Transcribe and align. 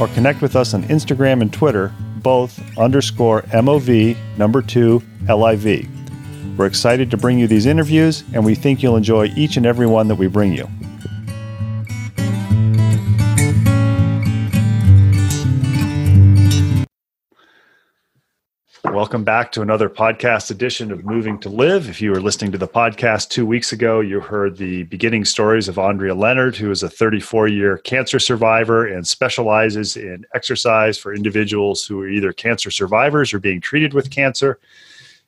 or 0.00 0.08
connect 0.08 0.42
with 0.42 0.56
us 0.56 0.74
on 0.74 0.82
Instagram 0.84 1.42
and 1.42 1.52
Twitter, 1.52 1.92
both 2.16 2.60
underscore 2.78 3.42
MOV 3.42 4.16
number 4.36 4.62
two 4.62 5.02
LIV. 5.28 5.88
We're 6.56 6.66
excited 6.66 7.10
to 7.10 7.16
bring 7.16 7.38
you 7.38 7.46
these 7.46 7.66
interviews, 7.66 8.24
and 8.34 8.44
we 8.44 8.54
think 8.54 8.82
you'll 8.82 8.96
enjoy 8.96 9.26
each 9.36 9.56
and 9.56 9.66
every 9.66 9.86
one 9.86 10.08
that 10.08 10.16
we 10.16 10.26
bring 10.26 10.52
you. 10.52 10.68
Welcome 18.98 19.22
back 19.22 19.52
to 19.52 19.62
another 19.62 19.88
podcast 19.88 20.50
edition 20.50 20.90
of 20.90 21.04
Moving 21.04 21.38
to 21.38 21.48
Live. 21.48 21.88
If 21.88 22.02
you 22.02 22.10
were 22.10 22.20
listening 22.20 22.50
to 22.50 22.58
the 22.58 22.66
podcast 22.66 23.28
two 23.28 23.46
weeks 23.46 23.72
ago, 23.72 24.00
you 24.00 24.18
heard 24.18 24.56
the 24.56 24.82
beginning 24.82 25.24
stories 25.24 25.68
of 25.68 25.78
Andrea 25.78 26.16
Leonard, 26.16 26.56
who 26.56 26.68
is 26.72 26.82
a 26.82 26.90
34 26.90 27.46
year 27.46 27.78
cancer 27.78 28.18
survivor 28.18 28.84
and 28.88 29.06
specializes 29.06 29.96
in 29.96 30.26
exercise 30.34 30.98
for 30.98 31.14
individuals 31.14 31.86
who 31.86 32.00
are 32.00 32.08
either 32.08 32.32
cancer 32.32 32.72
survivors 32.72 33.32
or 33.32 33.38
being 33.38 33.60
treated 33.60 33.94
with 33.94 34.10
cancer. 34.10 34.58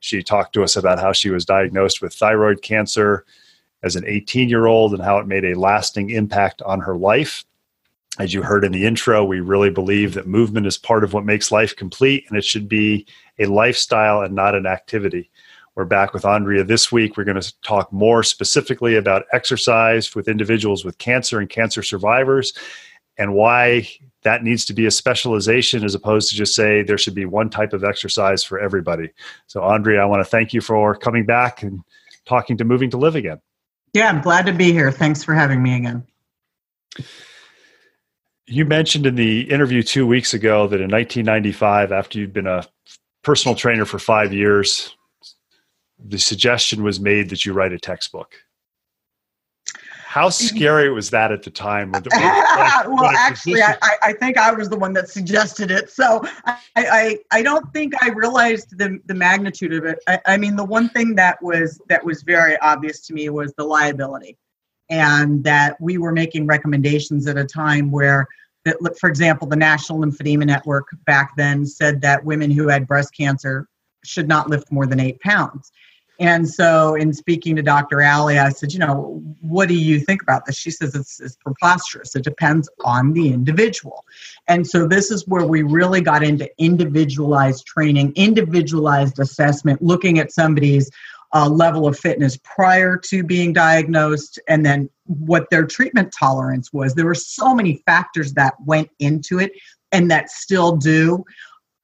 She 0.00 0.20
talked 0.20 0.52
to 0.54 0.64
us 0.64 0.74
about 0.74 0.98
how 0.98 1.12
she 1.12 1.30
was 1.30 1.44
diagnosed 1.44 2.02
with 2.02 2.12
thyroid 2.12 2.62
cancer 2.62 3.24
as 3.84 3.94
an 3.94 4.04
18 4.04 4.48
year 4.48 4.66
old 4.66 4.94
and 4.94 5.02
how 5.02 5.18
it 5.18 5.28
made 5.28 5.44
a 5.44 5.56
lasting 5.56 6.10
impact 6.10 6.60
on 6.62 6.80
her 6.80 6.96
life. 6.96 7.44
As 8.18 8.34
you 8.34 8.42
heard 8.42 8.64
in 8.64 8.72
the 8.72 8.84
intro, 8.84 9.24
we 9.24 9.40
really 9.40 9.70
believe 9.70 10.14
that 10.14 10.26
movement 10.26 10.66
is 10.66 10.76
part 10.76 11.04
of 11.04 11.12
what 11.12 11.24
makes 11.24 11.52
life 11.52 11.74
complete 11.76 12.24
and 12.28 12.36
it 12.36 12.44
should 12.44 12.68
be 12.68 13.06
a 13.38 13.46
lifestyle 13.46 14.20
and 14.22 14.34
not 14.34 14.54
an 14.54 14.66
activity. 14.66 15.30
We're 15.76 15.84
back 15.84 16.12
with 16.12 16.24
Andrea 16.24 16.64
this 16.64 16.90
week. 16.90 17.16
We're 17.16 17.24
going 17.24 17.40
to 17.40 17.60
talk 17.62 17.92
more 17.92 18.22
specifically 18.22 18.96
about 18.96 19.24
exercise 19.32 20.14
with 20.14 20.28
individuals 20.28 20.84
with 20.84 20.98
cancer 20.98 21.38
and 21.38 21.48
cancer 21.48 21.82
survivors 21.82 22.52
and 23.16 23.34
why 23.34 23.88
that 24.22 24.42
needs 24.42 24.64
to 24.66 24.74
be 24.74 24.86
a 24.86 24.90
specialization 24.90 25.84
as 25.84 25.94
opposed 25.94 26.28
to 26.30 26.36
just 26.36 26.54
say 26.54 26.82
there 26.82 26.98
should 26.98 27.14
be 27.14 27.24
one 27.24 27.48
type 27.48 27.72
of 27.72 27.84
exercise 27.84 28.42
for 28.42 28.58
everybody. 28.58 29.10
So, 29.46 29.62
Andrea, 29.62 30.02
I 30.02 30.06
want 30.06 30.20
to 30.20 30.28
thank 30.28 30.52
you 30.52 30.60
for 30.60 30.94
coming 30.96 31.24
back 31.24 31.62
and 31.62 31.80
talking 32.26 32.56
to 32.58 32.64
Moving 32.64 32.90
to 32.90 32.98
Live 32.98 33.14
again. 33.14 33.40
Yeah, 33.94 34.08
I'm 34.08 34.20
glad 34.20 34.46
to 34.46 34.52
be 34.52 34.72
here. 34.72 34.92
Thanks 34.92 35.24
for 35.24 35.34
having 35.34 35.62
me 35.62 35.76
again. 35.76 36.04
You 38.50 38.64
mentioned 38.64 39.06
in 39.06 39.14
the 39.14 39.42
interview 39.42 39.80
two 39.80 40.08
weeks 40.08 40.34
ago 40.34 40.66
that 40.66 40.80
in 40.80 40.90
1995, 40.90 41.92
after 41.92 42.18
you'd 42.18 42.32
been 42.32 42.48
a 42.48 42.66
personal 43.22 43.54
trainer 43.54 43.84
for 43.84 44.00
five 44.00 44.32
years, 44.32 44.96
the 46.04 46.18
suggestion 46.18 46.82
was 46.82 46.98
made 46.98 47.30
that 47.30 47.44
you 47.44 47.52
write 47.52 47.72
a 47.72 47.78
textbook. 47.78 48.34
How 50.04 50.28
scary 50.30 50.90
was 50.90 51.10
that 51.10 51.30
at 51.30 51.44
the 51.44 51.50
time? 51.50 51.92
When, 51.92 52.02
when, 52.02 52.22
when 52.22 52.96
well, 52.96 53.12
actually, 53.16 53.62
I, 53.62 53.76
I, 54.02 54.12
think 54.14 54.36
I 54.36 54.50
was 54.50 54.68
the 54.68 54.76
one 54.76 54.94
that 54.94 55.08
suggested 55.08 55.70
it. 55.70 55.88
So 55.88 56.20
I, 56.44 56.58
I, 56.74 57.18
I 57.30 57.42
don't 57.42 57.72
think 57.72 57.94
I 58.02 58.08
realized 58.08 58.76
the, 58.76 58.98
the 59.06 59.14
magnitude 59.14 59.72
of 59.74 59.84
it. 59.84 60.00
I, 60.08 60.18
I 60.26 60.36
mean, 60.36 60.56
the 60.56 60.64
one 60.64 60.88
thing 60.88 61.14
that 61.14 61.40
was 61.40 61.80
that 61.88 62.04
was 62.04 62.24
very 62.24 62.56
obvious 62.58 63.00
to 63.02 63.14
me 63.14 63.28
was 63.28 63.54
the 63.56 63.62
liability, 63.64 64.36
and 64.90 65.42
that 65.44 65.80
we 65.80 65.96
were 65.96 66.12
making 66.12 66.46
recommendations 66.46 67.26
at 67.26 67.38
a 67.38 67.44
time 67.44 67.90
where 67.90 68.26
that, 68.64 68.76
for 68.98 69.08
example, 69.08 69.48
the 69.48 69.56
National 69.56 70.00
Lymphedema 70.00 70.44
Network 70.44 70.88
back 71.06 71.32
then 71.36 71.64
said 71.64 72.00
that 72.02 72.24
women 72.24 72.50
who 72.50 72.68
had 72.68 72.86
breast 72.86 73.14
cancer 73.16 73.66
should 74.04 74.28
not 74.28 74.50
lift 74.50 74.70
more 74.70 74.86
than 74.86 75.00
eight 75.00 75.20
pounds. 75.20 75.72
And 76.18 76.46
so, 76.46 76.96
in 76.96 77.14
speaking 77.14 77.56
to 77.56 77.62
Dr. 77.62 78.02
Alley, 78.02 78.38
I 78.38 78.50
said, 78.50 78.74
you 78.74 78.78
know, 78.78 79.22
what 79.40 79.68
do 79.68 79.74
you 79.74 79.98
think 79.98 80.20
about 80.20 80.44
this? 80.44 80.58
She 80.58 80.70
says 80.70 80.94
it's, 80.94 81.18
it's 81.18 81.36
preposterous. 81.36 82.14
It 82.14 82.24
depends 82.24 82.68
on 82.84 83.14
the 83.14 83.32
individual. 83.32 84.04
And 84.46 84.66
so, 84.66 84.86
this 84.86 85.10
is 85.10 85.26
where 85.26 85.46
we 85.46 85.62
really 85.62 86.02
got 86.02 86.22
into 86.22 86.46
individualized 86.58 87.64
training, 87.64 88.12
individualized 88.16 89.18
assessment, 89.18 89.80
looking 89.80 90.18
at 90.18 90.30
somebody's 90.30 90.90
uh, 91.34 91.48
level 91.48 91.86
of 91.86 91.98
fitness 91.98 92.36
prior 92.42 92.96
to 92.96 93.22
being 93.22 93.52
diagnosed 93.52 94.38
and 94.48 94.64
then 94.64 94.88
what 95.04 95.48
their 95.50 95.64
treatment 95.64 96.12
tolerance 96.12 96.72
was. 96.72 96.94
There 96.94 97.06
were 97.06 97.14
so 97.14 97.54
many 97.54 97.82
factors 97.86 98.32
that 98.34 98.54
went 98.64 98.88
into 98.98 99.38
it 99.38 99.52
and 99.92 100.10
that 100.10 100.30
still 100.30 100.76
do. 100.76 101.24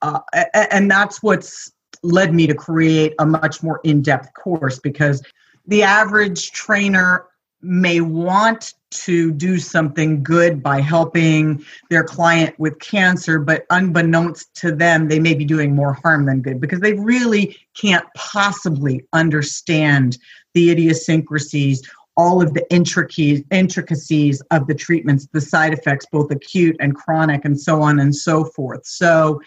Uh, 0.02 0.20
and 0.54 0.90
that's 0.90 1.22
what's 1.22 1.72
led 2.02 2.34
me 2.34 2.46
to 2.46 2.54
create 2.54 3.14
a 3.18 3.26
much 3.26 3.62
more 3.62 3.80
in 3.84 4.02
depth 4.02 4.32
course 4.34 4.78
because 4.78 5.22
the 5.66 5.82
average 5.82 6.52
trainer 6.52 7.26
may 7.66 8.00
want 8.00 8.74
to 8.90 9.32
do 9.32 9.58
something 9.58 10.22
good 10.22 10.62
by 10.62 10.80
helping 10.80 11.62
their 11.90 12.04
client 12.04 12.58
with 12.58 12.78
cancer, 12.78 13.38
but 13.38 13.66
unbeknownst 13.70 14.54
to 14.54 14.72
them, 14.72 15.08
they 15.08 15.18
may 15.18 15.34
be 15.34 15.44
doing 15.44 15.74
more 15.74 15.92
harm 15.92 16.24
than 16.24 16.40
good 16.40 16.60
because 16.60 16.80
they 16.80 16.94
really 16.94 17.56
can't 17.74 18.06
possibly 18.14 19.04
understand 19.12 20.16
the 20.54 20.70
idiosyncrasies, 20.70 21.82
all 22.16 22.40
of 22.40 22.54
the 22.54 22.64
intricacies 22.72 24.40
of 24.50 24.66
the 24.66 24.74
treatments, 24.74 25.26
the 25.32 25.40
side 25.40 25.74
effects, 25.74 26.06
both 26.10 26.30
acute 26.30 26.76
and 26.80 26.94
chronic, 26.94 27.44
and 27.44 27.60
so 27.60 27.82
on 27.82 27.98
and 27.98 28.14
so 28.14 28.44
forth. 28.44 28.86
So, 28.86 29.40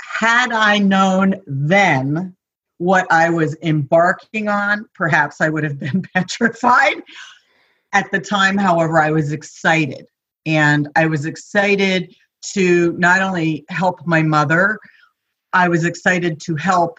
had 0.00 0.52
I 0.52 0.78
known 0.78 1.34
then 1.46 2.34
what 2.78 3.06
I 3.10 3.28
was 3.28 3.56
embarking 3.62 4.48
on, 4.48 4.86
perhaps 4.94 5.40
I 5.40 5.48
would 5.48 5.64
have 5.64 5.78
been 5.78 6.02
petrified. 6.14 7.02
At 7.92 8.10
the 8.10 8.20
time, 8.20 8.56
however, 8.56 9.00
I 9.00 9.10
was 9.10 9.32
excited. 9.32 10.06
And 10.46 10.88
I 10.96 11.06
was 11.06 11.26
excited 11.26 12.14
to 12.52 12.92
not 12.98 13.20
only 13.20 13.64
help 13.68 14.06
my 14.06 14.22
mother, 14.22 14.78
I 15.52 15.68
was 15.68 15.84
excited 15.84 16.40
to 16.42 16.56
help 16.56 16.98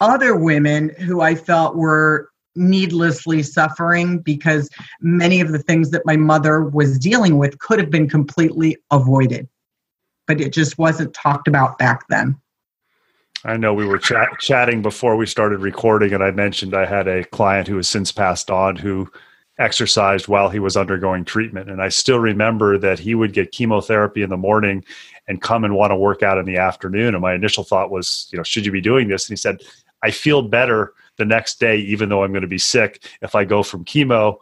other 0.00 0.36
women 0.36 0.90
who 1.00 1.20
I 1.20 1.34
felt 1.34 1.76
were 1.76 2.30
needlessly 2.54 3.42
suffering 3.42 4.18
because 4.18 4.68
many 5.00 5.40
of 5.40 5.52
the 5.52 5.58
things 5.58 5.90
that 5.90 6.04
my 6.04 6.16
mother 6.16 6.64
was 6.64 6.98
dealing 6.98 7.38
with 7.38 7.58
could 7.58 7.78
have 7.78 7.90
been 7.90 8.08
completely 8.08 8.76
avoided. 8.90 9.48
But 10.26 10.40
it 10.40 10.52
just 10.52 10.78
wasn't 10.78 11.14
talked 11.14 11.48
about 11.48 11.78
back 11.78 12.06
then. 12.08 12.36
I 13.44 13.56
know 13.56 13.72
we 13.72 13.86
were 13.86 13.98
chat- 13.98 14.40
chatting 14.40 14.82
before 14.82 15.16
we 15.16 15.24
started 15.24 15.60
recording, 15.60 16.12
and 16.12 16.22
I 16.22 16.32
mentioned 16.32 16.74
I 16.74 16.86
had 16.86 17.06
a 17.06 17.24
client 17.24 17.68
who 17.68 17.76
has 17.76 17.86
since 17.86 18.10
passed 18.10 18.50
on 18.50 18.76
who 18.76 19.10
exercised 19.58 20.28
while 20.28 20.48
he 20.48 20.58
was 20.58 20.76
undergoing 20.76 21.24
treatment. 21.24 21.68
And 21.70 21.82
I 21.82 21.88
still 21.88 22.18
remember 22.18 22.78
that 22.78 22.98
he 22.98 23.14
would 23.14 23.32
get 23.32 23.52
chemotherapy 23.52 24.22
in 24.22 24.30
the 24.30 24.36
morning 24.36 24.84
and 25.26 25.42
come 25.42 25.64
and 25.64 25.74
want 25.74 25.90
to 25.90 25.96
work 25.96 26.22
out 26.22 26.38
in 26.38 26.46
the 26.46 26.56
afternoon. 26.56 27.14
And 27.14 27.22
my 27.22 27.34
initial 27.34 27.64
thought 27.64 27.90
was, 27.90 28.28
you 28.32 28.36
know, 28.36 28.44
should 28.44 28.64
you 28.64 28.72
be 28.72 28.80
doing 28.80 29.08
this? 29.08 29.28
And 29.28 29.36
he 29.36 29.40
said, 29.40 29.60
I 30.02 30.10
feel 30.10 30.42
better 30.42 30.92
the 31.16 31.24
next 31.24 31.58
day, 31.58 31.78
even 31.78 32.08
though 32.08 32.22
I'm 32.22 32.32
going 32.32 32.42
to 32.42 32.48
be 32.48 32.58
sick, 32.58 33.02
if 33.20 33.34
I 33.34 33.44
go 33.44 33.62
from 33.62 33.84
chemo 33.84 34.38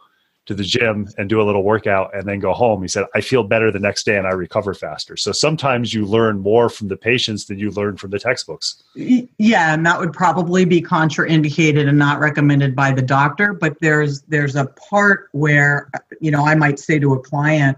to 0.47 0.55
the 0.55 0.63
gym 0.63 1.07
and 1.17 1.29
do 1.29 1.41
a 1.41 1.43
little 1.43 1.63
workout 1.63 2.15
and 2.15 2.27
then 2.27 2.39
go 2.39 2.53
home. 2.53 2.81
He 2.81 2.87
said, 2.87 3.05
I 3.13 3.21
feel 3.21 3.43
better 3.43 3.69
the 3.69 3.79
next 3.79 4.05
day 4.05 4.17
and 4.17 4.25
I 4.25 4.31
recover 4.31 4.73
faster. 4.73 5.17
So 5.17 5.33
sometimes 5.33 5.93
you 5.93 6.05
learn 6.05 6.39
more 6.39 6.69
from 6.69 6.87
the 6.87 6.95
patients 6.95 7.45
than 7.45 7.59
you 7.59 7.69
learn 7.71 7.97
from 7.97 8.11
the 8.11 8.19
textbooks. 8.19 8.81
Yeah, 8.95 9.73
and 9.73 9.85
that 9.85 9.99
would 9.99 10.13
probably 10.13 10.63
be 10.63 10.81
contraindicated 10.81 11.87
and 11.87 11.99
not 11.99 12.19
recommended 12.19 12.75
by 12.75 12.93
the 12.93 13.01
doctor. 13.01 13.53
But 13.53 13.77
there's 13.81 14.21
there's 14.23 14.55
a 14.55 14.65
part 14.65 15.29
where 15.33 15.89
you 16.21 16.31
know 16.31 16.45
I 16.45 16.55
might 16.55 16.79
say 16.79 16.97
to 16.97 17.13
a 17.13 17.19
client, 17.19 17.77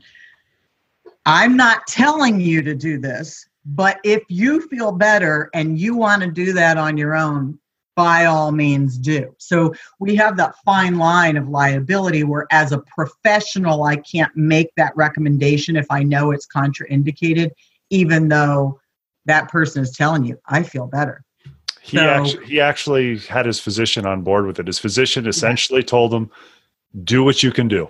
I'm 1.25 1.57
not 1.57 1.87
telling 1.87 2.39
you 2.39 2.61
to 2.61 2.75
do 2.75 2.99
this, 2.99 3.47
but 3.65 3.99
if 4.03 4.23
you 4.29 4.67
feel 4.67 4.91
better 4.91 5.49
and 5.55 5.79
you 5.79 5.95
want 5.95 6.21
to 6.21 6.29
do 6.29 6.53
that 6.53 6.77
on 6.77 6.97
your 6.97 7.15
own, 7.15 7.57
by 7.99 8.23
all 8.23 8.53
means 8.53 8.97
do. 8.97 9.35
So 9.39 9.73
we 9.99 10.15
have 10.15 10.37
that 10.37 10.55
fine 10.63 10.97
line 10.97 11.35
of 11.35 11.49
liability 11.49 12.23
where, 12.23 12.47
as 12.49 12.71
a 12.71 12.77
professional, 12.77 13.83
I 13.83 13.97
can't 13.97 14.33
make 14.37 14.69
that 14.77 14.93
recommendation 14.95 15.75
if 15.75 15.85
I 15.89 16.03
know 16.03 16.31
it's 16.31 16.47
contraindicated, 16.47 17.49
even 17.89 18.29
though 18.29 18.79
that 19.25 19.49
person 19.49 19.83
is 19.83 19.91
telling 19.91 20.23
you, 20.23 20.39
I 20.45 20.63
feel 20.63 20.87
better. 20.87 21.25
He, 21.81 21.97
so, 21.97 22.07
actually, 22.07 22.45
he 22.45 22.61
actually 22.61 23.17
had 23.17 23.45
his 23.45 23.59
physician 23.59 24.05
on 24.05 24.21
board 24.21 24.47
with 24.47 24.59
it. 24.59 24.67
His 24.67 24.79
physician 24.79 25.27
essentially 25.27 25.81
yeah. 25.81 25.87
told 25.87 26.13
him, 26.13 26.31
do 27.03 27.25
what 27.25 27.43
you 27.43 27.51
can 27.51 27.67
do. 27.67 27.89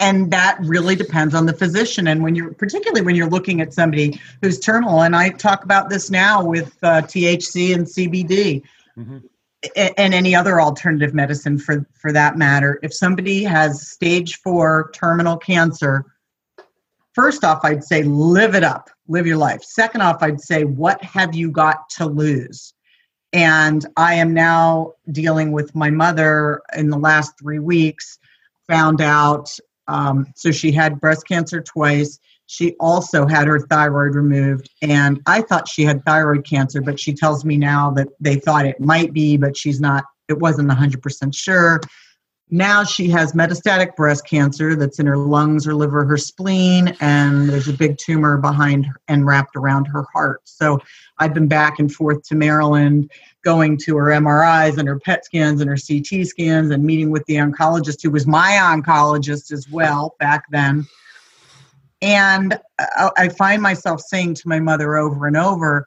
And 0.00 0.30
that 0.30 0.58
really 0.62 0.96
depends 0.96 1.34
on 1.34 1.46
the 1.46 1.52
physician. 1.52 2.08
And 2.08 2.22
when 2.22 2.34
you're 2.34 2.54
particularly 2.54 3.02
when 3.02 3.14
you're 3.14 3.28
looking 3.28 3.60
at 3.60 3.74
somebody 3.74 4.18
who's 4.42 4.58
terminal 4.58 5.02
and 5.02 5.14
i 5.14 5.28
talk 5.28 5.62
about 5.62 5.90
this 5.90 6.10
now 6.10 6.42
with 6.42 6.76
uh, 6.82 7.02
thc 7.02 7.74
and 7.74 7.86
cbd 7.86 8.62
mm-hmm. 8.98 9.18
and 9.76 10.14
any 10.14 10.34
other 10.34 10.60
alternative 10.60 11.14
medicine 11.14 11.58
for 11.58 11.86
for 11.92 12.12
that 12.12 12.36
matter. 12.36 12.80
If 12.82 12.94
somebody 12.94 13.44
has 13.44 13.88
stage 13.88 14.38
4 14.38 14.90
terminal 14.94 15.36
cancer 15.36 16.06
first 17.14 17.44
off 17.44 17.60
i'd 17.64 17.84
say 17.84 18.02
live 18.02 18.54
it 18.54 18.64
up. 18.64 18.90
Live 19.06 19.26
your 19.26 19.36
life. 19.36 19.62
Second 19.62 20.00
off 20.00 20.22
i'd 20.22 20.40
say 20.40 20.64
what 20.64 21.02
have 21.04 21.34
you 21.34 21.50
got 21.50 21.90
to 21.90 22.06
lose? 22.06 22.72
And 23.32 23.84
i 23.96 24.14
am 24.14 24.32
now 24.32 24.94
dealing 25.12 25.52
with 25.52 25.74
my 25.74 25.90
mother 25.90 26.62
in 26.74 26.88
the 26.88 26.98
last 26.98 27.38
3 27.38 27.58
weeks 27.58 28.18
found 28.66 29.00
out 29.00 29.58
um, 29.88 30.26
so 30.36 30.50
she 30.50 30.72
had 30.72 31.00
breast 31.00 31.26
cancer 31.26 31.60
twice. 31.60 32.18
She 32.46 32.74
also 32.80 33.26
had 33.26 33.46
her 33.46 33.60
thyroid 33.60 34.14
removed, 34.14 34.70
and 34.82 35.20
I 35.26 35.42
thought 35.42 35.68
she 35.68 35.84
had 35.84 36.04
thyroid 36.04 36.44
cancer, 36.44 36.80
but 36.80 36.98
she 36.98 37.12
tells 37.12 37.44
me 37.44 37.56
now 37.56 37.90
that 37.92 38.08
they 38.18 38.36
thought 38.36 38.66
it 38.66 38.80
might 38.80 39.12
be, 39.12 39.36
but 39.36 39.56
she's 39.56 39.80
not, 39.80 40.04
it 40.28 40.38
wasn't 40.38 40.70
100% 40.70 41.34
sure. 41.34 41.80
Now 42.52 42.82
she 42.82 43.08
has 43.10 43.32
metastatic 43.32 43.94
breast 43.94 44.26
cancer 44.26 44.74
that's 44.74 44.98
in 44.98 45.06
her 45.06 45.16
lungs, 45.16 45.64
her 45.66 45.74
liver, 45.74 46.04
her 46.04 46.16
spleen, 46.16 46.96
and 47.00 47.48
there's 47.48 47.68
a 47.68 47.72
big 47.72 47.96
tumor 47.96 48.38
behind 48.38 48.88
and 49.06 49.24
wrapped 49.24 49.54
around 49.54 49.84
her 49.86 50.04
heart. 50.12 50.40
So 50.44 50.80
I've 51.18 51.32
been 51.32 51.46
back 51.46 51.78
and 51.78 51.92
forth 51.92 52.24
to 52.24 52.34
Maryland 52.34 53.10
going 53.44 53.78
to 53.78 53.96
her 53.96 54.06
MRIs 54.06 54.78
and 54.78 54.88
her 54.88 54.98
PET 54.98 55.24
scans 55.24 55.60
and 55.60 55.70
her 55.70 55.76
CT 55.76 56.26
scans 56.26 56.72
and 56.72 56.82
meeting 56.82 57.10
with 57.10 57.24
the 57.26 57.34
oncologist 57.34 58.02
who 58.02 58.10
was 58.10 58.26
my 58.26 58.58
oncologist 58.60 59.52
as 59.52 59.68
well 59.68 60.16
back 60.18 60.44
then. 60.50 60.84
And 62.02 62.58
uh, 62.78 63.10
I 63.16 63.28
find 63.28 63.62
myself 63.62 64.00
saying 64.00 64.34
to 64.34 64.48
my 64.48 64.58
mother 64.58 64.96
over 64.96 65.26
and 65.26 65.36
over, 65.36 65.86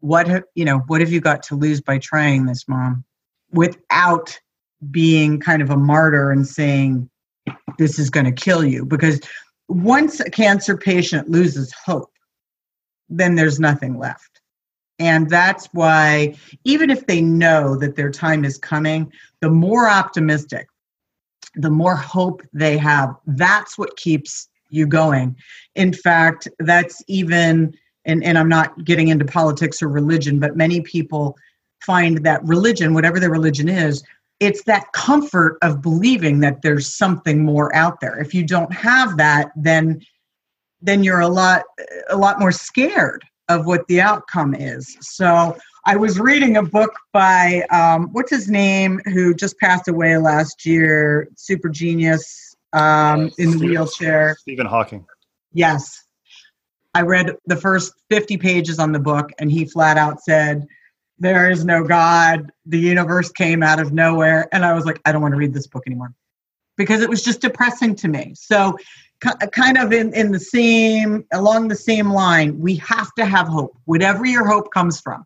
"What 0.00 0.26
have 0.26 0.44
you 0.54 0.64
know? 0.64 0.78
What 0.86 1.00
have 1.00 1.12
you 1.12 1.20
got 1.20 1.42
to 1.44 1.54
lose 1.54 1.80
by 1.80 1.98
trying 1.98 2.46
this, 2.46 2.66
mom?" 2.66 3.04
Without 3.52 4.40
being 4.90 5.40
kind 5.40 5.62
of 5.62 5.70
a 5.70 5.76
martyr 5.76 6.30
and 6.30 6.46
saying, 6.46 7.08
"This 7.78 7.98
is 7.98 8.10
going 8.10 8.26
to 8.26 8.32
kill 8.32 8.64
you," 8.64 8.84
because 8.84 9.20
once 9.68 10.20
a 10.20 10.30
cancer 10.30 10.76
patient 10.76 11.30
loses 11.30 11.72
hope, 11.72 12.12
then 13.08 13.34
there's 13.34 13.58
nothing 13.58 13.98
left 13.98 14.34
and 14.98 15.28
that's 15.28 15.66
why, 15.72 16.36
even 16.64 16.90
if 16.90 17.06
they 17.06 17.20
know 17.20 17.76
that 17.76 17.96
their 17.96 18.10
time 18.10 18.44
is 18.44 18.58
coming, 18.58 19.12
the 19.40 19.50
more 19.50 19.88
optimistic, 19.88 20.68
the 21.56 21.70
more 21.70 21.96
hope 21.96 22.42
they 22.52 22.78
have. 22.78 23.14
That's 23.26 23.76
what 23.76 23.96
keeps 23.96 24.48
you 24.70 24.86
going. 24.86 25.36
In 25.74 25.92
fact, 25.92 26.48
that's 26.60 27.02
even, 27.08 27.74
and, 28.04 28.22
and 28.24 28.38
I'm 28.38 28.48
not 28.48 28.84
getting 28.84 29.08
into 29.08 29.24
politics 29.24 29.82
or 29.82 29.88
religion, 29.88 30.38
but 30.38 30.56
many 30.56 30.80
people 30.80 31.36
find 31.80 32.24
that 32.24 32.44
religion, 32.44 32.94
whatever 32.94 33.18
their 33.18 33.30
religion 33.30 33.68
is, 33.68 34.02
it's 34.40 34.64
that 34.64 34.92
comfort 34.92 35.58
of 35.62 35.80
believing 35.80 36.40
that 36.40 36.62
there's 36.62 36.94
something 36.94 37.44
more 37.44 37.74
out 37.74 38.00
there. 38.00 38.18
If 38.18 38.34
you 38.34 38.44
don't 38.44 38.72
have 38.72 39.16
that, 39.16 39.50
then 39.56 40.00
then 40.82 41.02
you're 41.02 41.20
a 41.20 41.28
lot 41.28 41.62
a 42.10 42.16
lot 42.16 42.38
more 42.38 42.52
scared 42.52 43.24
of 43.48 43.66
what 43.66 43.86
the 43.88 44.00
outcome 44.00 44.54
is. 44.54 44.96
So 45.00 45.56
I 45.86 45.96
was 45.96 46.18
reading 46.18 46.56
a 46.56 46.62
book 46.62 46.92
by 47.12 47.62
um, 47.70 48.08
what's 48.12 48.30
his 48.30 48.48
name 48.48 49.00
who 49.04 49.34
just 49.34 49.58
passed 49.58 49.88
away 49.88 50.16
last 50.16 50.64
year, 50.64 51.28
super 51.36 51.68
genius 51.68 52.54
um, 52.72 53.30
in 53.38 53.50
the 53.52 53.58
wheelchair. 53.58 54.36
Stephen 54.40 54.66
Hawking. 54.66 55.04
Yes. 55.52 56.04
I 56.94 57.02
read 57.02 57.32
the 57.46 57.56
first 57.56 57.92
50 58.10 58.36
pages 58.38 58.78
on 58.78 58.92
the 58.92 58.98
book, 58.98 59.30
and 59.38 59.50
he 59.50 59.64
flat 59.64 59.98
out 59.98 60.22
said, 60.22 60.66
There 61.24 61.50
is 61.50 61.64
no 61.64 61.82
God. 61.82 62.52
The 62.66 62.78
universe 62.78 63.30
came 63.32 63.62
out 63.62 63.80
of 63.80 63.94
nowhere. 63.94 64.46
And 64.52 64.62
I 64.62 64.74
was 64.74 64.84
like, 64.84 65.00
I 65.06 65.10
don't 65.10 65.22
want 65.22 65.32
to 65.32 65.38
read 65.38 65.54
this 65.54 65.66
book 65.66 65.84
anymore 65.86 66.12
because 66.76 67.00
it 67.00 67.08
was 67.08 67.24
just 67.24 67.40
depressing 67.40 67.94
to 67.96 68.08
me. 68.08 68.34
So 68.36 68.76
kind 69.20 69.78
of 69.78 69.90
in, 69.90 70.12
in 70.12 70.32
the 70.32 70.38
same 70.38 71.24
along 71.32 71.68
the 71.68 71.74
same 71.74 72.12
line 72.12 72.58
we 72.60 72.74
have 72.76 73.10
to 73.14 73.24
have 73.24 73.48
hope 73.48 73.74
whatever 73.86 74.26
your 74.26 74.46
hope 74.46 74.70
comes 74.70 75.00
from 75.00 75.24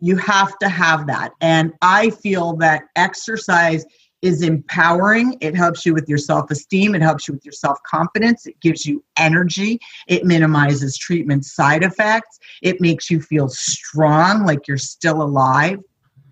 you 0.00 0.16
have 0.16 0.58
to 0.58 0.68
have 0.68 1.06
that 1.06 1.30
and 1.40 1.72
i 1.80 2.10
feel 2.10 2.56
that 2.56 2.82
exercise 2.96 3.84
is 4.24 4.42
empowering 4.42 5.36
it 5.40 5.54
helps 5.54 5.84
you 5.84 5.92
with 5.92 6.08
your 6.08 6.18
self-esteem 6.18 6.94
it 6.94 7.02
helps 7.02 7.28
you 7.28 7.34
with 7.34 7.44
your 7.44 7.52
self-confidence 7.52 8.46
it 8.46 8.58
gives 8.60 8.86
you 8.86 9.04
energy 9.18 9.78
it 10.08 10.24
minimizes 10.24 10.96
treatment 10.96 11.44
side 11.44 11.84
effects 11.84 12.38
it 12.62 12.80
makes 12.80 13.10
you 13.10 13.20
feel 13.20 13.48
strong 13.48 14.44
like 14.46 14.66
you're 14.66 14.78
still 14.78 15.22
alive 15.22 15.78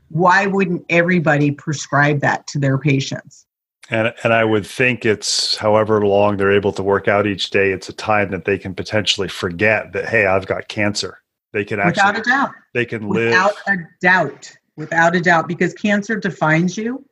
why 0.09 0.47
wouldn't 0.47 0.85
everybody 0.89 1.51
prescribe 1.51 2.21
that 2.21 2.47
to 2.47 2.59
their 2.59 2.79
patients 2.79 3.47
and 3.91 4.15
and 4.25 4.33
I 4.33 4.45
would 4.45 4.65
think 4.65 5.05
it's 5.05 5.57
however 5.57 6.07
long 6.07 6.37
they're 6.37 6.53
able 6.53 6.73
to 6.73 6.83
work 6.83 7.09
out 7.09 7.27
each 7.27 7.51
day, 7.51 7.73
it's 7.73 7.89
a 7.89 7.93
time 7.93 8.31
that 8.31 8.45
they 8.45 8.57
can 8.57 8.75
potentially 8.75 9.29
forget 9.29 9.93
that 9.93 10.09
hey, 10.09 10.25
I've 10.25 10.47
got 10.47 10.69
cancer. 10.69 11.19
They 11.53 11.65
can 11.65 11.81
actually 11.81 12.13
without 12.13 12.19
a 12.19 12.23
doubt. 12.23 12.51
They 12.73 12.87
can 12.87 13.09
without 13.09 13.55
live 13.55 13.55
without 13.67 13.75
a 13.75 13.89
doubt. 14.01 14.57
Without 14.77 15.15
a 15.15 15.21
doubt, 15.21 15.49
because 15.49 15.75
cancer 15.75 16.17
defines 16.17 16.79
you. 16.79 17.05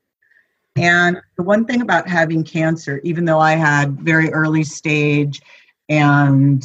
And 0.77 1.21
the 1.37 1.43
one 1.43 1.65
thing 1.65 1.81
about 1.81 2.09
having 2.09 2.45
cancer, 2.45 3.01
even 3.03 3.25
though 3.25 3.41
I 3.41 3.53
had 3.53 4.01
very 4.01 4.33
early 4.33 4.65
stage 4.65 5.41
and 5.89 6.65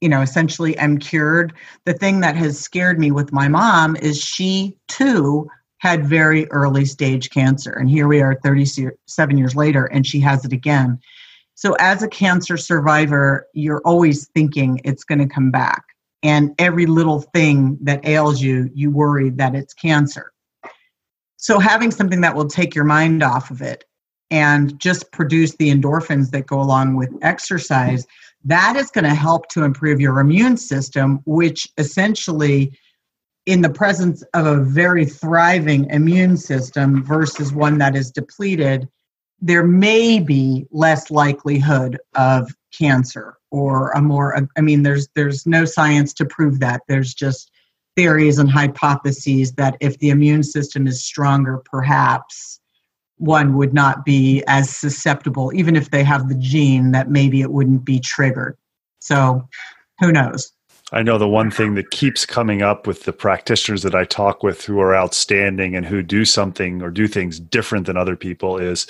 you 0.00 0.08
know 0.08 0.20
essentially 0.20 0.76
am 0.76 0.98
cured, 0.98 1.54
the 1.84 1.94
thing 1.94 2.20
that 2.20 2.36
has 2.36 2.60
scared 2.60 2.98
me 2.98 3.10
with 3.10 3.32
my 3.32 3.48
mom 3.48 3.96
is 3.96 4.20
she 4.20 4.76
too 4.88 5.48
had 5.78 6.06
very 6.06 6.48
early 6.52 6.84
stage 6.84 7.30
cancer. 7.30 7.72
And 7.72 7.90
here 7.90 8.06
we 8.06 8.20
are 8.20 8.38
37 8.44 9.36
years 9.36 9.56
later, 9.56 9.86
and 9.86 10.06
she 10.06 10.20
has 10.20 10.44
it 10.44 10.52
again. 10.52 11.00
So, 11.54 11.74
as 11.80 12.02
a 12.02 12.08
cancer 12.08 12.56
survivor, 12.56 13.46
you're 13.52 13.82
always 13.84 14.28
thinking 14.28 14.80
it's 14.84 15.04
going 15.04 15.18
to 15.18 15.26
come 15.26 15.50
back. 15.50 15.84
And 16.22 16.54
every 16.58 16.86
little 16.86 17.20
thing 17.20 17.78
that 17.82 18.06
ails 18.06 18.40
you, 18.40 18.70
you 18.74 18.90
worry 18.90 19.30
that 19.30 19.54
it's 19.54 19.74
cancer. 19.74 20.31
So, 21.42 21.58
having 21.58 21.90
something 21.90 22.20
that 22.20 22.36
will 22.36 22.46
take 22.46 22.72
your 22.72 22.84
mind 22.84 23.20
off 23.20 23.50
of 23.50 23.60
it 23.62 23.84
and 24.30 24.78
just 24.78 25.10
produce 25.10 25.56
the 25.56 25.74
endorphins 25.74 26.30
that 26.30 26.46
go 26.46 26.60
along 26.60 26.94
with 26.94 27.10
exercise, 27.20 28.06
that 28.44 28.76
is 28.76 28.92
going 28.92 29.06
to 29.06 29.14
help 29.14 29.48
to 29.48 29.64
improve 29.64 30.00
your 30.00 30.20
immune 30.20 30.56
system, 30.56 31.18
which 31.24 31.66
essentially 31.78 32.78
in 33.44 33.60
the 33.60 33.68
presence 33.68 34.22
of 34.34 34.46
a 34.46 34.62
very 34.62 35.04
thriving 35.04 35.90
immune 35.90 36.36
system 36.36 37.02
versus 37.02 37.52
one 37.52 37.76
that 37.78 37.96
is 37.96 38.12
depleted, 38.12 38.88
there 39.40 39.66
may 39.66 40.20
be 40.20 40.64
less 40.70 41.10
likelihood 41.10 41.98
of 42.14 42.54
cancer 42.72 43.36
or 43.50 43.90
a 43.90 44.00
more 44.00 44.48
i 44.56 44.60
mean 44.60 44.82
there's 44.82 45.08
there's 45.14 45.44
no 45.44 45.64
science 45.64 46.14
to 46.14 46.24
prove 46.24 46.60
that. 46.60 46.82
There's 46.86 47.12
just 47.12 47.50
theories 47.96 48.38
and 48.38 48.50
hypotheses 48.50 49.52
that 49.52 49.76
if 49.80 49.98
the 49.98 50.10
immune 50.10 50.42
system 50.42 50.86
is 50.86 51.04
stronger 51.04 51.62
perhaps 51.64 52.60
one 53.22 53.56
would 53.56 53.72
not 53.72 54.04
be 54.04 54.42
as 54.48 54.68
susceptible, 54.68 55.52
even 55.54 55.76
if 55.76 55.90
they 55.90 56.02
have 56.02 56.28
the 56.28 56.34
gene, 56.34 56.90
that 56.90 57.08
maybe 57.08 57.40
it 57.40 57.52
wouldn't 57.52 57.84
be 57.84 58.00
triggered. 58.00 58.56
So 58.98 59.48
who 60.00 60.10
knows? 60.10 60.50
I 60.90 61.02
know 61.02 61.18
the 61.18 61.28
one 61.28 61.50
thing 61.50 61.74
that 61.76 61.90
keeps 61.90 62.26
coming 62.26 62.62
up 62.62 62.86
with 62.86 63.04
the 63.04 63.12
practitioners 63.12 63.82
that 63.82 63.94
I 63.94 64.04
talk 64.04 64.42
with 64.42 64.64
who 64.64 64.80
are 64.80 64.94
outstanding 64.94 65.76
and 65.76 65.86
who 65.86 66.02
do 66.02 66.24
something 66.24 66.82
or 66.82 66.90
do 66.90 67.06
things 67.06 67.38
different 67.38 67.86
than 67.86 67.96
other 67.96 68.16
people 68.16 68.58
is, 68.58 68.86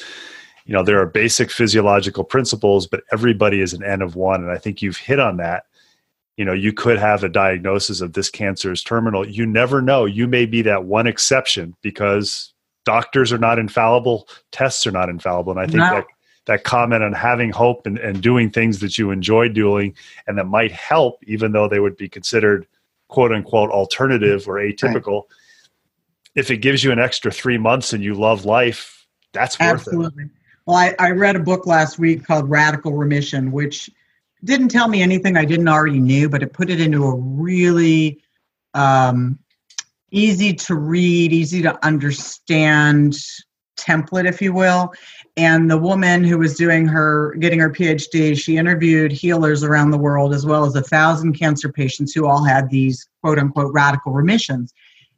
you 0.65 0.73
know, 0.73 0.83
there 0.83 1.01
are 1.01 1.07
basic 1.07 1.51
physiological 1.51 2.25
principles, 2.25 2.87
but 2.87 3.05
everybody 3.13 3.61
is 3.61 3.75
an 3.75 3.85
N 3.85 4.01
of 4.01 4.17
one. 4.17 4.43
And 4.43 4.51
I 4.51 4.57
think 4.57 4.81
you've 4.81 4.97
hit 4.97 5.21
on 5.21 5.37
that. 5.37 5.67
You 6.37 6.45
know, 6.45 6.53
you 6.53 6.73
could 6.73 6.99
have 6.99 7.25
a 7.25 7.29
diagnosis 7.29 8.01
of 8.01 8.15
this 8.15 8.31
cancer 8.31 8.73
is 8.73 8.83
terminal. 8.83 9.29
You 9.29 9.45
never 9.45 9.83
know. 9.83 10.07
You 10.07 10.27
may 10.27 10.47
be 10.47 10.63
that 10.63 10.85
one 10.85 11.07
exception 11.07 11.77
because 11.83 12.53
doctors 12.85 13.33
are 13.33 13.39
not 13.39 13.59
infallible, 13.59 14.29
tests 14.51 14.87
are 14.87 14.93
not 14.93 15.09
infallible. 15.09 15.53
And 15.53 15.61
I 15.61 15.67
think 15.67 15.79
no. 15.79 15.95
that 15.95 16.07
that 16.47 16.65
comment 16.65 17.05
on 17.05 17.13
having 17.13 17.51
hope 17.51 17.87
and, 17.87 17.99
and 17.99 18.21
doing 18.21 18.51
things 18.51 18.81
that 18.81 18.99
you 18.99 19.11
enjoy 19.11 19.49
doing 19.49 19.95
and 20.27 20.37
that 20.39 20.47
might 20.47 20.73
help, 20.73 21.23
even 21.25 21.53
though 21.53 21.69
they 21.69 21.79
would 21.79 21.97
be 21.97 22.09
considered 22.09 22.67
quote 23.09 23.33
unquote 23.33 23.71
alternative 23.71 24.49
or 24.49 24.55
atypical. 24.55 25.23
Right. 25.23 25.37
If 26.35 26.51
it 26.51 26.57
gives 26.59 26.83
you 26.83 26.91
an 26.91 26.99
extra 26.99 27.31
three 27.31 27.59
months 27.59 27.93
and 27.93 28.03
you 28.03 28.15
love 28.15 28.45
life, 28.45 29.07
that's 29.33 29.59
worth 29.61 29.69
Absolutely. 29.69 30.25
it. 30.25 30.31
Well, 30.67 30.77
I, 30.77 30.95
I 30.99 31.11
read 31.11 31.37
a 31.37 31.41
book 31.41 31.67
last 31.67 31.99
week 31.99 32.25
called 32.25 32.49
Radical 32.49 32.95
Remission, 32.95 33.53
which 33.53 33.91
didn't 34.45 34.69
tell 34.69 34.89
me 34.89 35.03
anything 35.03 35.37
I 35.37 35.45
didn't 35.45 35.69
already 35.69 36.01
knew, 36.01 36.29
but 36.29 36.43
it 36.43 36.53
put 36.53 36.71
it 36.71 36.81
into 36.81 37.05
a 37.05 37.17
really 37.17 38.23
um, 38.75 39.39
easy 40.11 40.53
to 40.55 40.75
read, 40.75 41.33
easy 41.33 41.63
to 41.63 41.85
understand 41.85 43.17
template, 43.77 44.29
if 44.29 44.41
you 44.41 44.53
will. 44.53 44.93
And 45.37 45.71
the 45.71 45.79
woman 45.79 46.25
who 46.25 46.39
was 46.39 46.57
doing 46.57 46.87
her 46.87 47.35
getting 47.37 47.59
her 47.59 47.71
phd 47.71 48.39
she 48.39 48.59
interviewed 48.59 49.11
healers 49.11 49.65
around 49.65 49.91
the 49.91 49.99
world 49.99 50.35
as 50.35 50.45
well 50.45 50.67
as 50.67 50.75
a 50.75 50.83
thousand 50.83 51.33
cancer 51.39 51.73
patients 51.73 52.13
who 52.13 52.27
all 52.27 52.45
had 52.45 52.69
these 52.69 53.09
quote 53.23 53.39
unquote 53.39 53.73
radical 53.73 54.13
remissions. 54.13 54.75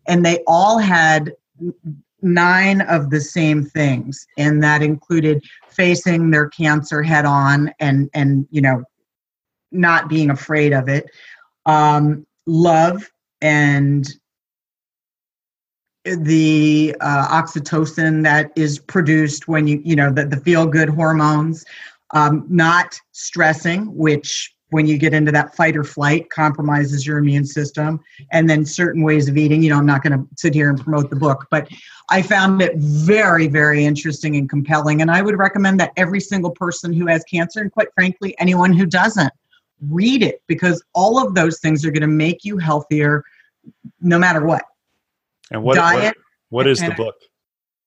And 0.07 0.25
they 0.25 0.39
all 0.47 0.79
had 0.79 1.33
nine 2.23 2.81
of 2.83 3.11
the 3.11 3.21
same 3.21 3.65
things 3.65 4.27
and 4.39 4.63
that 4.63 4.83
included 4.83 5.45
facing 5.69 6.31
their 6.31 6.49
cancer 6.49 7.03
head 7.03 7.27
on 7.27 7.71
and 7.81 8.09
and 8.15 8.47
you 8.51 8.63
know 8.63 8.83
not 9.75 10.09
being 10.09 10.31
afraid 10.31 10.73
of 10.73 10.89
it. 10.89 11.11
Um, 11.67 12.27
love 12.47 13.11
and 13.41 14.09
the 16.05 16.95
uh, 17.01 17.29
oxytocin 17.29 18.23
that 18.23 18.53
is 18.57 18.79
produced 18.79 19.49
when 19.49 19.67
you 19.67 19.81
you 19.85 19.97
know 19.97 20.13
the, 20.13 20.27
the 20.27 20.37
feel 20.37 20.67
good 20.67 20.89
hormones 20.89 21.65
um, 22.11 22.45
not 22.49 22.99
stressing 23.13 23.95
which 23.95 24.55
when 24.71 24.87
you 24.87 24.99
get 24.99 25.15
into 25.15 25.33
that 25.33 25.55
fight 25.57 25.77
or 25.77 25.85
flight 25.85 26.29
compromises 26.29 27.07
your 27.07 27.17
immune 27.19 27.47
system 27.47 27.99
and 28.33 28.51
then 28.51 28.67
certain 28.67 29.03
ways 29.03 29.29
of 29.29 29.39
eating 29.39 29.63
you 29.63 29.71
know 29.71 29.79
i'm 29.79 29.87
not 29.87 30.03
going 30.03 30.13
to 30.13 30.27
sit 30.37 30.53
here 30.53 30.69
and 30.69 30.79
promote 30.79 31.09
the 31.09 31.17
book 31.17 31.47
but 31.51 31.67
i 32.11 32.21
found 32.21 32.61
it 32.61 32.77
very 32.77 33.47
very 33.47 33.85
interesting 33.85 34.37
and 34.37 34.51
compelling. 34.51 35.01
And 35.01 35.11
i 35.11 35.23
would 35.23 35.39
recommend 35.39 35.81
that 35.81 35.93
every 35.97 36.21
single 36.21 36.51
person 36.51 36.93
who 36.93 37.07
has 37.07 37.25
cancer 37.25 37.63
and 37.63 37.73
quite 37.73 37.89
frankly 37.95 38.39
anyone 38.39 38.75
who 38.75 38.85
doesn't 38.85 39.33
read 39.91 40.23
it 40.23 40.43
because 40.47 40.83
all 40.95 41.25
of 41.25 41.35
those 41.35 41.61
things 41.61 41.85
are 41.85 41.91
going 41.91 42.03
to 42.03 42.07
make 42.07 42.45
you 42.45 42.59
healthier 42.59 43.25
no 44.01 44.19
matter 44.19 44.45
what 44.45 44.65
and 45.51 45.63
what, 45.63 45.77
diet, 45.77 46.17
what, 46.49 46.65
what 46.65 46.67
is 46.67 46.81
the 46.81 46.93
book? 46.97 47.15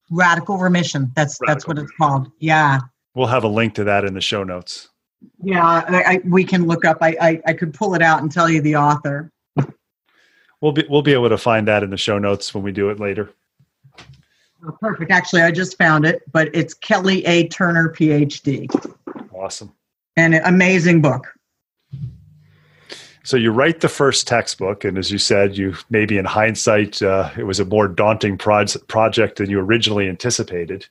Radical 0.10 0.58
Remission. 0.58 1.12
That's 1.16 1.38
Radical. 1.42 1.54
that's 1.54 1.68
what 1.68 1.80
it's 1.80 1.92
called. 1.98 2.32
Yeah. 2.40 2.80
We'll 3.14 3.28
have 3.28 3.44
a 3.44 3.50
link 3.50 3.76
to 3.76 3.84
that 3.86 4.06
in 4.06 4.14
the 4.14 4.22
show 4.22 4.44
notes. 4.44 4.90
Yeah, 5.44 5.66
I, 5.66 6.04
I, 6.04 6.22
we 6.26 6.44
can 6.44 6.68
look 6.68 6.86
up. 6.86 6.98
I, 7.02 7.16
I 7.20 7.42
I 7.48 7.54
could 7.54 7.74
pull 7.74 7.96
it 7.96 8.04
out 8.04 8.22
and 8.22 8.32
tell 8.32 8.48
you 8.48 8.62
the 8.62 8.76
author. 8.76 9.32
We'll 10.62 10.72
be 10.72 10.86
we'll 10.90 11.02
be 11.02 11.14
able 11.14 11.30
to 11.30 11.38
find 11.38 11.68
that 11.68 11.84
in 11.84 11.90
the 11.90 11.98
show 11.98 12.18
notes 12.18 12.54
when 12.54 12.64
we 12.64 12.72
do 12.72 12.90
it 12.90 13.00
later. 13.00 13.32
Oh, 14.66 14.72
perfect. 14.80 15.12
Actually, 15.12 15.44
I 15.44 15.52
just 15.52 15.78
found 15.78 16.06
it, 16.06 16.22
but 16.32 16.50
it's 16.54 16.74
Kelly 16.74 17.26
A. 17.26 17.48
Turner, 17.48 17.90
PhD. 17.90 18.68
Awesome. 19.34 19.72
And 20.16 20.34
an 20.34 20.42
amazing 20.46 21.02
book. 21.02 21.28
So 23.28 23.36
you 23.36 23.52
write 23.52 23.82
the 23.82 23.90
first 23.90 24.26
textbook, 24.26 24.86
and 24.86 24.98
as 24.98 25.12
you 25.12 25.18
said, 25.18 25.58
you 25.58 25.76
maybe 25.90 26.18
in 26.18 26.24
hindsight, 26.24 27.02
uh, 27.02 27.30
it 27.38 27.44
was 27.44 27.60
a 27.60 27.66
more 27.66 27.90
daunting 27.90 28.38
pro- 28.38 28.64
project 28.88 29.40
than 29.40 29.50
you 29.50 29.60
originally 29.60 30.08
anticipated. 30.08 30.88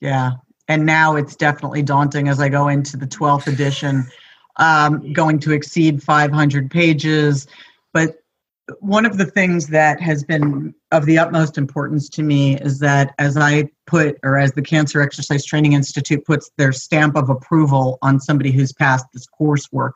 Yeah, 0.00 0.30
and 0.66 0.86
now 0.86 1.16
it's 1.16 1.36
definitely 1.36 1.82
daunting 1.82 2.28
as 2.28 2.40
I 2.40 2.48
go 2.48 2.68
into 2.68 2.96
the 2.96 3.06
twelfth 3.06 3.48
edition, 3.48 4.06
um, 4.56 5.12
going 5.12 5.38
to 5.40 5.52
exceed 5.52 6.02
five 6.02 6.32
hundred 6.32 6.70
pages. 6.70 7.46
But 7.92 8.16
one 8.80 9.04
of 9.04 9.18
the 9.18 9.26
things 9.26 9.66
that 9.66 10.00
has 10.00 10.24
been 10.24 10.74
of 10.90 11.04
the 11.04 11.18
utmost 11.18 11.58
importance 11.58 12.08
to 12.08 12.22
me 12.22 12.56
is 12.60 12.78
that 12.78 13.14
as 13.18 13.36
I 13.36 13.68
put, 13.86 14.16
or 14.22 14.38
as 14.38 14.52
the 14.52 14.62
Cancer 14.62 15.02
Exercise 15.02 15.44
Training 15.44 15.74
Institute 15.74 16.24
puts 16.24 16.50
their 16.56 16.72
stamp 16.72 17.14
of 17.14 17.28
approval 17.28 17.98
on 18.00 18.20
somebody 18.20 18.52
who's 18.52 18.72
passed 18.72 19.04
this 19.12 19.26
coursework, 19.38 19.92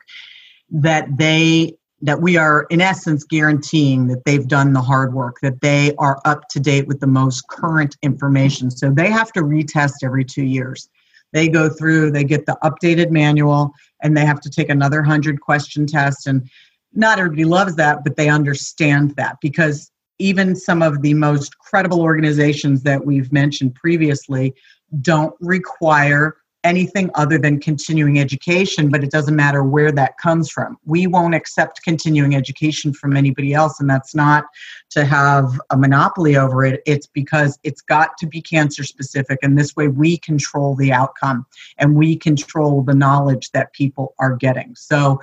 that 0.69 1.17
they 1.17 1.75
that 2.01 2.21
we 2.21 2.37
are 2.37 2.65
in 2.69 2.81
essence 2.81 3.23
guaranteeing 3.23 4.07
that 4.07 4.23
they've 4.25 4.47
done 4.47 4.73
the 4.73 4.81
hard 4.81 5.13
work 5.13 5.37
that 5.41 5.59
they 5.61 5.93
are 5.97 6.19
up 6.25 6.47
to 6.49 6.59
date 6.59 6.87
with 6.87 6.99
the 6.99 7.07
most 7.07 7.47
current 7.49 7.97
information. 8.01 8.71
So 8.71 8.89
they 8.89 9.09
have 9.09 9.31
to 9.33 9.41
retest 9.41 9.95
every 10.03 10.23
two 10.23 10.43
years. 10.43 10.89
They 11.33 11.47
go 11.47 11.69
through 11.69 12.11
they 12.11 12.23
get 12.23 12.45
the 12.45 12.57
updated 12.63 13.11
manual 13.11 13.71
and 14.01 14.15
they 14.15 14.25
have 14.25 14.41
to 14.41 14.49
take 14.49 14.69
another 14.69 15.01
100 15.01 15.41
question 15.41 15.85
test 15.85 16.25
and 16.25 16.49
not 16.93 17.19
everybody 17.19 17.45
loves 17.45 17.75
that 17.75 18.03
but 18.03 18.15
they 18.15 18.29
understand 18.29 19.15
that 19.15 19.37
because 19.41 19.91
even 20.17 20.55
some 20.55 20.81
of 20.81 21.01
the 21.01 21.13
most 21.13 21.57
credible 21.59 22.01
organizations 22.01 22.83
that 22.83 23.05
we've 23.05 23.31
mentioned 23.31 23.75
previously 23.75 24.53
don't 25.01 25.35
require 25.39 26.37
anything 26.63 27.09
other 27.15 27.37
than 27.37 27.59
continuing 27.59 28.19
education, 28.19 28.89
but 28.89 29.03
it 29.03 29.11
doesn't 29.11 29.35
matter 29.35 29.63
where 29.63 29.91
that 29.93 30.17
comes 30.17 30.49
from. 30.49 30.77
We 30.85 31.07
won't 31.07 31.35
accept 31.35 31.83
continuing 31.83 32.35
education 32.35 32.93
from 32.93 33.15
anybody 33.15 33.53
else, 33.53 33.79
and 33.79 33.89
that's 33.89 34.13
not 34.13 34.45
to 34.91 35.05
have 35.05 35.59
a 35.69 35.77
monopoly 35.77 36.35
over 36.35 36.65
it. 36.65 36.81
It's 36.85 37.07
because 37.07 37.57
it's 37.63 37.81
got 37.81 38.17
to 38.17 38.27
be 38.27 38.41
cancer 38.41 38.83
specific, 38.83 39.39
and 39.41 39.57
this 39.57 39.75
way 39.75 39.87
we 39.87 40.17
control 40.17 40.75
the 40.75 40.91
outcome 40.91 41.45
and 41.77 41.95
we 41.95 42.15
control 42.15 42.83
the 42.83 42.93
knowledge 42.93 43.51
that 43.51 43.73
people 43.73 44.13
are 44.19 44.35
getting. 44.35 44.75
So 44.75 45.19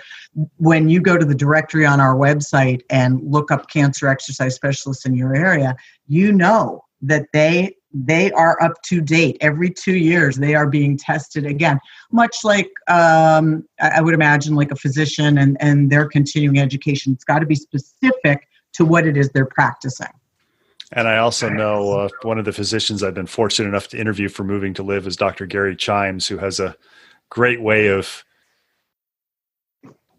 when 0.56 0.88
you 0.88 1.00
go 1.00 1.18
to 1.18 1.24
the 1.24 1.34
directory 1.34 1.84
on 1.84 2.00
our 2.00 2.14
website 2.14 2.82
and 2.90 3.20
look 3.22 3.50
up 3.50 3.68
cancer 3.68 4.08
exercise 4.08 4.54
specialists 4.54 5.04
in 5.04 5.14
your 5.14 5.34
area, 5.34 5.76
you 6.06 6.32
know 6.32 6.84
that 7.02 7.26
they 7.32 7.76
they 8.04 8.30
are 8.32 8.60
up 8.62 8.80
to 8.82 9.00
date. 9.00 9.38
Every 9.40 9.70
two 9.70 9.96
years 9.96 10.36
they 10.36 10.54
are 10.54 10.68
being 10.68 10.98
tested 10.98 11.46
again. 11.46 11.78
Much 12.12 12.44
like 12.44 12.70
um, 12.88 13.66
i 13.80 14.00
would 14.00 14.14
imagine 14.14 14.54
like 14.54 14.70
a 14.70 14.76
physician 14.76 15.38
and, 15.38 15.56
and 15.60 15.90
their 15.90 16.06
continuing 16.06 16.58
education. 16.58 17.12
It's 17.12 17.24
got 17.24 17.38
to 17.38 17.46
be 17.46 17.54
specific 17.54 18.48
to 18.74 18.84
what 18.84 19.06
it 19.06 19.16
is 19.16 19.30
they're 19.30 19.46
practicing. 19.46 20.08
And 20.92 21.08
i 21.08 21.16
also 21.16 21.48
know 21.48 22.00
uh, 22.00 22.08
one 22.22 22.38
of 22.38 22.44
the 22.44 22.52
physicians 22.52 23.02
i've 23.02 23.14
been 23.14 23.26
fortunate 23.26 23.68
enough 23.68 23.88
to 23.88 23.98
interview 23.98 24.28
for 24.28 24.44
moving 24.44 24.72
to 24.74 24.84
live 24.84 25.04
is 25.08 25.16
dr 25.16 25.44
gary 25.46 25.74
chimes 25.74 26.28
who 26.28 26.38
has 26.38 26.60
a 26.60 26.76
great 27.28 27.60
way 27.60 27.88
of 27.88 28.24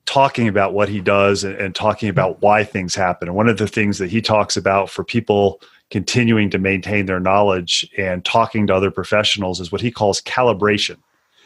talking 0.07 0.48
about 0.48 0.74
what 0.74 0.89
he 0.89 1.00
does 1.00 1.43
and, 1.43 1.55
and 1.55 1.75
talking 1.75 2.10
about 2.10 2.41
why 2.41 2.63
things 2.63 2.96
happen. 2.96 3.27
And 3.27 3.36
one 3.36 3.50
of 3.50 3.57
the 3.57 3.67
things 3.67 3.98
that 4.00 4.10
he 4.10 4.22
talks 4.22 4.57
about 4.57 4.89
for 4.89 5.03
people 5.03 5.62
continuing 5.89 6.50
to 6.50 6.58
maintain 6.58 7.06
their 7.06 7.20
knowledge 7.20 7.89
and 7.98 8.25
talking 8.25 8.67
to 8.67 8.75
other 8.75 8.91
professionals 8.91 9.60
is 9.60 9.72
what 9.72 9.82
he 9.82 9.91
calls 9.91 10.22
calibration. 10.22 10.98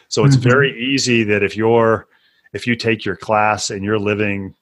So 0.08 0.26
it's 0.26 0.36
mm-hmm. 0.36 0.50
very 0.50 0.84
easy 0.84 1.24
that 1.24 1.44
if 1.44 1.56
you're 1.56 2.08
if 2.54 2.68
you 2.68 2.76
take 2.76 3.06
your 3.06 3.16
class 3.16 3.70
and 3.70 3.84
you're 3.84 4.00
living 4.00 4.56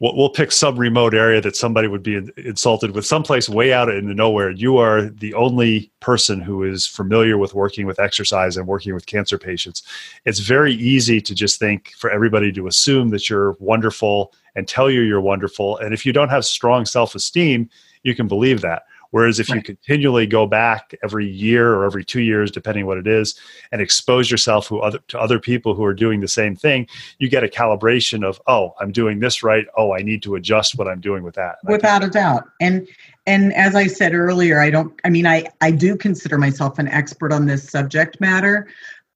we'll, 0.00 0.16
we'll 0.16 0.30
pick 0.30 0.52
some 0.52 0.78
remote 0.78 1.14
area 1.14 1.40
that 1.40 1.56
somebody 1.56 1.88
would 1.88 2.02
be 2.02 2.20
insulted 2.36 2.94
with 2.94 3.06
someplace 3.06 3.48
way 3.48 3.72
out 3.72 3.88
in 3.88 4.06
the 4.06 4.14
nowhere 4.14 4.50
you 4.50 4.76
are 4.76 5.02
the 5.02 5.32
only 5.34 5.90
person 6.00 6.40
who 6.40 6.62
is 6.62 6.86
familiar 6.86 7.38
with 7.38 7.54
working 7.54 7.86
with 7.86 7.98
exercise 7.98 8.56
and 8.56 8.66
working 8.66 8.94
with 8.94 9.06
cancer 9.06 9.38
patients 9.38 9.82
it's 10.24 10.40
very 10.40 10.74
easy 10.74 11.20
to 11.20 11.34
just 11.34 11.58
think 11.58 11.92
for 11.96 12.10
everybody 12.10 12.52
to 12.52 12.66
assume 12.66 13.08
that 13.10 13.30
you're 13.30 13.56
wonderful 13.58 14.32
and 14.54 14.68
tell 14.68 14.90
you 14.90 15.00
you're 15.00 15.20
wonderful 15.20 15.78
and 15.78 15.94
if 15.94 16.04
you 16.04 16.12
don't 16.12 16.28
have 16.28 16.44
strong 16.44 16.84
self-esteem 16.84 17.68
you 18.02 18.14
can 18.14 18.28
believe 18.28 18.60
that. 18.62 18.84
Whereas 19.12 19.38
if 19.38 19.50
right. 19.50 19.56
you 19.56 19.62
continually 19.62 20.26
go 20.26 20.46
back 20.46 20.94
every 21.04 21.28
year 21.28 21.74
or 21.74 21.84
every 21.84 22.02
two 22.02 22.22
years, 22.22 22.50
depending 22.50 22.86
what 22.86 22.96
it 22.96 23.06
is, 23.06 23.38
and 23.70 23.82
expose 23.82 24.30
yourself 24.30 24.68
to 24.68 24.80
other, 24.80 24.98
to 25.08 25.20
other 25.20 25.38
people 25.38 25.74
who 25.74 25.84
are 25.84 25.92
doing 25.92 26.20
the 26.20 26.28
same 26.28 26.56
thing, 26.56 26.88
you 27.18 27.28
get 27.28 27.44
a 27.44 27.48
calibration 27.48 28.26
of, 28.26 28.40
oh, 28.46 28.74
I'm 28.80 28.90
doing 28.90 29.20
this 29.20 29.42
right. 29.42 29.66
Oh, 29.76 29.92
I 29.92 30.00
need 30.00 30.22
to 30.22 30.34
adjust 30.36 30.78
what 30.78 30.88
I'm 30.88 31.00
doing 31.00 31.22
with 31.24 31.34
that. 31.34 31.56
Without 31.64 32.02
a 32.02 32.08
doubt. 32.08 32.44
And 32.60 32.88
and 33.26 33.52
as 33.52 33.76
I 33.76 33.86
said 33.86 34.14
earlier, 34.14 34.60
I 34.60 34.70
don't 34.70 34.98
I 35.04 35.10
mean 35.10 35.26
I, 35.26 35.44
I 35.60 35.70
do 35.72 35.94
consider 35.94 36.38
myself 36.38 36.78
an 36.78 36.88
expert 36.88 37.32
on 37.34 37.44
this 37.44 37.68
subject 37.68 38.18
matter, 38.18 38.66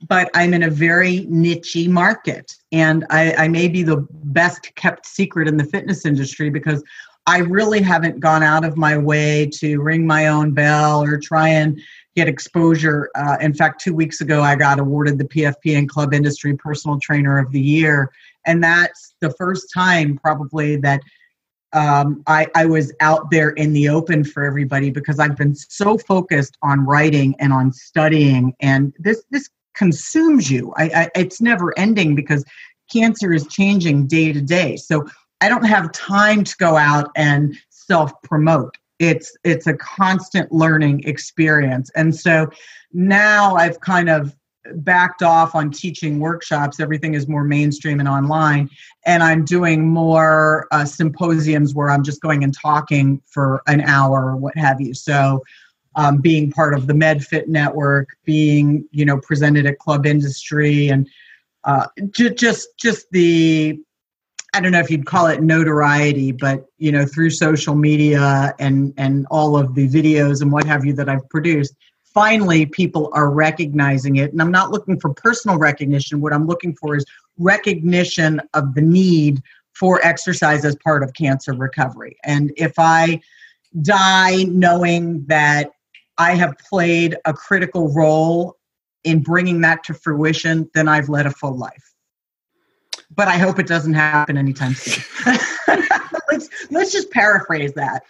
but 0.09 0.31
I'm 0.35 0.53
in 0.53 0.63
a 0.63 0.71
very 0.71 1.21
nichey 1.23 1.89
market. 1.89 2.55
And 2.71 3.07
I, 3.09 3.33
I 3.33 3.49
may 3.49 3.67
be 3.67 3.83
the 3.83 4.07
best 4.11 4.75
kept 4.75 5.07
secret 5.07 5.49
in 5.49 5.57
the 5.57 5.65
fitness 5.65 6.05
industry 6.05 6.51
because 6.51 6.85
I 7.27 7.39
really 7.39 7.83
haven't 7.83 8.21
gone 8.21 8.43
out 8.43 8.65
of 8.65 8.77
my 8.77 8.97
way 8.97 9.51
to 9.55 9.81
ring 9.81 10.07
my 10.07 10.29
own 10.29 10.53
bell 10.53 11.03
or 11.03 11.19
try 11.19 11.49
and 11.49 11.81
get 12.15 12.29
exposure. 12.29 13.11
Uh, 13.17 13.37
in 13.41 13.53
fact, 13.53 13.81
two 13.81 13.95
weeks 13.95 14.21
ago, 14.21 14.43
I 14.43 14.55
got 14.55 14.79
awarded 14.79 15.19
the 15.19 15.25
PFP 15.25 15.77
and 15.77 15.89
Club 15.89 16.15
Industry 16.15 16.57
Personal 16.57 16.99
Trainer 17.01 17.39
of 17.39 17.51
the 17.51 17.61
Year. 17.61 18.13
And 18.47 18.63
that's 18.63 19.15
the 19.21 19.31
first 19.31 19.73
time, 19.75 20.17
probably, 20.17 20.77
that 20.77 21.01
um, 21.73 22.23
I, 22.29 22.47
I 22.55 22.65
was 22.65 22.93
out 23.01 23.31
there 23.31 23.51
in 23.51 23.73
the 23.73 23.89
open 23.89 24.23
for 24.23 24.45
everybody 24.45 24.91
because 24.91 25.19
I've 25.19 25.37
been 25.37 25.55
so 25.55 25.99
focused 25.99 26.57
on 26.63 26.87
writing 26.87 27.35
and 27.41 27.53
on 27.53 27.73
studying. 27.73 28.55
And 28.61 28.95
this, 28.99 29.25
this 29.31 29.51
consumes 29.75 30.51
you. 30.51 30.73
I, 30.77 30.85
I, 30.85 31.11
it's 31.17 31.41
never 31.41 31.77
ending 31.79 32.15
because 32.15 32.45
cancer 32.91 33.33
is 33.33 33.47
changing 33.49 34.07
day 34.07 34.33
to 34.33 34.41
day. 34.41 34.77
So 34.77 35.05
I 35.41 35.49
don't 35.49 35.65
have 35.65 35.93
time 35.93 36.45
to 36.45 36.57
go 36.59 36.77
out 36.77 37.11
and 37.17 37.57
self 37.69 38.13
promote. 38.23 38.77
It's 38.99 39.37
it's 39.45 39.67
a 39.67 39.75
constant 39.75 40.51
learning 40.53 41.05
experience. 41.05 41.91
And 41.95 42.15
so 42.15 42.49
now 42.93 43.57
I've 43.57 43.81
kind 43.81 44.09
of 44.09 44.35
backed 44.77 45.23
off 45.23 45.55
on 45.55 45.71
teaching 45.71 46.19
workshops. 46.19 46.81
Everything 46.81 47.15
is 47.15 47.29
more 47.29 47.45
mainstream 47.45 48.01
and 48.01 48.09
online. 48.09 48.69
And 49.05 49.23
I'm 49.23 49.45
doing 49.45 49.87
more 49.87 50.67
uh, 50.73 50.85
symposiums 50.85 51.75
where 51.75 51.91
I'm 51.91 52.03
just 52.03 52.21
going 52.21 52.43
and 52.43 52.55
talking 52.55 53.23
for 53.27 53.63
an 53.67 53.81
hour 53.83 54.31
or 54.31 54.37
what 54.37 54.57
have 54.57 54.81
you. 54.81 54.95
So 54.95 55.43
um, 55.97 56.19
being 56.19 56.51
part 56.51 56.75
of 56.75 56.87
the 56.87 56.93
MedFit 56.93 57.49
network, 57.49 58.17
being 58.25 58.87
you 58.91 59.05
know 59.05 59.19
presented 59.19 59.67
at 59.67 59.79
Club 59.79 60.07
Industry, 60.07 60.89
and 60.89 61.09
uh, 61.65 61.87
j- 62.11 62.35
just 62.35 62.69
just 62.79 63.11
the 63.11 63.81
I 64.57 64.61
don't 64.61 64.73
know 64.73 64.81
if 64.81 64.91
you'd 64.91 65.05
call 65.05 65.27
it 65.27 65.43
notoriety, 65.43 66.33
but 66.33 66.65
you 66.79 66.91
know 66.91 67.05
through 67.05 67.29
social 67.29 67.75
media 67.75 68.55
and 68.59 68.95
and 68.97 69.27
all 69.31 69.55
of 69.55 69.75
the 69.75 69.87
videos 69.87 70.41
and 70.41 70.51
what 70.51 70.65
have 70.65 70.83
you 70.83 70.95
that 70.95 71.11
I've 71.11 71.29
produced, 71.29 71.75
finally 72.15 72.65
people 72.65 73.11
are 73.13 73.31
recognizing 73.31 74.17
it. 74.17 74.33
And 74.33 74.41
I'm 74.41 74.51
not 74.51 74.71
looking 74.71 74.99
for 74.99 75.13
personal 75.13 75.59
recognition. 75.59 76.23
What 76.23 76.33
I'm 76.33 76.47
looking 76.47 76.75
for 76.75 76.97
is 76.97 77.05
recognition 77.37 78.41
of 78.55 78.75
the 78.75 78.81
need 78.81 79.43
for 79.75 80.01
exercise 80.03 80.65
as 80.65 80.75
part 80.77 81.03
of 81.03 81.13
cancer 81.13 81.53
recovery. 81.53 82.17
And 82.25 82.51
if 82.57 82.79
I 82.79 83.21
die 83.83 84.45
knowing 84.45 85.27
that 85.27 85.73
I 86.17 86.35
have 86.35 86.57
played 86.57 87.19
a 87.27 87.35
critical 87.35 87.93
role 87.93 88.57
in 89.05 89.21
bringing 89.21 89.61
that 89.61 89.85
to 89.85 89.93
fruition, 89.93 90.71
then 90.73 90.89
I've 90.89 91.11
led 91.11 91.27
a 91.27 91.31
full 91.31 91.59
life. 91.59 91.93
But 93.15 93.29
I 93.29 93.39
hope 93.39 93.59
it 93.59 93.67
doesn't 93.67 93.95
happen 93.95 94.37
anytime 94.37 94.75
soon. 94.75 95.05
let's 96.31 96.49
let's 96.71 96.93
just 96.93 97.11
paraphrase 97.11 97.73
that. 97.75 98.03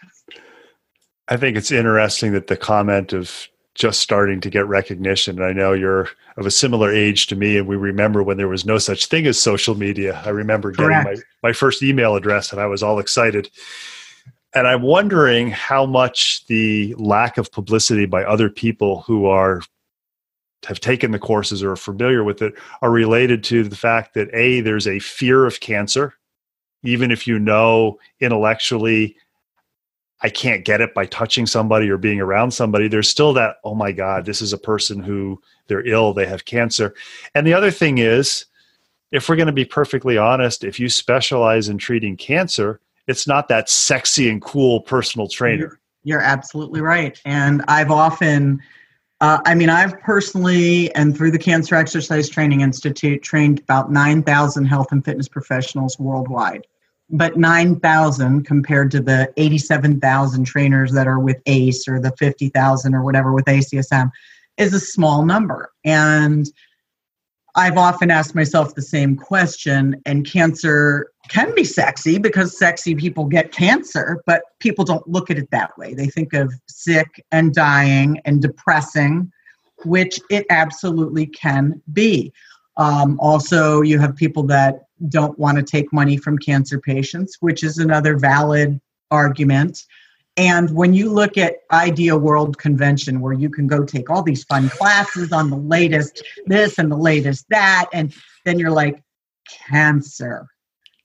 I 1.28 1.36
think 1.36 1.56
it's 1.56 1.70
interesting 1.70 2.32
that 2.32 2.46
the 2.46 2.56
comment 2.56 3.12
of 3.12 3.48
just 3.74 4.00
starting 4.00 4.40
to 4.40 4.48
get 4.48 4.66
recognition. 4.66 5.36
And 5.36 5.44
I 5.44 5.52
know 5.52 5.74
you're 5.74 6.08
of 6.38 6.46
a 6.46 6.50
similar 6.50 6.90
age 6.92 7.26
to 7.26 7.36
me, 7.36 7.58
and 7.58 7.66
we 7.66 7.76
remember 7.76 8.22
when 8.22 8.38
there 8.38 8.48
was 8.48 8.64
no 8.64 8.78
such 8.78 9.06
thing 9.06 9.26
as 9.26 9.38
social 9.38 9.74
media. 9.74 10.22
I 10.24 10.30
remember 10.30 10.70
getting 10.70 11.02
my, 11.04 11.16
my 11.42 11.52
first 11.52 11.82
email 11.82 12.16
address, 12.16 12.52
and 12.52 12.60
I 12.60 12.66
was 12.66 12.82
all 12.82 12.98
excited 12.98 13.50
and 14.56 14.66
I'm 14.66 14.80
wondering 14.80 15.50
how 15.50 15.84
much 15.84 16.46
the 16.46 16.94
lack 16.94 17.36
of 17.36 17.52
publicity 17.52 18.06
by 18.06 18.24
other 18.24 18.48
people 18.48 19.02
who 19.02 19.26
are 19.26 19.60
have 20.64 20.80
taken 20.80 21.10
the 21.10 21.18
courses 21.18 21.62
or 21.62 21.72
are 21.72 21.76
familiar 21.76 22.24
with 22.24 22.42
it 22.42 22.54
are 22.82 22.90
related 22.90 23.44
to 23.44 23.62
the 23.62 23.76
fact 23.76 24.14
that 24.14 24.28
a 24.34 24.60
there's 24.60 24.86
a 24.86 24.98
fear 24.98 25.46
of 25.46 25.60
cancer 25.60 26.14
even 26.82 27.10
if 27.10 27.26
you 27.26 27.38
know 27.38 27.98
intellectually 28.20 29.16
I 30.22 30.30
can't 30.30 30.64
get 30.64 30.80
it 30.80 30.94
by 30.94 31.04
touching 31.06 31.46
somebody 31.46 31.90
or 31.90 31.98
being 31.98 32.20
around 32.20 32.50
somebody 32.52 32.88
there's 32.88 33.08
still 33.08 33.32
that 33.34 33.56
oh 33.64 33.74
my 33.74 33.92
god 33.92 34.24
this 34.24 34.42
is 34.42 34.52
a 34.52 34.58
person 34.58 35.00
who 35.00 35.40
they're 35.68 35.86
ill 35.86 36.12
they 36.12 36.26
have 36.26 36.44
cancer 36.46 36.94
and 37.34 37.46
the 37.46 37.54
other 37.54 37.70
thing 37.70 37.98
is 37.98 38.46
if 39.12 39.28
we're 39.28 39.36
going 39.36 39.46
to 39.46 39.52
be 39.52 39.64
perfectly 39.64 40.18
honest 40.18 40.64
if 40.64 40.80
you 40.80 40.88
specialize 40.88 41.68
in 41.68 41.78
treating 41.78 42.16
cancer 42.16 42.80
it's 43.06 43.26
not 43.26 43.48
that 43.48 43.68
sexy 43.68 44.28
and 44.28 44.42
cool 44.42 44.80
personal 44.80 45.28
trainer. 45.28 45.78
You're, 46.02 46.20
absolutely 46.20 46.80
right. 46.80 47.20
And 47.24 47.64
I've 47.68 47.90
often, 47.90 48.60
uh, 49.20 49.38
I 49.46 49.54
mean, 49.54 49.70
I've 49.70 49.98
personally 50.00 50.94
and 50.94 51.16
through 51.16 51.30
the 51.30 51.38
Cancer 51.38 51.74
Exercise 51.74 52.28
Training 52.28 52.60
Institute 52.60 53.22
trained 53.22 53.60
about 53.60 53.90
9,000 53.90 54.64
health 54.66 54.92
and 54.92 55.04
fitness 55.04 55.28
professionals 55.28 55.98
worldwide. 55.98 56.66
But 57.08 57.36
9,000 57.36 58.44
compared 58.44 58.90
to 58.90 59.00
the 59.00 59.32
87,000 59.36 60.44
trainers 60.44 60.92
that 60.92 61.06
are 61.06 61.20
with 61.20 61.40
ACE 61.46 61.86
or 61.88 62.00
the 62.00 62.12
50,000 62.18 62.94
or 62.94 63.02
whatever 63.02 63.32
with 63.32 63.44
ACSM 63.46 64.10
is 64.58 64.74
a 64.74 64.80
small 64.80 65.24
number. 65.24 65.70
And 65.84 66.50
I've 67.56 67.78
often 67.78 68.10
asked 68.10 68.34
myself 68.34 68.74
the 68.74 68.82
same 68.82 69.16
question, 69.16 70.00
and 70.04 70.30
cancer 70.30 71.10
can 71.28 71.54
be 71.54 71.64
sexy 71.64 72.18
because 72.18 72.58
sexy 72.58 72.94
people 72.94 73.24
get 73.24 73.50
cancer, 73.50 74.22
but 74.26 74.42
people 74.60 74.84
don't 74.84 75.08
look 75.08 75.30
at 75.30 75.38
it 75.38 75.50
that 75.52 75.76
way. 75.78 75.94
They 75.94 76.08
think 76.08 76.34
of 76.34 76.52
sick 76.68 77.24
and 77.32 77.54
dying 77.54 78.20
and 78.26 78.42
depressing, 78.42 79.32
which 79.84 80.20
it 80.28 80.44
absolutely 80.50 81.26
can 81.26 81.80
be. 81.94 82.30
Um, 82.76 83.18
also, 83.20 83.80
you 83.80 83.98
have 83.98 84.14
people 84.14 84.42
that 84.44 84.84
don't 85.08 85.38
want 85.38 85.56
to 85.56 85.64
take 85.64 85.90
money 85.94 86.18
from 86.18 86.36
cancer 86.36 86.78
patients, 86.78 87.38
which 87.40 87.64
is 87.64 87.78
another 87.78 88.18
valid 88.18 88.78
argument. 89.10 89.84
And 90.36 90.70
when 90.72 90.92
you 90.92 91.10
look 91.10 91.38
at 91.38 91.56
Idea 91.72 92.16
World 92.16 92.58
Convention, 92.58 93.20
where 93.20 93.32
you 93.32 93.48
can 93.48 93.66
go 93.66 93.84
take 93.84 94.10
all 94.10 94.22
these 94.22 94.44
fun 94.44 94.68
classes 94.68 95.32
on 95.32 95.48
the 95.48 95.56
latest 95.56 96.22
this 96.44 96.78
and 96.78 96.92
the 96.92 96.96
latest 96.96 97.46
that, 97.48 97.86
and 97.92 98.14
then 98.44 98.58
you're 98.58 98.70
like, 98.70 99.02
cancer. 99.68 100.46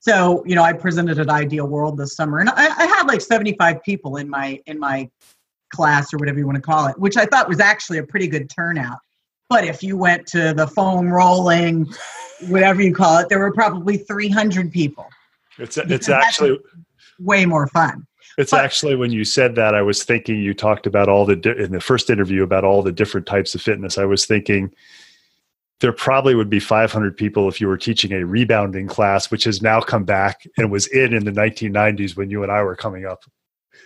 So, 0.00 0.42
you 0.46 0.54
know, 0.54 0.62
I 0.62 0.72
presented 0.72 1.18
at 1.18 1.28
Idea 1.30 1.64
World 1.64 1.96
this 1.96 2.14
summer, 2.14 2.40
and 2.40 2.50
I, 2.50 2.66
I 2.66 2.86
had 2.86 3.04
like 3.06 3.20
75 3.20 3.82
people 3.82 4.16
in 4.16 4.28
my 4.28 4.60
in 4.66 4.78
my 4.78 5.08
class 5.70 6.12
or 6.12 6.18
whatever 6.18 6.38
you 6.38 6.46
want 6.46 6.56
to 6.56 6.62
call 6.62 6.86
it, 6.88 6.98
which 6.98 7.16
I 7.16 7.24
thought 7.24 7.48
was 7.48 7.60
actually 7.60 7.98
a 7.98 8.02
pretty 8.02 8.26
good 8.26 8.50
turnout. 8.50 8.98
But 9.48 9.64
if 9.64 9.82
you 9.82 9.96
went 9.96 10.26
to 10.28 10.52
the 10.54 10.66
foam 10.66 11.08
rolling, 11.08 11.86
whatever 12.48 12.82
you 12.82 12.94
call 12.94 13.18
it, 13.18 13.28
there 13.28 13.38
were 13.38 13.52
probably 13.52 13.96
300 13.96 14.72
people. 14.72 15.06
It's 15.58 15.78
it's 15.78 16.08
actually 16.08 16.58
way 17.18 17.46
more 17.46 17.66
fun. 17.68 18.06
It's 18.38 18.50
but, 18.50 18.64
actually 18.64 18.96
when 18.96 19.12
you 19.12 19.24
said 19.24 19.54
that, 19.56 19.74
I 19.74 19.82
was 19.82 20.04
thinking 20.04 20.40
you 20.40 20.54
talked 20.54 20.86
about 20.86 21.08
all 21.08 21.26
the 21.26 21.36
di- 21.36 21.56
in 21.56 21.72
the 21.72 21.80
first 21.80 22.10
interview 22.10 22.42
about 22.42 22.64
all 22.64 22.82
the 22.82 22.92
different 22.92 23.26
types 23.26 23.54
of 23.54 23.62
fitness. 23.62 23.98
I 23.98 24.04
was 24.04 24.26
thinking 24.26 24.74
there 25.80 25.92
probably 25.92 26.34
would 26.34 26.48
be 26.48 26.60
500 26.60 27.16
people 27.16 27.48
if 27.48 27.60
you 27.60 27.66
were 27.66 27.76
teaching 27.76 28.12
a 28.12 28.24
rebounding 28.24 28.86
class, 28.86 29.30
which 29.30 29.44
has 29.44 29.60
now 29.60 29.80
come 29.80 30.04
back 30.04 30.46
and 30.56 30.70
was 30.70 30.86
in 30.86 31.12
in 31.12 31.24
the 31.24 31.32
1990s 31.32 32.16
when 32.16 32.30
you 32.30 32.42
and 32.42 32.52
I 32.52 32.62
were 32.62 32.76
coming 32.76 33.04
up. 33.04 33.24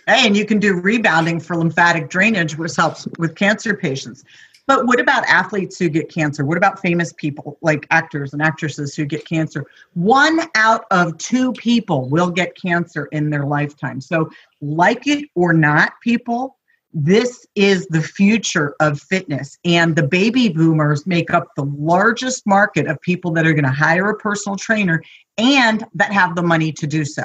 Hey, 0.05 0.25
and 0.25 0.37
you 0.37 0.45
can 0.45 0.59
do 0.59 0.79
rebounding 0.79 1.39
for 1.39 1.57
lymphatic 1.57 2.09
drainage, 2.09 2.57
which 2.57 2.75
helps 2.75 3.07
with 3.17 3.35
cancer 3.35 3.75
patients. 3.75 4.23
But 4.67 4.85
what 4.85 4.99
about 4.99 5.23
athletes 5.25 5.79
who 5.79 5.87
get 5.87 6.13
cancer? 6.13 6.45
What 6.45 6.57
about 6.57 6.81
famous 6.81 7.13
people 7.13 7.57
like 7.61 7.87
actors 7.89 8.33
and 8.33 8.41
actresses 8.41 8.95
who 8.95 9.05
get 9.05 9.25
cancer? 9.25 9.65
One 9.93 10.41
out 10.55 10.83
of 10.91 11.17
two 11.17 11.53
people 11.53 12.09
will 12.09 12.29
get 12.29 12.55
cancer 12.61 13.05
in 13.07 13.29
their 13.29 13.45
lifetime. 13.45 14.01
So, 14.01 14.29
like 14.59 15.07
it 15.07 15.29
or 15.35 15.53
not, 15.53 15.93
people, 16.03 16.57
this 16.93 17.47
is 17.55 17.87
the 17.87 18.01
future 18.01 18.75
of 18.81 18.99
fitness. 18.99 19.57
And 19.63 19.95
the 19.95 20.07
baby 20.07 20.49
boomers 20.49 21.07
make 21.07 21.33
up 21.33 21.47
the 21.55 21.65
largest 21.65 22.45
market 22.45 22.87
of 22.87 22.99
people 23.01 23.31
that 23.33 23.47
are 23.47 23.53
going 23.53 23.63
to 23.63 23.71
hire 23.71 24.09
a 24.09 24.17
personal 24.17 24.57
trainer 24.57 25.01
and 25.37 25.85
that 25.93 26.11
have 26.11 26.35
the 26.35 26.43
money 26.43 26.73
to 26.73 26.85
do 26.85 27.05
so. 27.05 27.23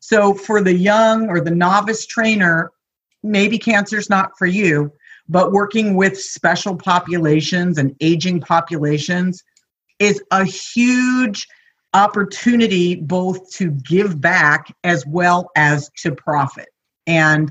So, 0.00 0.34
for 0.34 0.62
the 0.62 0.74
young 0.74 1.28
or 1.28 1.40
the 1.40 1.50
novice 1.50 2.06
trainer, 2.06 2.70
maybe 3.24 3.58
cancer's 3.58 4.08
not 4.08 4.38
for 4.38 4.46
you 4.46 4.92
but 5.28 5.52
working 5.52 5.94
with 5.94 6.18
special 6.18 6.76
populations 6.76 7.78
and 7.78 7.94
aging 8.00 8.40
populations 8.40 9.42
is 9.98 10.22
a 10.30 10.44
huge 10.44 11.46
opportunity 11.94 12.94
both 12.94 13.50
to 13.52 13.70
give 13.70 14.20
back 14.20 14.74
as 14.84 15.04
well 15.06 15.50
as 15.56 15.90
to 15.98 16.14
profit. 16.14 16.68
And 17.06 17.50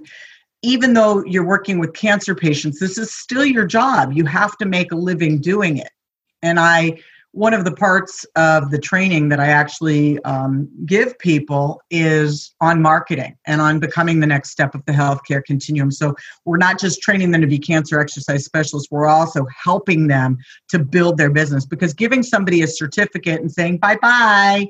even 0.64 0.94
though 0.94 1.24
you're 1.26 1.46
working 1.46 1.80
with 1.80 1.94
cancer 1.94 2.36
patients, 2.36 2.80
this 2.80 2.98
is 2.98 3.14
still 3.14 3.46
your 3.46 3.66
job. 3.66 4.14
You 4.14 4.26
have 4.26 4.58
to 4.58 4.66
make 4.66 4.92
a 4.92 4.96
living 4.96 5.40
doing 5.40 5.78
it. 5.78 5.90
And 6.42 6.60
I, 6.60 7.00
one 7.38 7.54
of 7.54 7.64
the 7.64 7.72
parts 7.72 8.26
of 8.36 8.72
the 8.72 8.80
training 8.80 9.30
that 9.30 9.40
I 9.40 9.50
actually 9.50 10.18
um, 10.24 10.68
give 10.88 11.20
people 11.20 11.80
is 11.92 12.56
on 12.62 12.82
marketing 12.82 13.38
and 13.46 13.62
on 13.62 13.80
becoming 13.80 14.20
the 14.20 14.26
next 14.26 14.50
step 14.50 14.74
of 14.74 14.84
the 14.86 14.92
healthcare 14.92 15.46
continuum. 15.46 15.92
So 15.92 16.16
we're 16.46 16.58
not 16.58 16.80
just 16.80 17.00
training 17.00 17.30
them 17.30 17.42
to 17.42 17.48
be 17.48 17.60
cancer 17.60 18.00
exercise 18.00 18.44
specialists, 18.44 18.90
we're 18.90 19.06
also 19.06 19.46
helping 19.64 20.08
them 20.08 20.40
to 20.70 20.80
build 20.80 21.20
their 21.20 21.30
business 21.30 21.64
because 21.64 21.94
giving 21.94 22.24
somebody 22.24 22.64
a 22.64 22.68
certificate 22.68 23.40
and 23.40 23.52
saying 23.52 23.78
bye 23.78 23.98
bye 24.02 24.68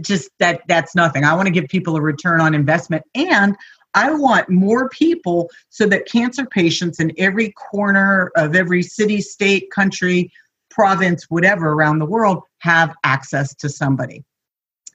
just 0.00 0.30
that 0.40 0.62
that's 0.66 0.96
nothing. 0.96 1.24
I 1.24 1.34
want 1.34 1.46
to 1.46 1.52
give 1.52 1.68
people 1.68 1.94
a 1.96 2.00
return 2.00 2.40
on 2.40 2.56
investment 2.56 3.04
and 3.14 3.56
I 3.94 4.12
want 4.12 4.48
more 4.48 4.88
people 4.88 5.48
so 5.68 5.86
that 5.86 6.06
cancer 6.06 6.44
patients 6.46 6.98
in 6.98 7.12
every 7.16 7.52
corner 7.52 8.32
of 8.36 8.56
every 8.56 8.82
city, 8.82 9.20
state, 9.20 9.70
country, 9.70 10.32
province, 10.74 11.24
whatever 11.28 11.70
around 11.70 12.00
the 12.00 12.06
world 12.06 12.42
have 12.58 12.94
access 13.04 13.54
to 13.54 13.68
somebody. 13.68 14.24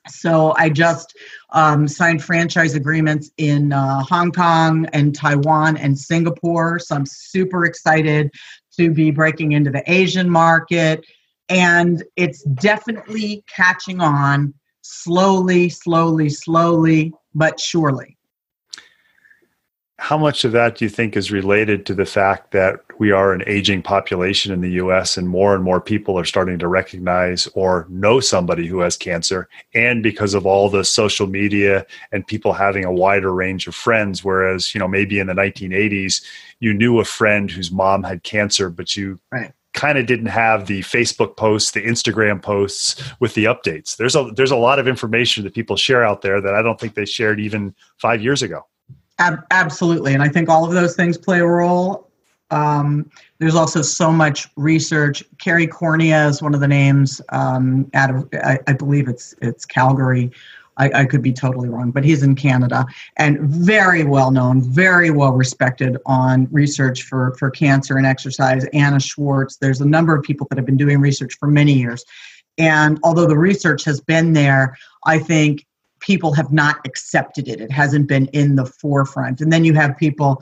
So 0.08 0.54
I 0.58 0.70
just 0.70 1.16
um, 1.52 1.88
signed 1.88 2.24
franchise 2.24 2.76
agreements 2.76 3.32
in 3.38 3.72
uh, 3.72 4.04
Hong 4.04 4.32
Kong 4.32 4.86
and 4.88 5.16
Taiwan 5.16 5.78
and 5.78 5.98
Singapore. 5.98 6.80
So 6.80 6.96
I'm 6.96 7.06
super 7.06 7.66
excited 7.66 8.32
to 8.78 8.92
be 8.92 9.12
breaking 9.12 9.54
into 9.54 9.72
the 9.72 9.84
Asian 9.92 10.30
market. 10.30 11.06
And 11.48 12.04
it's 12.16 12.44
definitely 12.44 13.44
catching 13.48 14.02
on 14.02 14.54
slowly, 14.82 15.70
slowly, 15.70 16.30
slowly, 16.30 17.14
but 17.34 17.60
surely 17.60 18.19
how 20.00 20.18
much 20.18 20.46
of 20.46 20.54
that 20.54 20.78
do 20.78 20.86
you 20.86 20.90
think 20.90 21.18
is 21.18 21.30
related 21.30 21.86
to 21.86 21.94
the 21.94 22.06
fact 22.06 22.52
that 22.52 22.80
we 23.00 23.12
are 23.12 23.34
an 23.34 23.44
aging 23.48 23.82
population 23.82 24.54
in 24.54 24.62
the 24.62 24.72
US 24.72 25.18
and 25.18 25.28
more 25.28 25.54
and 25.54 25.62
more 25.62 25.82
people 25.82 26.18
are 26.18 26.24
starting 26.24 26.58
to 26.60 26.70
recognize 26.70 27.48
or 27.48 27.86
know 27.90 28.22
somebody 28.22 28.66
who 28.66 28.80
has 28.80 28.96
cancer? 28.96 29.50
And 29.76 30.02
because 30.02 30.34
of 30.34 30.46
all 30.46 30.70
the 30.70 30.86
social 30.86 31.28
media 31.28 31.86
and 32.14 32.26
people 32.26 32.54
having 32.54 32.86
a 32.86 32.94
wider 32.94 33.34
range 33.34 33.68
of 33.68 33.76
friends 33.76 34.24
whereas 34.24 34.74
you 34.74 34.80
know 34.80 34.88
maybe 34.88 35.20
in 35.20 35.28
the 35.28 35.34
1980s 35.34 36.24
you 36.62 36.74
knew 36.74 37.00
a 37.00 37.06
friend 37.06 37.52
whose 37.52 37.70
mom 37.70 38.02
had 38.02 38.24
cancer 38.24 38.70
but 38.70 38.96
you 38.96 39.20
right. 39.34 39.52
kind 39.74 39.98
of 39.98 40.06
didn't 40.06 40.28
have 40.28 40.68
the 40.68 40.80
Facebook 40.80 41.36
posts 41.36 41.72
the 41.72 41.82
Instagram 41.82 42.42
posts 42.42 43.04
with 43.20 43.34
the 43.34 43.46
updates. 43.46 43.98
There's 43.98 44.16
a 44.16 44.32
there's 44.34 44.52
a 44.52 44.56
lot 44.56 44.80
of 44.80 44.88
information 44.88 45.44
that 45.44 45.54
people 45.54 45.76
share 45.76 46.06
out 46.06 46.22
there 46.22 46.40
that 46.40 46.56
I 46.56 46.62
don't 46.62 46.80
think 46.80 46.94
they 46.94 47.06
shared 47.06 47.42
even 47.42 47.76
5 47.98 48.24
years 48.24 48.42
ago 48.42 48.66
Ab- 49.20 49.46
absolutely. 49.52 50.14
And 50.14 50.24
I 50.24 50.30
think 50.30 50.50
all 50.50 50.66
of 50.66 50.72
those 50.72 50.96
things 50.96 51.18
play 51.18 51.40
a 51.40 51.46
role. 51.46 52.10
Um, 52.52 53.10
there's 53.38 53.56
also 53.56 53.82
so 53.82 54.12
much 54.12 54.48
research. 54.56 55.24
Kerry 55.38 55.68
Courneya 55.68 56.30
is 56.30 56.42
one 56.42 56.56
of 56.56 56.62
the 56.62 56.68
names 56.68 57.22
um, 57.30 57.90
out 57.94 58.10
of, 58.10 58.28
I, 58.34 58.58
I, 58.66 58.74
believe 58.74 59.08
it's 59.08 59.36
it's 59.40 59.66
Calgary. 59.66 60.32
I, 60.78 61.02
I, 61.02 61.06
could 61.06 61.22
be 61.22 61.34
totally 61.34 61.70
wrong, 61.70 61.92
but 61.92 62.04
he's 62.06 62.24
in 62.24 62.36
Canada 62.36 62.86
and 63.18 63.40
very 63.42 64.04
well 64.04 64.32
known, 64.32 64.62
very 64.62 65.12
well 65.12 65.34
respected 65.34 65.98
on 66.06 66.48
research 66.52 67.04
for, 67.04 67.36
for 67.38 67.52
cancer 67.52 67.98
and 67.98 68.08
exercise. 68.08 68.66
Anna 68.74 69.00
Schwartz, 69.00 69.58
there's 69.58 69.82
a 69.82 69.86
number 69.86 70.16
of 70.16 70.24
people 70.24 70.48
that 70.50 70.58
have 70.58 70.66
been 70.66 70.78
doing 70.78 71.00
research 71.02 71.36
for 71.38 71.48
many 71.48 71.74
years. 71.74 72.06
And 72.58 72.98
although 73.04 73.28
the 73.28 73.38
research 73.38 73.84
has 73.84 74.00
been 74.00 74.34
there, 74.34 74.78
I 75.06 75.20
think 75.20 75.66
people 76.10 76.34
have 76.34 76.52
not 76.52 76.78
accepted 76.86 77.48
it. 77.48 77.62
It 77.62 77.72
hasn't 77.72 78.08
been 78.08 78.26
in 78.34 78.56
the 78.56 78.66
forefront. 78.66 79.42
And 79.42 79.54
then 79.54 79.64
you 79.64 79.76
have 79.76 79.96
people 79.96 80.42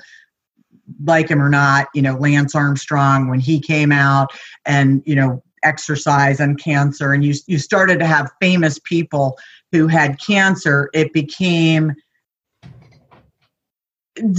like 1.03 1.27
him 1.27 1.41
or 1.41 1.49
not, 1.49 1.89
you 1.93 2.01
know, 2.01 2.15
Lance 2.15 2.55
Armstrong 2.55 3.27
when 3.27 3.41
he 3.41 3.59
came 3.59 3.91
out 3.91 4.29
and, 4.65 5.03
you 5.05 5.13
know, 5.13 5.43
exercise 5.63 6.39
and 6.39 6.57
cancer 6.57 7.11
and 7.11 7.25
you 7.25 7.33
you 7.47 7.57
started 7.57 7.99
to 7.99 8.05
have 8.05 8.31
famous 8.39 8.79
people 8.79 9.37
who 9.73 9.87
had 9.87 10.21
cancer, 10.21 10.89
it 10.93 11.11
became 11.11 11.93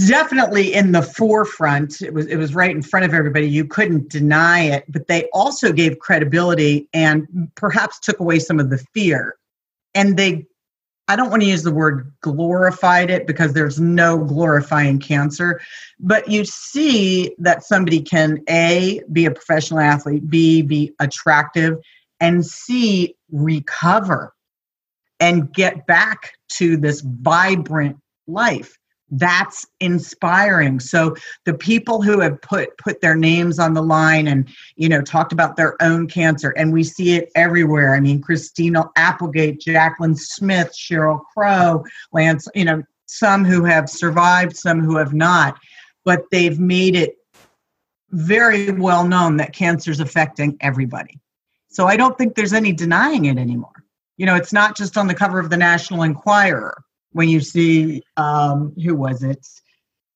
definitely 0.07 0.73
in 0.73 0.91
the 0.91 1.01
forefront 1.03 2.01
it 2.01 2.13
was 2.13 2.25
it 2.25 2.35
was 2.37 2.53
right 2.53 2.75
in 2.75 2.81
front 2.81 3.05
of 3.05 3.13
everybody 3.13 3.47
you 3.47 3.63
couldn't 3.63 4.09
deny 4.09 4.59
it 4.59 4.83
but 4.89 5.07
they 5.07 5.29
also 5.31 5.71
gave 5.71 5.99
credibility 5.99 6.89
and 6.93 7.49
perhaps 7.55 7.97
took 8.01 8.19
away 8.19 8.39
some 8.39 8.59
of 8.59 8.69
the 8.69 8.77
fear 8.93 9.35
and 9.95 10.17
they 10.17 10.45
I 11.09 11.15
don't 11.15 11.31
want 11.31 11.41
to 11.41 11.49
use 11.49 11.63
the 11.63 11.73
word 11.73 12.13
glorified 12.21 13.09
it 13.09 13.25
because 13.25 13.53
there's 13.53 13.79
no 13.79 14.23
glorifying 14.23 14.99
cancer, 14.99 15.59
but 15.99 16.29
you 16.29 16.45
see 16.45 17.35
that 17.39 17.63
somebody 17.63 17.99
can 17.99 18.43
A, 18.47 19.01
be 19.11 19.25
a 19.25 19.31
professional 19.31 19.79
athlete, 19.79 20.29
B, 20.29 20.61
be 20.61 20.93
attractive, 20.99 21.79
and 22.19 22.45
C, 22.45 23.15
recover 23.31 24.35
and 25.19 25.51
get 25.51 25.87
back 25.87 26.33
to 26.53 26.77
this 26.77 27.01
vibrant 27.01 27.97
life 28.27 28.78
that's 29.11 29.65
inspiring. 29.79 30.79
So 30.79 31.15
the 31.45 31.53
people 31.53 32.01
who 32.01 32.19
have 32.19 32.41
put 32.41 32.77
put 32.77 33.01
their 33.01 33.15
names 33.15 33.59
on 33.59 33.73
the 33.73 33.81
line 33.81 34.27
and 34.27 34.47
you 34.75 34.89
know 34.89 35.01
talked 35.01 35.33
about 35.33 35.55
their 35.55 35.81
own 35.81 36.07
cancer 36.07 36.51
and 36.51 36.71
we 36.71 36.83
see 36.83 37.15
it 37.15 37.29
everywhere. 37.35 37.95
I 37.95 37.99
mean 37.99 38.21
christina 38.21 38.85
applegate 38.95 39.59
jacqueline 39.59 40.15
smith 40.15 40.71
sheryl 40.75 41.21
crow 41.33 41.83
lance 42.11 42.47
you 42.53 42.65
know 42.65 42.83
some 43.05 43.43
who 43.43 43.63
have 43.63 43.89
survived 43.89 44.55
some 44.55 44.79
who 44.79 44.97
have 44.97 45.13
not 45.13 45.57
but 46.05 46.23
they've 46.31 46.59
made 46.59 46.95
it 46.95 47.15
very 48.11 48.71
well 48.71 49.07
known 49.07 49.37
that 49.37 49.53
cancer 49.53 49.91
is 49.91 49.99
affecting 49.99 50.57
everybody. 50.61 51.19
So 51.69 51.87
i 51.87 51.97
don't 51.97 52.17
think 52.17 52.35
there's 52.35 52.53
any 52.53 52.73
denying 52.73 53.25
it 53.25 53.37
anymore. 53.37 53.83
You 54.17 54.25
know 54.25 54.35
it's 54.35 54.53
not 54.53 54.77
just 54.77 54.97
on 54.97 55.07
the 55.07 55.15
cover 55.15 55.39
of 55.39 55.49
the 55.49 55.57
national 55.57 56.03
enquirer 56.03 56.83
when 57.11 57.29
you 57.29 57.39
see 57.39 58.03
um, 58.17 58.73
who 58.83 58.95
was 58.95 59.23
it? 59.23 59.45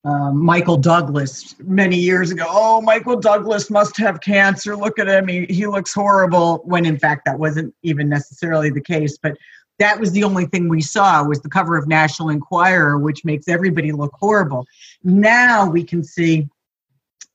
Um, 0.06 0.43
Michael 0.43 0.77
Douglas 0.77 1.56
many 1.60 1.95
years 1.95 2.32
ago. 2.32 2.45
Oh, 2.47 2.82
Michael 2.82 3.17
Douglas 3.17 3.69
must 3.69 3.95
have 3.97 4.19
cancer. 4.19 4.75
Look 4.75 4.99
at 4.99 5.08
him. 5.08 5.27
He, 5.27 5.45
he 5.45 5.65
looks 5.65 5.93
horrible. 5.93 6.62
When 6.65 6.86
in 6.86 6.99
fact, 6.99 7.23
that 7.25 7.39
wasn't 7.39 7.73
even 7.84 8.10
necessarily 8.10 8.69
the 8.69 8.82
case. 8.82 9.17
But 9.17 9.38
that 9.79 9.99
was 9.99 10.12
the 10.12 10.23
only 10.23 10.45
thing 10.45 10.67
we 10.67 10.82
saw 10.82 11.25
was 11.25 11.41
the 11.41 11.49
cover 11.49 11.77
of 11.77 11.88
National 11.88 12.29
Enquirer, 12.29 12.99
which 12.99 13.23
makes 13.23 13.47
everybody 13.47 13.91
look 13.91 14.12
horrible. 14.19 14.65
Now 15.03 15.69
we 15.69 15.84
can 15.84 16.03
see, 16.03 16.49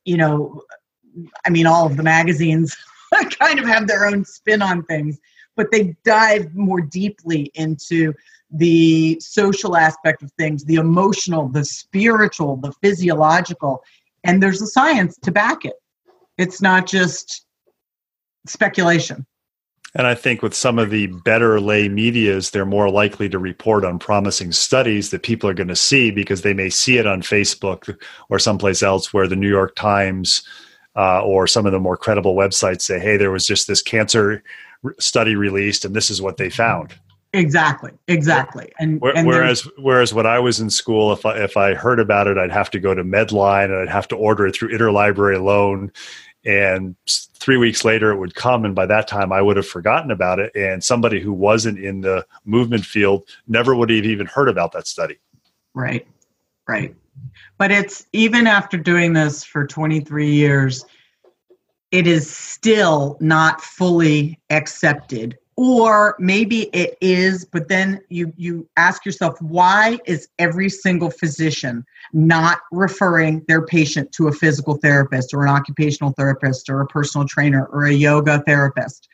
you 0.05 0.17
know, 0.17 0.61
I 1.45 1.49
mean, 1.49 1.65
all 1.65 1.87
of 1.87 1.97
the 1.97 2.03
magazines 2.03 2.77
kind 3.39 3.59
of 3.59 3.65
have 3.65 3.87
their 3.87 4.05
own 4.05 4.23
spin 4.25 4.61
on 4.61 4.83
things, 4.83 5.19
but 5.55 5.71
they 5.71 5.95
dive 6.05 6.53
more 6.55 6.81
deeply 6.81 7.51
into 7.55 8.13
the 8.51 9.19
social 9.19 9.75
aspect 9.75 10.23
of 10.23 10.31
things, 10.33 10.65
the 10.65 10.75
emotional, 10.75 11.47
the 11.47 11.63
spiritual, 11.63 12.57
the 12.57 12.71
physiological, 12.81 13.83
and 14.23 14.41
there's 14.41 14.61
a 14.61 14.67
science 14.67 15.17
to 15.19 15.31
back 15.31 15.65
it. 15.65 15.75
It's 16.37 16.61
not 16.61 16.87
just 16.87 17.45
speculation. 18.47 19.25
And 19.95 20.05
I 20.05 20.13
think 20.13 20.43
with 20.43 20.53
some 20.53 20.77
of 20.77 20.91
the 20.91 21.07
better 21.07 21.59
lay 21.59 21.89
medias, 21.89 22.51
they're 22.51 22.65
more 22.65 22.91
likely 22.91 23.27
to 23.29 23.39
report 23.39 23.83
on 23.83 23.97
promising 23.97 24.51
studies 24.51 25.09
that 25.09 25.23
people 25.23 25.49
are 25.49 25.55
going 25.55 25.67
to 25.67 25.75
see 25.75 26.11
because 26.11 26.43
they 26.43 26.53
may 26.53 26.69
see 26.69 26.97
it 26.97 27.07
on 27.07 27.21
Facebook 27.21 27.97
or 28.29 28.37
someplace 28.37 28.83
else 28.83 29.11
where 29.13 29.27
the 29.27 29.35
New 29.35 29.49
York 29.49 29.75
Times 29.75 30.43
uh, 30.95 31.23
or 31.23 31.47
some 31.47 31.65
of 31.65 31.71
the 31.71 31.79
more 31.79 31.97
credible 31.97 32.35
websites 32.35 32.81
say, 32.81 32.99
hey, 32.99 33.17
there 33.17 33.31
was 33.31 33.47
just 33.47 33.67
this 33.67 33.81
cancer 33.81 34.43
study 34.99 35.35
released 35.35 35.85
and 35.85 35.95
this 35.95 36.11
is 36.11 36.21
what 36.21 36.37
they 36.37 36.49
found. 36.49 36.93
Exactly, 37.33 37.91
exactly. 38.07 38.71
And, 38.79 39.01
and 39.15 39.27
whereas 39.27 39.67
whereas 39.77 40.13
when 40.13 40.25
I 40.25 40.39
was 40.39 40.59
in 40.59 40.69
school, 40.71 41.13
if 41.13 41.25
I 41.25 41.37
if 41.37 41.57
I 41.57 41.75
heard 41.75 41.99
about 41.99 42.27
it, 42.27 42.39
I'd 42.39 42.51
have 42.51 42.71
to 42.71 42.79
go 42.79 42.95
to 42.95 43.03
Medline 43.03 43.65
and 43.65 43.75
I'd 43.75 43.89
have 43.89 44.07
to 44.07 44.15
order 44.15 44.47
it 44.47 44.55
through 44.55 44.69
interlibrary 44.69 45.41
loan. 45.41 45.91
And 46.43 46.95
three 47.07 47.57
weeks 47.57 47.85
later, 47.85 48.11
it 48.11 48.17
would 48.17 48.33
come, 48.33 48.65
and 48.65 48.73
by 48.73 48.87
that 48.87 49.07
time, 49.07 49.31
I 49.31 49.41
would 49.41 49.57
have 49.57 49.67
forgotten 49.67 50.09
about 50.09 50.39
it. 50.39 50.55
And 50.55 50.83
somebody 50.83 51.19
who 51.19 51.33
wasn't 51.33 51.77
in 51.77 52.01
the 52.01 52.25
movement 52.45 52.85
field 52.85 53.27
never 53.47 53.75
would 53.75 53.89
have 53.91 54.05
even 54.05 54.25
heard 54.25 54.49
about 54.49 54.71
that 54.71 54.87
study. 54.87 55.17
Right, 55.75 56.07
right. 56.67 56.95
But 57.57 57.71
it's 57.71 58.07
even 58.13 58.47
after 58.47 58.77
doing 58.77 59.13
this 59.13 59.43
for 59.43 59.67
23 59.67 60.31
years, 60.31 60.85
it 61.91 62.07
is 62.07 62.29
still 62.29 63.17
not 63.19 63.61
fully 63.61 64.39
accepted 64.49 65.37
or 65.59 66.15
maybe 66.19 66.69
it 66.73 66.97
is 67.01 67.43
but 67.43 67.67
then 67.67 67.99
you 68.07 68.31
you 68.37 68.65
ask 68.77 69.05
yourself 69.05 69.35
why 69.41 69.99
is 70.05 70.29
every 70.39 70.69
single 70.69 71.11
physician 71.11 71.85
not 72.13 72.59
referring 72.71 73.43
their 73.49 73.65
patient 73.65 74.09
to 74.13 74.29
a 74.29 74.31
physical 74.31 74.75
therapist 74.75 75.33
or 75.33 75.43
an 75.43 75.49
occupational 75.49 76.13
therapist 76.13 76.69
or 76.69 76.79
a 76.79 76.87
personal 76.87 77.27
trainer 77.27 77.65
or 77.73 77.87
a 77.87 77.91
yoga 77.91 78.41
therapist 78.47 79.09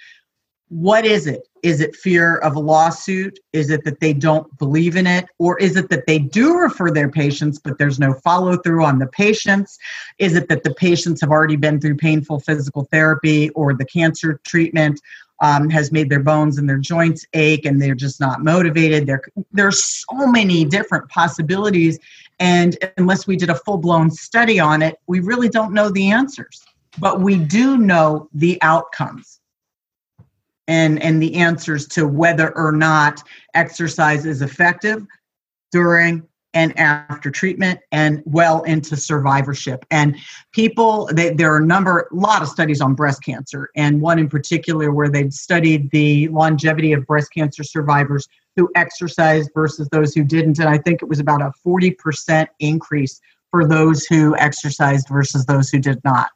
what 0.69 1.05
is 1.05 1.27
it? 1.27 1.47
Is 1.62 1.79
it 1.79 1.95
fear 1.95 2.38
of 2.38 2.55
a 2.55 2.60
lawsuit? 2.60 3.39
Is 3.53 3.69
it 3.69 3.84
that 3.86 3.99
they 3.99 4.13
don't 4.13 4.58
believe 4.58 4.95
in 4.95 5.05
it? 5.05 5.25
Or 5.38 5.58
is 5.60 5.75
it 5.75 5.89
that 5.89 6.08
they 6.08 6.17
do 6.17 6.58
refer 6.58 6.89
their 6.89 7.10
patients, 7.10 7.60
but 7.60 7.77
there's 7.77 7.99
no 7.99 8.13
follow 8.13 8.58
through 8.58 8.84
on 8.84 8.97
the 8.97 9.08
patients? 9.08 9.77
Is 10.17 10.36
it 10.36 10.49
that 10.49 10.63
the 10.63 10.73
patients 10.73 11.21
have 11.21 11.29
already 11.29 11.55
been 11.55 11.79
through 11.79 11.97
painful 11.97 12.39
physical 12.39 12.88
therapy 12.91 13.49
or 13.51 13.73
the 13.73 13.86
cancer 13.86 14.39
treatment 14.43 14.99
um, 15.41 15.69
has 15.69 15.91
made 15.91 16.10
their 16.10 16.21
bones 16.21 16.58
and 16.58 16.69
their 16.69 16.78
joints 16.78 17.26
ache 17.34 17.65
and 17.65 17.82
they're 17.82 17.95
just 17.95 18.19
not 18.19 18.43
motivated? 18.43 19.08
There, 19.08 19.21
there's 19.52 19.84
so 19.84 20.28
many 20.28 20.65
different 20.65 21.10
possibilities. 21.10 22.00
And 22.39 22.78
unless 22.98 23.28
we 23.28 23.36
did 23.36 23.50
a 23.50 23.56
full 23.56 23.78
blown 23.78 24.12
study 24.12 24.60
on 24.60 24.82
it, 24.82 25.00
we 25.08 25.19
really 25.19 25.50
don't 25.50 25.74
know 25.74 25.89
the 25.89 26.12
answers. 26.12 26.63
But 27.00 27.21
we 27.21 27.38
do 27.38 27.78
know 27.78 28.30
the 28.34 28.62
outcomes 28.62 29.39
and 30.67 31.02
and 31.02 31.21
the 31.21 31.36
answers 31.36 31.88
to 31.88 32.08
whether 32.08 32.56
or 32.58 32.71
not 32.71 33.21
exercise 33.54 34.26
is 34.26 34.41
effective 34.41 35.06
during 35.71 36.24
and 36.56 36.78
after 36.80 37.30
treatment 37.30 37.80
and 37.91 38.24
well 38.26 38.63
into 38.63 38.96
survivorship. 38.96 39.86
And 39.91 40.15
people 40.54 41.10
they, 41.13 41.32
there 41.32 41.54
are 41.54 41.58
a 41.58 41.65
number 41.65 42.08
a 42.12 42.15
lot 42.15 42.41
of 42.41 42.48
studies 42.48 42.82
on 42.82 42.96
breast 42.96 43.24
cancer 43.24 43.70
and 43.76 44.02
one 44.02 44.18
in 44.18 44.30
particular 44.30 44.91
where 44.91 45.10
they've 45.10 45.34
studied 45.34 45.91
the 45.91 46.30
longevity 46.30 46.94
of 46.94 47.06
breast 47.06 47.32
cancer 47.34 47.63
survivors 47.63 48.28
who 48.56 48.72
exercised 48.76 49.52
versus 49.54 49.89
those 49.91 50.15
who 50.15 50.24
didn't. 50.24 50.58
And 50.58 50.70
i 50.70 50.78
think 50.78 51.04
it 51.04 51.10
was 51.10 51.20
about 51.20 51.41
a 51.41 51.52
40% 51.65 52.48
increase 52.60 53.20
for 53.52 53.68
those 53.68 54.06
who 54.06 54.36
exercised 54.38 55.08
versus 55.10 55.46
those 55.46 55.70
who 55.70 55.80
did 55.80 56.04
not. 56.04 56.30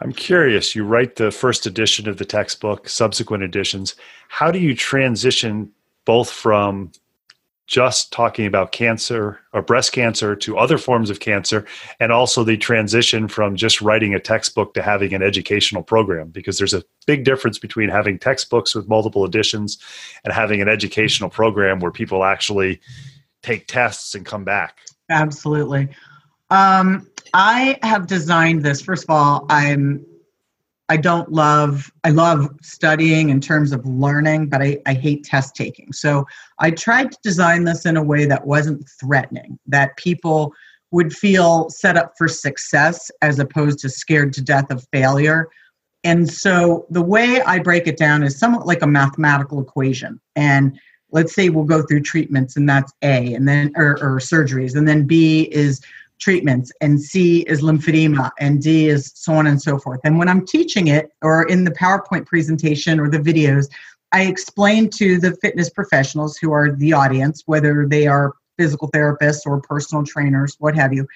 I'm 0.00 0.12
curious, 0.12 0.74
you 0.74 0.84
write 0.84 1.14
the 1.14 1.30
first 1.30 1.64
edition 1.64 2.08
of 2.08 2.16
the 2.16 2.24
textbook, 2.24 2.88
subsequent 2.88 3.44
editions. 3.44 3.94
How 4.28 4.50
do 4.50 4.58
you 4.58 4.74
transition 4.74 5.70
both 6.04 6.28
from 6.28 6.90
just 7.66 8.12
talking 8.12 8.44
about 8.44 8.72
cancer 8.72 9.38
or 9.52 9.62
breast 9.62 9.92
cancer 9.92 10.34
to 10.34 10.58
other 10.58 10.76
forms 10.76 11.10
of 11.10 11.20
cancer 11.20 11.64
and 12.00 12.10
also 12.10 12.42
the 12.44 12.56
transition 12.56 13.28
from 13.28 13.56
just 13.56 13.80
writing 13.80 14.14
a 14.14 14.20
textbook 14.20 14.74
to 14.74 14.82
having 14.82 15.14
an 15.14 15.22
educational 15.22 15.82
program 15.82 16.28
because 16.28 16.58
there's 16.58 16.74
a 16.74 16.82
big 17.06 17.24
difference 17.24 17.58
between 17.58 17.88
having 17.88 18.18
textbooks 18.18 18.74
with 18.74 18.88
multiple 18.88 19.24
editions 19.24 19.78
and 20.24 20.34
having 20.34 20.60
an 20.60 20.68
educational 20.68 21.30
program 21.30 21.78
where 21.78 21.92
people 21.92 22.24
actually 22.24 22.80
take 23.42 23.66
tests 23.68 24.14
and 24.14 24.26
come 24.26 24.44
back 24.44 24.78
absolutely 25.08 25.88
um, 26.52 27.08
I 27.32 27.78
have 27.82 28.06
designed 28.06 28.62
this. 28.62 28.82
First 28.82 29.04
of 29.04 29.10
all, 29.10 29.46
I'm 29.48 30.04
I 30.88 30.96
don't 30.96 31.32
love 31.32 31.90
I 32.04 32.10
love 32.10 32.48
studying 32.60 33.30
in 33.30 33.40
terms 33.40 33.72
of 33.72 33.86
learning, 33.86 34.48
but 34.48 34.62
I, 34.62 34.78
I 34.86 34.94
hate 34.94 35.24
test 35.24 35.54
taking. 35.54 35.92
So 35.92 36.26
I 36.58 36.70
tried 36.70 37.12
to 37.12 37.18
design 37.22 37.64
this 37.64 37.86
in 37.86 37.96
a 37.96 38.02
way 38.02 38.26
that 38.26 38.46
wasn't 38.46 38.88
threatening, 39.00 39.58
that 39.66 39.96
people 39.96 40.52
would 40.90 41.12
feel 41.12 41.70
set 41.70 41.96
up 41.96 42.12
for 42.18 42.28
success 42.28 43.10
as 43.22 43.38
opposed 43.38 43.78
to 43.80 43.88
scared 43.88 44.32
to 44.34 44.42
death 44.42 44.70
of 44.70 44.86
failure. 44.92 45.48
And 46.04 46.30
so 46.30 46.86
the 46.90 47.02
way 47.02 47.40
I 47.42 47.58
break 47.60 47.86
it 47.86 47.96
down 47.96 48.22
is 48.22 48.38
somewhat 48.38 48.66
like 48.66 48.82
a 48.82 48.86
mathematical 48.86 49.60
equation. 49.60 50.20
And 50.36 50.78
let's 51.10 51.34
say 51.34 51.48
we'll 51.48 51.64
go 51.64 51.82
through 51.82 52.00
treatments 52.00 52.56
and 52.56 52.68
that's 52.68 52.92
A 53.02 53.34
and 53.34 53.46
then 53.46 53.72
or, 53.76 53.92
or 54.02 54.18
surgeries 54.18 54.74
and 54.74 54.88
then 54.88 55.06
B 55.06 55.48
is 55.52 55.80
treatments, 56.22 56.72
and 56.80 57.00
C 57.00 57.40
is 57.40 57.62
lymphedema, 57.62 58.30
and 58.38 58.62
D 58.62 58.88
is 58.88 59.10
so 59.14 59.34
on 59.34 59.48
and 59.48 59.60
so 59.60 59.78
forth. 59.78 60.00
And 60.04 60.18
when 60.18 60.28
I'm 60.28 60.46
teaching 60.46 60.86
it, 60.86 61.10
or 61.20 61.48
in 61.48 61.64
the 61.64 61.72
PowerPoint 61.72 62.26
presentation 62.26 63.00
or 63.00 63.10
the 63.10 63.18
videos, 63.18 63.68
I 64.12 64.22
explain 64.22 64.88
to 64.90 65.18
the 65.18 65.34
fitness 65.36 65.68
professionals 65.68 66.36
who 66.36 66.52
are 66.52 66.70
the 66.70 66.92
audience, 66.92 67.42
whether 67.46 67.86
they 67.88 68.06
are 68.06 68.34
physical 68.56 68.88
therapists 68.90 69.40
or 69.46 69.60
personal 69.60 70.04
trainers, 70.04 70.54
what 70.60 70.76
have 70.76 70.92
you. 70.92 71.08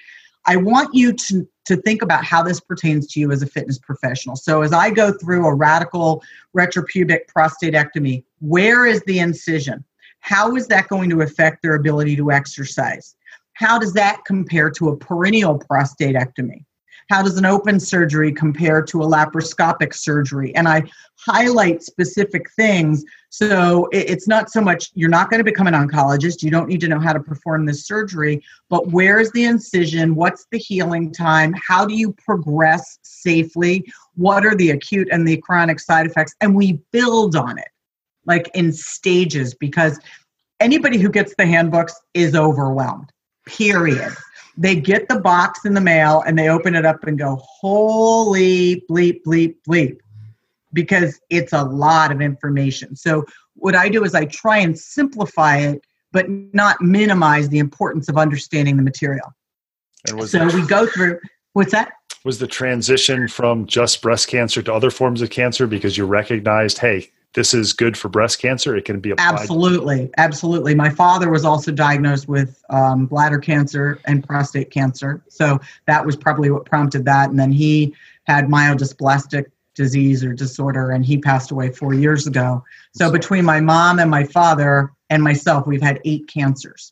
I 0.45 0.57
want 0.57 0.93
you 0.93 1.13
to, 1.13 1.47
to 1.65 1.77
think 1.77 2.01
about 2.01 2.25
how 2.25 2.43
this 2.43 2.59
pertains 2.59 3.07
to 3.07 3.19
you 3.19 3.31
as 3.31 3.41
a 3.41 3.47
fitness 3.47 3.77
professional. 3.77 4.35
So, 4.35 4.61
as 4.61 4.73
I 4.73 4.89
go 4.89 5.11
through 5.11 5.45
a 5.45 5.53
radical 5.53 6.23
retropubic 6.55 7.21
prostatectomy, 7.33 8.23
where 8.39 8.85
is 8.85 9.01
the 9.07 9.19
incision? 9.19 9.83
How 10.19 10.55
is 10.55 10.67
that 10.67 10.87
going 10.89 11.09
to 11.11 11.21
affect 11.21 11.61
their 11.61 11.75
ability 11.75 12.15
to 12.17 12.31
exercise? 12.31 13.15
How 13.57 13.79
does 13.79 13.93
that 13.93 14.23
compare 14.23 14.69
to 14.69 14.89
a 14.89 14.97
perineal 14.97 15.59
prostatectomy? 15.65 16.63
How 17.09 17.23
does 17.23 17.37
an 17.37 17.45
open 17.45 17.79
surgery 17.79 18.31
compare 18.31 18.83
to 18.83 19.01
a 19.01 19.07
laparoscopic 19.07 19.95
surgery? 19.95 20.53
And 20.55 20.67
I 20.67 20.83
highlight 21.15 21.81
specific 21.81 22.51
things. 22.51 23.03
So 23.29 23.87
it's 23.91 24.27
not 24.27 24.51
so 24.51 24.61
much 24.61 24.91
you're 24.93 25.09
not 25.09 25.31
going 25.31 25.39
to 25.39 25.43
become 25.43 25.65
an 25.65 25.73
oncologist, 25.73 26.43
you 26.43 26.51
don't 26.51 26.67
need 26.67 26.81
to 26.81 26.87
know 26.87 26.99
how 26.99 27.13
to 27.13 27.19
perform 27.19 27.65
this 27.65 27.87
surgery, 27.87 28.43
but 28.69 28.89
where's 28.89 29.31
the 29.31 29.45
incision? 29.45 30.13
What's 30.13 30.45
the 30.51 30.59
healing 30.59 31.11
time? 31.11 31.55
How 31.67 31.83
do 31.83 31.95
you 31.95 32.13
progress 32.13 32.99
safely? 33.01 33.91
What 34.13 34.45
are 34.45 34.55
the 34.55 34.69
acute 34.69 35.07
and 35.11 35.27
the 35.27 35.37
chronic 35.37 35.79
side 35.79 36.05
effects? 36.05 36.35
And 36.41 36.55
we 36.55 36.79
build 36.91 37.35
on 37.35 37.57
it 37.57 37.69
like 38.27 38.51
in 38.53 38.71
stages 38.71 39.55
because 39.55 39.99
anybody 40.59 40.99
who 40.99 41.09
gets 41.09 41.33
the 41.39 41.45
handbooks 41.47 41.99
is 42.13 42.35
overwhelmed 42.35 43.11
period. 43.47 44.13
They 44.57 44.75
get 44.75 45.07
the 45.07 45.19
box 45.19 45.65
in 45.65 45.73
the 45.73 45.81
mail 45.81 46.23
and 46.25 46.37
they 46.37 46.49
open 46.49 46.75
it 46.75 46.85
up 46.85 47.03
and 47.03 47.17
go, 47.17 47.41
holy 47.43 48.83
bleep, 48.89 49.21
bleep, 49.25 49.55
bleep, 49.67 49.97
because 50.73 51.19
it's 51.29 51.53
a 51.53 51.63
lot 51.63 52.11
of 52.11 52.21
information. 52.21 52.95
So, 52.95 53.25
what 53.53 53.75
I 53.75 53.89
do 53.89 54.03
is 54.03 54.13
I 54.13 54.25
try 54.25 54.59
and 54.59 54.77
simplify 54.77 55.57
it, 55.57 55.81
but 56.11 56.25
not 56.29 56.79
minimize 56.81 57.49
the 57.49 57.57
importance 57.59 58.07
of 58.07 58.17
understanding 58.17 58.77
the 58.77 58.83
material. 58.83 59.33
and 60.07 60.23
so, 60.27 60.45
we 60.47 60.65
go 60.65 60.85
through 60.87 61.19
what's 61.53 61.71
that? 61.71 61.91
Was 62.23 62.39
the 62.39 62.47
transition 62.47 63.27
from 63.27 63.67
just 63.67 64.01
breast 64.01 64.27
cancer 64.27 64.61
to 64.61 64.73
other 64.73 64.91
forms 64.91 65.21
of 65.21 65.29
cancer 65.29 65.65
because 65.65 65.97
you 65.97 66.05
recognized, 66.05 66.79
hey, 66.79 67.11
this 67.37 67.53
is 67.53 67.71
good 67.71 67.95
for 67.95 68.09
breast 68.09 68.41
cancer? 68.41 68.75
It 68.75 68.83
can 68.85 68.99
be 68.99 69.11
applied. 69.11 69.35
Absolutely, 69.35 70.09
absolutely. 70.17 70.73
My 70.73 70.89
father 70.89 71.29
was 71.29 71.45
also 71.45 71.71
diagnosed 71.71 72.27
with 72.27 72.59
um, 72.71 73.05
bladder 73.05 73.37
cancer 73.37 73.99
and 74.05 74.23
prostate 74.23 74.71
cancer, 74.71 75.21
so 75.29 75.59
that 75.85 76.03
was 76.03 76.15
probably 76.15 76.49
what 76.49 76.65
prompted 76.65 77.05
that. 77.05 77.29
And 77.29 77.39
then 77.39 77.51
he 77.51 77.95
had 78.23 78.47
myelodysplastic 78.47 79.45
disease 79.75 80.23
or 80.23 80.33
disorder, 80.33 80.89
and 80.89 81.05
he 81.05 81.19
passed 81.19 81.51
away 81.51 81.71
four 81.71 81.93
years 81.93 82.25
ago. 82.25 82.63
So 82.95 83.11
between 83.11 83.45
my 83.45 83.61
mom 83.61 83.99
and 83.99 84.09
my 84.09 84.23
father 84.23 84.91
and 85.11 85.21
myself, 85.21 85.67
we've 85.67 85.79
had 85.79 86.01
eight 86.05 86.27
cancers. 86.27 86.91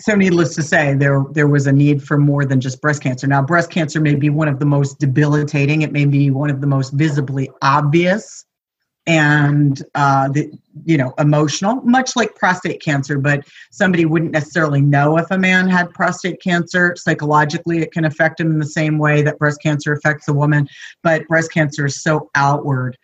So 0.00 0.16
needless 0.16 0.56
to 0.56 0.64
say, 0.64 0.94
there 0.94 1.24
there 1.30 1.46
was 1.46 1.68
a 1.68 1.72
need 1.72 2.02
for 2.02 2.18
more 2.18 2.44
than 2.44 2.60
just 2.60 2.80
breast 2.80 3.04
cancer. 3.04 3.28
Now, 3.28 3.40
breast 3.40 3.70
cancer 3.70 4.00
may 4.00 4.16
be 4.16 4.30
one 4.30 4.48
of 4.48 4.58
the 4.58 4.66
most 4.66 4.98
debilitating. 4.98 5.82
It 5.82 5.92
may 5.92 6.06
be 6.06 6.32
one 6.32 6.50
of 6.50 6.60
the 6.60 6.66
most 6.66 6.92
visibly 6.92 7.50
obvious 7.62 8.46
and 9.08 9.82
uh, 9.94 10.28
the, 10.28 10.52
you 10.84 10.96
know 10.96 11.12
emotional 11.18 11.76
much 11.82 12.14
like 12.14 12.36
prostate 12.36 12.80
cancer 12.80 13.18
but 13.18 13.40
somebody 13.72 14.04
wouldn't 14.04 14.30
necessarily 14.30 14.82
know 14.82 15.16
if 15.16 15.28
a 15.32 15.38
man 15.38 15.66
had 15.66 15.92
prostate 15.94 16.40
cancer. 16.40 16.94
Psychologically 16.96 17.78
it 17.78 17.90
can 17.90 18.04
affect 18.04 18.38
him 18.38 18.52
in 18.52 18.58
the 18.58 18.66
same 18.66 18.98
way 18.98 19.22
that 19.22 19.38
breast 19.38 19.60
cancer 19.62 19.92
affects 19.92 20.28
a 20.28 20.32
woman 20.32 20.68
but 21.02 21.26
breast 21.26 21.50
cancer 21.50 21.86
is 21.86 22.02
so 22.02 22.30
outward. 22.36 22.96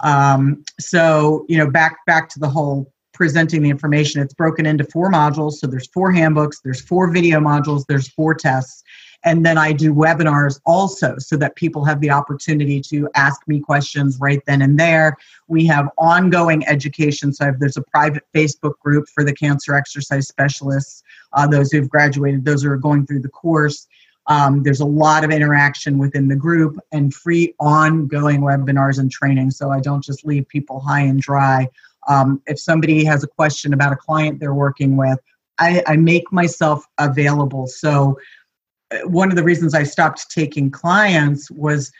Um, 0.00 0.64
so 0.78 1.46
you 1.48 1.56
know 1.56 1.70
back 1.70 1.96
back 2.06 2.28
to 2.30 2.40
the 2.40 2.48
whole 2.48 2.92
presenting 3.14 3.62
the 3.62 3.70
information. 3.70 4.20
It's 4.20 4.34
broken 4.34 4.66
into 4.66 4.84
four 4.84 5.12
modules. 5.12 5.52
So 5.52 5.68
there's 5.68 5.88
four 5.88 6.10
handbooks 6.10 6.60
there's 6.60 6.80
four 6.80 7.10
video 7.12 7.38
modules 7.38 7.84
there's 7.88 8.08
four 8.08 8.34
tests 8.34 8.81
and 9.24 9.46
then 9.46 9.56
I 9.56 9.72
do 9.72 9.94
webinars 9.94 10.60
also 10.66 11.16
so 11.18 11.36
that 11.36 11.54
people 11.54 11.84
have 11.84 12.00
the 12.00 12.10
opportunity 12.10 12.80
to 12.82 13.08
ask 13.14 13.46
me 13.46 13.60
questions 13.60 14.18
right 14.20 14.42
then 14.46 14.62
and 14.62 14.78
there. 14.78 15.16
We 15.48 15.66
have 15.66 15.88
ongoing 15.96 16.66
education. 16.66 17.32
So 17.32 17.52
there's 17.58 17.76
a 17.76 17.82
private 17.82 18.24
Facebook 18.34 18.78
group 18.80 19.08
for 19.08 19.24
the 19.24 19.34
cancer 19.34 19.74
exercise 19.74 20.26
specialists, 20.28 21.02
uh, 21.34 21.46
those 21.46 21.70
who've 21.70 21.88
graduated, 21.88 22.44
those 22.44 22.62
who 22.62 22.70
are 22.70 22.76
going 22.76 23.06
through 23.06 23.20
the 23.20 23.28
course. 23.28 23.86
Um, 24.26 24.62
there's 24.62 24.80
a 24.80 24.86
lot 24.86 25.24
of 25.24 25.30
interaction 25.30 25.98
within 25.98 26.28
the 26.28 26.36
group 26.36 26.78
and 26.92 27.12
free 27.12 27.54
ongoing 27.58 28.40
webinars 28.40 28.98
and 28.98 29.10
training. 29.10 29.50
So 29.50 29.70
I 29.70 29.80
don't 29.80 30.02
just 30.02 30.24
leave 30.24 30.46
people 30.48 30.80
high 30.80 31.02
and 31.02 31.20
dry. 31.20 31.68
Um, 32.08 32.42
if 32.46 32.58
somebody 32.58 33.04
has 33.04 33.22
a 33.22 33.28
question 33.28 33.72
about 33.72 33.92
a 33.92 33.96
client 33.96 34.40
they're 34.40 34.54
working 34.54 34.96
with, 34.96 35.18
I, 35.58 35.82
I 35.86 35.96
make 35.96 36.32
myself 36.32 36.86
available. 36.98 37.66
So 37.66 38.18
one 39.04 39.30
of 39.30 39.36
the 39.36 39.42
reasons 39.42 39.74
I 39.74 39.82
stopped 39.82 40.30
taking 40.30 40.70
clients 40.70 41.50
was 41.50 41.90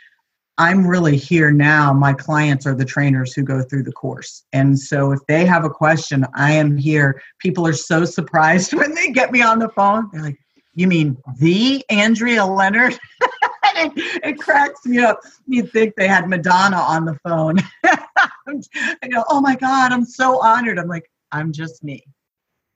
I'm 0.59 0.87
really 0.87 1.17
here 1.17 1.51
now. 1.51 1.93
My 1.93 2.13
clients 2.13 2.67
are 2.67 2.75
the 2.75 2.85
trainers 2.85 3.33
who 3.33 3.43
go 3.43 3.63
through 3.63 3.85
the 3.85 3.93
course. 3.93 4.45
And 4.53 4.79
so 4.79 5.13
if 5.13 5.21
they 5.27 5.47
have 5.47 5.65
a 5.65 5.71
question, 5.71 6.27
I 6.35 6.53
am 6.53 6.77
here. 6.77 7.23
People 7.39 7.67
are 7.67 7.73
so 7.73 8.05
surprised 8.05 8.73
when 8.75 8.95
they 8.95 9.11
get 9.11 9.33
me 9.33 9.43
on 9.43 9.59
the 9.59 9.71
phone. 9.71 10.11
They're 10.13 10.23
like, 10.23 10.39
You 10.75 10.87
mean 10.89 11.17
the 11.39 11.85
Andrea 11.89 12.45
Leonard? 12.45 12.99
I 13.65 13.91
it 13.97 14.39
cracks 14.39 14.85
me 14.85 14.99
up. 14.99 15.21
You'd 15.47 15.73
think 15.73 15.95
they 15.97 16.09
had 16.09 16.29
Madonna 16.29 16.77
on 16.77 17.05
the 17.05 17.19
phone. 17.25 17.59
I 17.85 19.09
go, 19.09 19.25
oh 19.29 19.41
my 19.41 19.57
God, 19.57 19.93
I'm 19.93 20.05
so 20.05 20.41
honored. 20.43 20.79
I'm 20.79 20.89
like, 20.89 21.11
I'm 21.31 21.53
just 21.53 21.83
me. 21.83 22.05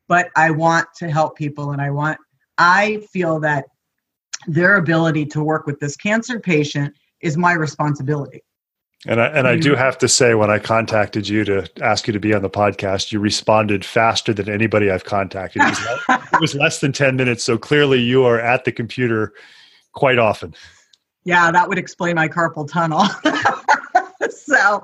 But 0.09 0.31
I 0.37 0.51
want 0.51 0.87
to 0.99 1.11
help 1.11 1.37
people 1.37 1.73
and 1.73 1.83
I 1.83 1.91
want, 1.91 2.19
I 2.59 3.07
feel 3.13 3.41
that 3.41 3.67
their 4.47 4.77
ability 4.77 5.27
to 5.27 5.43
work 5.43 5.67
with 5.67 5.81
this 5.81 5.97
cancer 5.97 6.39
patient 6.39 6.95
is 7.21 7.37
my 7.37 7.53
responsibility. 7.53 8.43
And 9.07 9.21
I, 9.21 9.27
and 9.27 9.47
I 9.47 9.57
do 9.57 9.73
mm-hmm. 9.73 9.79
have 9.79 9.99
to 9.99 10.09
say, 10.09 10.35
when 10.35 10.51
I 10.51 10.59
contacted 10.59 11.29
you 11.29 11.45
to 11.45 11.69
ask 11.81 12.07
you 12.07 12.13
to 12.13 12.19
be 12.19 12.35
on 12.35 12.43
the 12.43 12.51
podcast, 12.51 13.13
you 13.13 13.21
responded 13.21 13.85
faster 13.85 14.33
than 14.33 14.49
anybody 14.49 14.91
I've 14.91 15.05
contacted. 15.05 15.63
It 15.63 15.71
was, 15.71 15.81
less, 16.09 16.29
it 16.33 16.41
was 16.41 16.55
less 16.55 16.81
than 16.81 16.93
10 16.93 17.15
minutes. 17.15 17.45
So 17.45 17.57
clearly 17.57 18.01
you 18.01 18.25
are 18.25 18.41
at 18.41 18.65
the 18.65 18.73
computer 18.73 19.33
quite 19.93 20.19
often. 20.19 20.55
Yeah, 21.25 21.51
that 21.51 21.69
would 21.69 21.79
explain 21.79 22.17
my 22.17 22.29
carpal 22.29 22.69
tunnel. 22.69 23.05
so, 24.31 24.83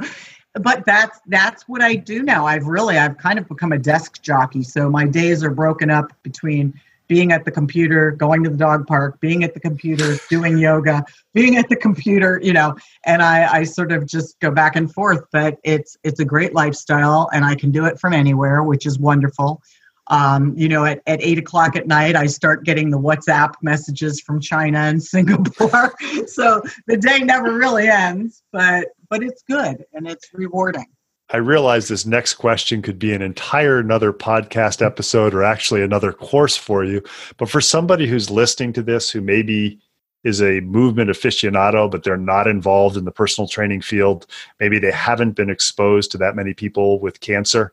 but 0.54 0.84
that's 0.84 1.20
that's 1.28 1.68
what 1.68 1.80
I 1.80 1.94
do 1.94 2.22
now. 2.22 2.46
I've 2.46 2.66
really 2.66 2.98
I've 2.98 3.16
kind 3.16 3.38
of 3.38 3.48
become 3.48 3.72
a 3.72 3.78
desk 3.78 4.22
jockey. 4.22 4.64
So 4.64 4.90
my 4.90 5.06
days 5.06 5.44
are 5.44 5.50
broken 5.50 5.88
up 5.88 6.12
between 6.24 6.74
being 7.12 7.30
at 7.30 7.44
the 7.44 7.50
computer, 7.50 8.10
going 8.10 8.42
to 8.42 8.48
the 8.48 8.56
dog 8.56 8.86
park, 8.86 9.20
being 9.20 9.44
at 9.44 9.52
the 9.52 9.60
computer, 9.60 10.16
doing 10.30 10.56
yoga, 10.56 11.04
being 11.34 11.58
at 11.58 11.68
the 11.68 11.76
computer, 11.76 12.40
you 12.42 12.54
know, 12.54 12.74
and 13.04 13.20
I, 13.20 13.52
I 13.52 13.64
sort 13.64 13.92
of 13.92 14.06
just 14.06 14.40
go 14.40 14.50
back 14.50 14.76
and 14.76 14.90
forth. 14.90 15.26
But 15.30 15.58
it's 15.62 15.94
it's 16.04 16.20
a 16.20 16.24
great 16.24 16.54
lifestyle, 16.54 17.28
and 17.34 17.44
I 17.44 17.54
can 17.54 17.70
do 17.70 17.84
it 17.84 18.00
from 18.00 18.14
anywhere, 18.14 18.62
which 18.62 18.86
is 18.86 18.98
wonderful. 18.98 19.60
Um, 20.06 20.54
you 20.56 20.70
know, 20.70 20.86
at, 20.86 21.02
at 21.06 21.20
eight 21.22 21.36
o'clock 21.36 21.76
at 21.76 21.86
night, 21.86 22.16
I 22.16 22.24
start 22.28 22.64
getting 22.64 22.88
the 22.88 22.98
WhatsApp 22.98 23.56
messages 23.60 24.18
from 24.18 24.40
China 24.40 24.78
and 24.78 25.02
Singapore. 25.14 25.92
so 26.26 26.62
the 26.86 26.96
day 26.96 27.18
never 27.18 27.58
really 27.58 27.88
ends, 27.88 28.42
but 28.52 28.88
but 29.10 29.22
it's 29.22 29.42
good 29.42 29.84
and 29.92 30.08
it's 30.08 30.30
rewarding. 30.32 30.86
I 31.30 31.38
realize 31.38 31.88
this 31.88 32.04
next 32.04 32.34
question 32.34 32.82
could 32.82 32.98
be 32.98 33.14
an 33.14 33.22
entire 33.22 33.78
another 33.78 34.12
podcast 34.12 34.84
episode 34.84 35.32
or 35.32 35.42
actually 35.42 35.82
another 35.82 36.12
course 36.12 36.56
for 36.56 36.84
you. 36.84 37.02
But 37.38 37.48
for 37.48 37.60
somebody 37.60 38.06
who's 38.06 38.30
listening 38.30 38.74
to 38.74 38.82
this 38.82 39.10
who 39.10 39.22
maybe 39.22 39.80
is 40.24 40.42
a 40.42 40.60
movement 40.60 41.10
aficionado, 41.10 41.90
but 41.90 42.04
they're 42.04 42.16
not 42.16 42.46
involved 42.46 42.96
in 42.96 43.04
the 43.04 43.10
personal 43.10 43.48
training 43.48 43.80
field, 43.80 44.26
maybe 44.60 44.78
they 44.78 44.92
haven't 44.92 45.32
been 45.32 45.50
exposed 45.50 46.10
to 46.12 46.18
that 46.18 46.36
many 46.36 46.54
people 46.54 47.00
with 47.00 47.20
cancer. 47.20 47.72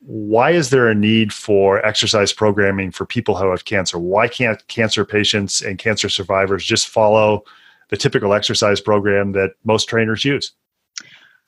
Why 0.00 0.50
is 0.50 0.70
there 0.70 0.88
a 0.88 0.94
need 0.94 1.32
for 1.32 1.84
exercise 1.84 2.32
programming 2.32 2.90
for 2.90 3.06
people 3.06 3.36
who 3.36 3.50
have 3.50 3.64
cancer? 3.64 3.98
Why 3.98 4.28
can't 4.28 4.66
cancer 4.68 5.04
patients 5.04 5.62
and 5.62 5.78
cancer 5.78 6.08
survivors 6.08 6.64
just 6.64 6.88
follow 6.88 7.44
the 7.88 7.96
typical 7.96 8.34
exercise 8.34 8.80
program 8.80 9.32
that 9.32 9.52
most 9.64 9.88
trainers 9.88 10.24
use? 10.24 10.52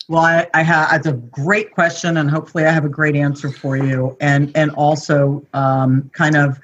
Well, 0.09 0.23
I, 0.23 0.47
I 0.55 0.63
have. 0.63 0.89
It's 0.95 1.07
a 1.07 1.13
great 1.13 1.73
question, 1.73 2.17
and 2.17 2.31
hopefully, 2.31 2.65
I 2.65 2.71
have 2.71 2.87
a 2.87 2.89
great 2.89 3.15
answer 3.15 3.51
for 3.51 3.77
you. 3.77 4.17
And 4.21 4.51
and 4.57 4.71
also, 4.71 5.47
um, 5.53 6.11
kind 6.15 6.35
of, 6.35 6.59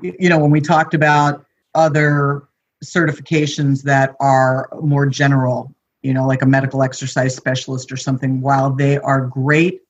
you 0.00 0.30
know, 0.30 0.38
when 0.38 0.50
we 0.50 0.62
talked 0.62 0.94
about 0.94 1.44
other 1.74 2.44
certifications 2.82 3.82
that 3.82 4.16
are 4.18 4.70
more 4.80 5.04
general, 5.04 5.74
you 6.02 6.14
know, 6.14 6.26
like 6.26 6.40
a 6.40 6.46
medical 6.46 6.82
exercise 6.82 7.36
specialist 7.36 7.92
or 7.92 7.98
something, 7.98 8.40
while 8.40 8.70
they 8.70 8.96
are 8.96 9.26
great 9.26 9.82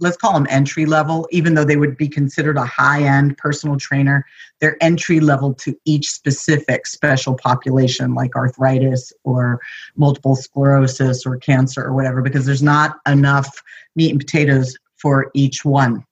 let's 0.00 0.16
call 0.16 0.32
them 0.32 0.46
entry 0.50 0.86
level, 0.86 1.28
even 1.30 1.54
though 1.54 1.64
they 1.64 1.76
would 1.76 1.96
be 1.96 2.08
considered 2.08 2.56
a 2.56 2.64
high 2.64 3.02
end 3.02 3.36
personal 3.38 3.76
trainer, 3.76 4.24
they're 4.60 4.82
entry 4.82 5.20
level 5.20 5.54
to 5.54 5.76
each 5.84 6.08
specific 6.08 6.86
special 6.86 7.34
population 7.34 8.14
like 8.14 8.36
arthritis 8.36 9.12
or 9.24 9.60
multiple 9.96 10.36
sclerosis 10.36 11.26
or 11.26 11.36
cancer 11.36 11.84
or 11.84 11.94
whatever, 11.94 12.22
because 12.22 12.46
there's 12.46 12.62
not 12.62 12.98
enough 13.06 13.62
meat 13.94 14.10
and 14.10 14.20
potatoes 14.20 14.76
for 14.96 15.30
each 15.34 15.64
one. 15.64 16.04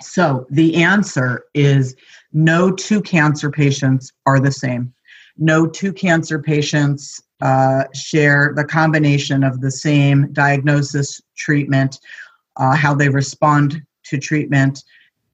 So 0.00 0.46
the 0.50 0.76
answer 0.76 1.44
is 1.54 1.96
no 2.32 2.70
two 2.70 3.02
cancer 3.02 3.50
patients 3.50 4.12
are 4.26 4.38
the 4.38 4.52
same. 4.52 4.94
No 5.36 5.66
two 5.66 5.92
cancer 5.92 6.38
patients 6.38 7.20
uh, 7.40 7.84
share 7.94 8.52
the 8.56 8.64
combination 8.64 9.44
of 9.44 9.60
the 9.60 9.70
same 9.70 10.32
diagnosis, 10.32 11.20
treatment, 11.36 12.00
uh, 12.58 12.76
how 12.76 12.94
they 12.94 13.08
respond 13.08 13.82
to 14.04 14.18
treatment, 14.18 14.84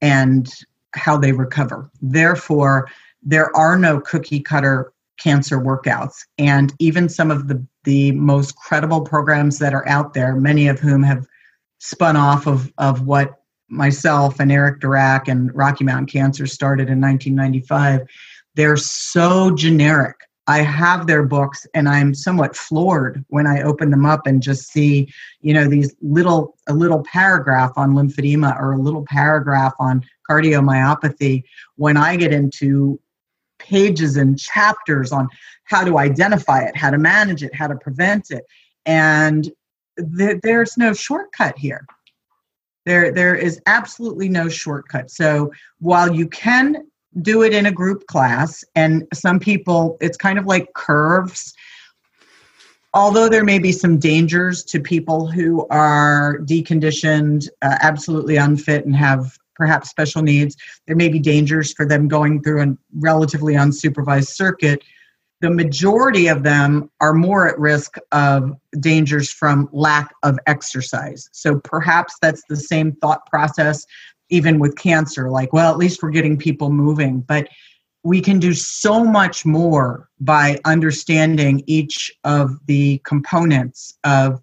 and 0.01 0.49
how 0.93 1.17
they 1.17 1.31
recover. 1.31 1.89
Therefore, 2.01 2.87
there 3.23 3.55
are 3.55 3.77
no 3.77 3.99
cookie 3.99 4.39
cutter 4.39 4.93
cancer 5.17 5.59
workouts. 5.59 6.25
And 6.37 6.73
even 6.79 7.09
some 7.09 7.31
of 7.31 7.47
the, 7.47 7.65
the 7.83 8.11
most 8.11 8.55
credible 8.55 9.01
programs 9.01 9.59
that 9.59 9.73
are 9.73 9.87
out 9.87 10.13
there, 10.13 10.35
many 10.35 10.67
of 10.67 10.79
whom 10.79 11.03
have 11.03 11.25
spun 11.79 12.15
off 12.15 12.47
of, 12.47 12.71
of 12.77 13.01
what 13.01 13.41
myself 13.69 14.39
and 14.39 14.51
Eric 14.51 14.79
Durak 14.81 15.27
and 15.27 15.53
Rocky 15.55 15.83
Mountain 15.83 16.07
Cancer 16.07 16.45
started 16.45 16.89
in 16.89 17.01
1995, 17.01 18.07
they're 18.55 18.77
so 18.77 19.51
generic 19.51 20.15
I 20.47 20.61
have 20.61 21.07
their 21.07 21.23
books 21.23 21.65
and 21.73 21.89
I'm 21.89 22.13
somewhat 22.13 22.55
floored 22.55 23.25
when 23.29 23.47
I 23.47 23.63
open 23.63 23.89
them 23.89 24.05
up 24.05 24.27
and 24.27 24.43
just 24.43 24.71
see, 24.71 25.11
you 25.41 25.53
know, 25.53 25.67
these 25.67 25.95
little 26.01 26.55
a 26.67 26.73
little 26.73 27.03
paragraph 27.03 27.71
on 27.77 27.93
lymphedema 27.93 28.59
or 28.59 28.73
a 28.73 28.79
little 28.79 29.05
paragraph 29.07 29.73
on 29.79 30.05
cardiomyopathy 30.29 31.43
when 31.77 31.97
I 31.97 32.15
get 32.15 32.31
into 32.31 32.99
pages 33.57 34.17
and 34.17 34.37
chapters 34.37 35.11
on 35.11 35.27
how 35.63 35.83
to 35.83 35.97
identify 35.97 36.61
it, 36.63 36.77
how 36.77 36.91
to 36.91 36.97
manage 36.97 37.43
it, 37.43 37.53
how 37.55 37.67
to 37.67 37.75
prevent 37.75 38.29
it. 38.29 38.43
And 38.85 39.49
th- 40.17 40.41
there's 40.43 40.77
no 40.77 40.93
shortcut 40.93 41.57
here. 41.57 41.85
There, 42.85 43.11
there 43.11 43.33
is 43.33 43.59
absolutely 43.65 44.29
no 44.29 44.47
shortcut. 44.47 45.09
So 45.09 45.51
while 45.79 46.13
you 46.13 46.27
can 46.27 46.85
do 47.21 47.43
it 47.43 47.53
in 47.53 47.65
a 47.65 47.71
group 47.71 48.07
class 48.07 48.63
and 48.75 49.07
some 49.13 49.39
people 49.39 49.97
it's 50.01 50.17
kind 50.17 50.37
of 50.37 50.45
like 50.45 50.73
curves. 50.73 51.53
Although 52.93 53.27
there 53.27 53.43
may 53.43 53.59
be 53.59 53.71
some 53.71 53.99
dangers 53.99 54.63
to 54.65 54.79
people 54.79 55.29
who 55.29 55.67
are 55.69 56.39
deconditioned 56.39 57.47
uh, 57.61 57.77
absolutely 57.81 58.37
unfit 58.37 58.85
and 58.85 58.95
have 58.95 59.37
perhaps 59.55 59.89
special 59.89 60.21
needs 60.21 60.57
there 60.87 60.95
may 60.95 61.09
be 61.09 61.19
dangers 61.19 61.73
for 61.73 61.85
them 61.85 62.07
going 62.07 62.41
through 62.41 62.61
a 62.61 62.77
relatively 62.93 63.53
unsupervised 63.53 64.27
circuit. 64.27 64.83
The 65.41 65.49
majority 65.49 66.27
of 66.27 66.43
them 66.43 66.89
are 67.01 67.13
more 67.13 67.47
at 67.47 67.59
risk 67.59 67.97
of 68.11 68.53
dangers 68.79 69.31
from 69.31 69.69
lack 69.71 70.13
of 70.23 70.39
exercise. 70.47 71.29
So 71.33 71.59
perhaps 71.59 72.15
that's 72.21 72.43
the 72.49 72.55
same 72.55 72.93
thought 72.93 73.25
process 73.27 73.85
even 74.29 74.59
with 74.59 74.77
cancer 74.77 75.29
like 75.29 75.53
well 75.53 75.71
at 75.71 75.77
least 75.77 76.01
we're 76.01 76.09
getting 76.09 76.37
people 76.37 76.69
moving. 76.71 77.21
But 77.21 77.47
we 78.05 78.21
can 78.21 78.39
do 78.39 78.53
so 78.53 79.03
much 79.03 79.45
more 79.45 80.09
by 80.19 80.59
understanding 80.63 81.63
each 81.65 82.11
of 82.23 82.55
the 82.67 83.01
components 83.03 83.97
of 84.03 84.39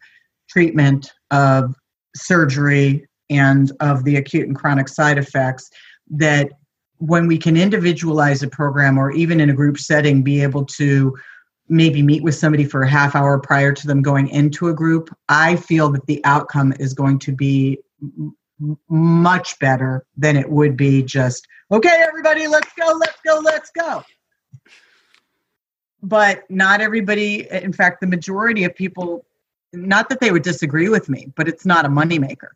treatment 0.51 1.13
of 1.31 1.75
surgery 2.17 3.07
and 3.31 3.71
of 3.79 4.03
the 4.05 4.17
acute 4.17 4.49
and 4.49 4.57
chronic 4.57 4.89
side 4.89 5.17
effects 5.17 5.71
that 6.11 6.51
when 6.99 7.27
we 7.27 7.39
can 7.39 7.57
individualize 7.57 8.43
a 8.43 8.49
program 8.49 8.99
or 8.99 9.13
even 9.13 9.41
in 9.41 9.49
a 9.49 9.55
group 9.55 9.79
setting 9.79 10.23
be 10.23 10.43
able 10.43 10.65
to 10.65 11.17
maybe 11.69 12.03
meet 12.03 12.23
with 12.23 12.35
somebody 12.35 12.65
for 12.65 12.83
a 12.83 12.89
half 12.89 13.15
hour 13.15 13.39
prior 13.39 13.73
to 13.73 13.87
them 13.87 14.03
going 14.03 14.29
into 14.29 14.69
a 14.69 14.75
group 14.75 15.09
i 15.29 15.55
feel 15.57 15.89
that 15.89 16.05
the 16.07 16.21
outcome 16.25 16.75
is 16.81 16.93
going 16.93 17.19
to 17.19 17.33
be 17.33 17.79
much 18.89 19.59
better 19.59 20.05
than 20.17 20.37
it 20.37 20.49
would 20.49 20.77
be 20.77 21.03
just 21.03 21.47
okay 21.71 22.05
everybody 22.07 22.47
let's 22.47 22.73
go 22.79 22.93
let's 22.99 23.21
go 23.25 23.41
let's 23.43 23.71
go. 23.71 24.03
But 26.03 26.51
not 26.51 26.81
everybody 26.81 27.49
in 27.51 27.73
fact 27.73 28.01
the 28.01 28.07
majority 28.07 28.65
of 28.65 28.75
people 28.75 29.25
not 29.73 30.09
that 30.11 30.21
they 30.21 30.31
would 30.31 30.43
disagree 30.43 30.89
with 30.89 31.09
me 31.09 31.33
but 31.37 31.49
it's 31.49 31.65
not 31.65 31.85
a 31.85 31.89
moneymaker. 31.89 32.51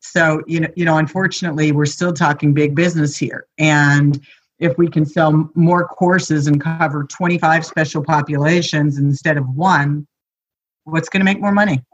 So 0.00 0.42
you 0.46 0.60
know 0.60 0.68
you 0.76 0.84
know 0.84 0.98
unfortunately 0.98 1.72
we're 1.72 1.86
still 1.86 2.12
talking 2.12 2.54
big 2.54 2.74
business 2.74 3.16
here. 3.16 3.46
And 3.58 4.20
if 4.58 4.78
we 4.78 4.88
can 4.88 5.04
sell 5.04 5.50
more 5.54 5.86
courses 5.88 6.46
and 6.46 6.60
cover 6.60 7.04
25 7.04 7.66
special 7.66 8.02
populations 8.02 8.98
instead 8.98 9.36
of 9.36 9.48
one 9.48 10.06
what's 10.84 11.08
going 11.08 11.20
to 11.20 11.24
make 11.24 11.40
more 11.40 11.52
money 11.52 11.84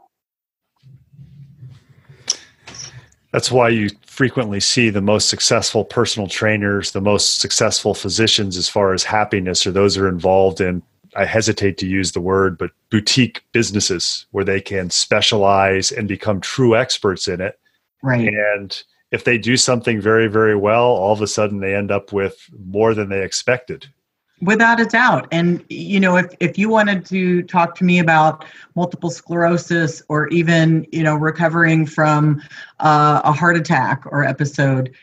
That's 3.31 3.51
why 3.51 3.69
you 3.69 3.89
frequently 4.05 4.59
see 4.59 4.89
the 4.89 5.01
most 5.01 5.29
successful 5.29 5.85
personal 5.85 6.27
trainers, 6.27 6.91
the 6.91 7.01
most 7.01 7.39
successful 7.39 7.93
physicians 7.93 8.57
as 8.57 8.67
far 8.67 8.93
as 8.93 9.03
happiness, 9.03 9.67
or 9.67 9.71
those 9.71 9.97
are 9.97 10.09
involved 10.09 10.61
in, 10.61 10.81
I 11.15 11.25
hesitate 11.25 11.77
to 11.79 11.87
use 11.87 12.11
the 12.11 12.21
word, 12.21 12.57
but 12.57 12.71
boutique 12.89 13.43
businesses 13.51 14.25
where 14.31 14.45
they 14.45 14.61
can 14.61 14.89
specialize 14.89 15.91
and 15.91 16.07
become 16.07 16.41
true 16.41 16.75
experts 16.75 17.27
in 17.27 17.39
it. 17.39 17.59
Right. 18.01 18.27
And 18.27 18.83
if 19.11 19.23
they 19.23 19.37
do 19.37 19.57
something 19.57 20.01
very, 20.01 20.27
very 20.27 20.55
well, 20.55 20.85
all 20.85 21.13
of 21.13 21.21
a 21.21 21.27
sudden 21.27 21.59
they 21.59 21.75
end 21.75 21.91
up 21.91 22.11
with 22.11 22.49
more 22.65 22.93
than 22.93 23.09
they 23.09 23.23
expected. 23.23 23.87
Without 24.41 24.79
a 24.79 24.85
doubt. 24.85 25.27
And, 25.31 25.65
you 25.69 25.99
know, 25.99 26.15
if, 26.15 26.27
if 26.39 26.57
you 26.57 26.69
wanted 26.69 27.05
to 27.07 27.43
talk 27.43 27.75
to 27.75 27.83
me 27.83 27.99
about 27.99 28.45
multiple 28.73 29.09
sclerosis 29.09 30.01
or 30.07 30.29
even, 30.29 30.87
you 30.93 31.03
know, 31.03 31.15
recovering 31.15 31.85
from 31.85 32.41
uh, 32.79 33.21
a 33.25 33.33
heart 33.33 33.57
attack 33.57 34.03
or 34.05 34.23
episode, 34.23 34.95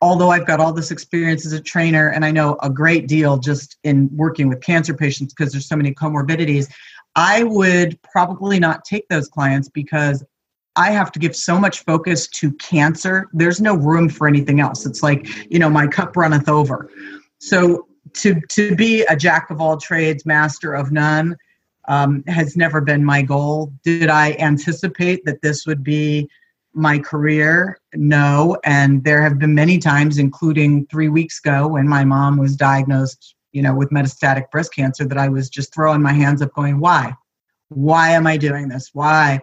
although 0.00 0.30
I've 0.30 0.46
got 0.46 0.58
all 0.58 0.72
this 0.72 0.90
experience 0.90 1.46
as 1.46 1.52
a 1.52 1.60
trainer 1.60 2.08
and 2.08 2.24
I 2.24 2.32
know 2.32 2.58
a 2.62 2.68
great 2.68 3.06
deal 3.06 3.38
just 3.38 3.76
in 3.84 4.10
working 4.12 4.48
with 4.48 4.60
cancer 4.60 4.92
patients 4.92 5.32
because 5.32 5.52
there's 5.52 5.68
so 5.68 5.76
many 5.76 5.94
comorbidities, 5.94 6.68
I 7.14 7.44
would 7.44 8.00
probably 8.02 8.58
not 8.58 8.84
take 8.84 9.08
those 9.08 9.28
clients 9.28 9.68
because 9.68 10.24
I 10.76 10.90
have 10.90 11.12
to 11.12 11.20
give 11.20 11.36
so 11.36 11.60
much 11.60 11.84
focus 11.84 12.26
to 12.28 12.52
cancer. 12.54 13.28
There's 13.32 13.60
no 13.60 13.76
room 13.76 14.08
for 14.08 14.26
anything 14.26 14.58
else. 14.58 14.84
It's 14.84 15.02
like, 15.02 15.28
you 15.48 15.60
know, 15.60 15.70
my 15.70 15.86
cup 15.86 16.16
runneth 16.16 16.48
over. 16.48 16.90
So 17.38 17.86
to 18.12 18.40
to 18.50 18.76
be 18.76 19.02
a 19.04 19.16
jack 19.16 19.50
of 19.50 19.60
all 19.60 19.76
trades, 19.76 20.26
master 20.26 20.74
of 20.74 20.92
none, 20.92 21.36
um, 21.88 22.22
has 22.26 22.56
never 22.56 22.80
been 22.80 23.04
my 23.04 23.22
goal. 23.22 23.72
Did 23.82 24.08
I 24.08 24.32
anticipate 24.38 25.24
that 25.24 25.42
this 25.42 25.66
would 25.66 25.82
be 25.82 26.28
my 26.72 26.98
career? 26.98 27.78
No. 27.94 28.58
And 28.64 29.04
there 29.04 29.22
have 29.22 29.38
been 29.38 29.54
many 29.54 29.78
times, 29.78 30.18
including 30.18 30.86
three 30.86 31.08
weeks 31.08 31.38
ago 31.38 31.68
when 31.68 31.88
my 31.88 32.04
mom 32.04 32.36
was 32.36 32.56
diagnosed, 32.56 33.36
you 33.52 33.62
know, 33.62 33.74
with 33.74 33.90
metastatic 33.90 34.50
breast 34.50 34.74
cancer, 34.74 35.04
that 35.06 35.18
I 35.18 35.28
was 35.28 35.48
just 35.48 35.72
throwing 35.74 36.02
my 36.02 36.12
hands 36.12 36.42
up, 36.42 36.52
going, 36.54 36.80
"Why? 36.80 37.14
Why 37.68 38.10
am 38.10 38.26
I 38.26 38.36
doing 38.36 38.68
this? 38.68 38.90
Why?" 38.92 39.40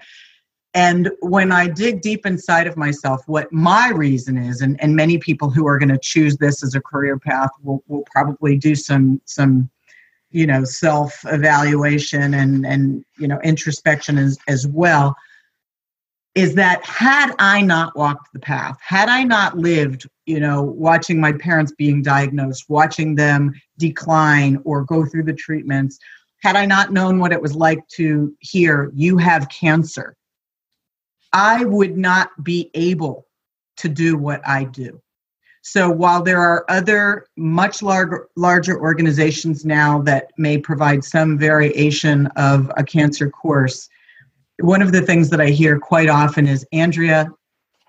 And 0.74 1.12
when 1.20 1.52
I 1.52 1.68
dig 1.68 2.02
deep 2.02 2.26
inside 2.26 2.66
of 2.66 2.78
myself, 2.78 3.24
what 3.28 3.52
my 3.52 3.90
reason 3.90 4.38
is, 4.38 4.62
and, 4.62 4.82
and 4.82 4.96
many 4.96 5.18
people 5.18 5.50
who 5.50 5.68
are 5.68 5.78
going 5.78 5.90
to 5.90 6.00
choose 6.02 6.38
this 6.38 6.64
as 6.64 6.76
a 6.76 6.82
career 6.82 7.20
path 7.20 7.50
will, 7.62 7.84
will 7.88 8.06
probably 8.12 8.58
do 8.58 8.76
some 8.76 9.22
some 9.26 9.70
you 10.32 10.48
know 10.48 10.64
self 10.64 11.24
evaluation 11.26 12.34
and 12.34 12.66
and 12.66 13.04
you 13.18 13.28
know 13.28 13.40
introspection 13.44 14.18
as 14.18 14.38
as 14.48 14.66
well 14.68 15.16
is 16.36 16.56
that 16.56 16.84
had 16.86 17.36
i 17.38 17.62
not 17.62 17.96
walked 17.98 18.32
the 18.34 18.40
path 18.40 18.78
had 18.82 19.10
i 19.10 19.24
not 19.24 19.58
lived 19.58 20.08
you 20.26 20.40
know 20.40 20.62
watching 20.62 21.20
my 21.20 21.34
parents 21.34 21.74
being 21.78 22.02
diagnosed 22.02 22.66
watching 22.70 23.14
them 23.16 23.54
decline 23.78 24.58
or 24.64 24.84
go 24.86 25.06
through 25.06 25.24
the 25.24 25.34
treatments 25.34 26.00
had 26.42 26.56
i 26.56 26.66
not 26.66 26.94
known 26.94 27.20
what 27.20 27.34
it 27.34 27.42
was 27.42 27.56
like 27.56 27.86
to 27.90 28.34
hear 28.40 28.90
you 28.96 29.18
have 29.18 29.50
cancer 29.50 30.16
I 31.34 31.66
would 31.66 31.98
not 31.98 32.44
be 32.44 32.70
able 32.74 33.28
to 33.78 33.90
do 33.90 34.18
what 34.18 34.42
I 34.48 34.66
do. 34.66 35.02
So 35.64 35.90
while 35.90 36.24
there 36.24 36.40
are 36.40 36.66
other 36.70 37.28
much 37.38 37.84
larger 37.84 38.28
larger 38.36 38.80
organizations 38.80 39.64
now 39.64 40.02
that 40.04 40.32
may 40.38 40.58
provide 40.58 41.04
some 41.04 41.38
variation 41.38 42.28
of 42.36 42.72
a 42.78 42.84
cancer 42.84 43.30
course, 43.30 43.88
one 44.60 44.82
of 44.82 44.92
the 44.92 45.02
things 45.02 45.30
that 45.30 45.40
I 45.40 45.48
hear 45.48 45.80
quite 45.80 46.10
often 46.10 46.48
is 46.48 46.66
Andrea, 46.72 47.30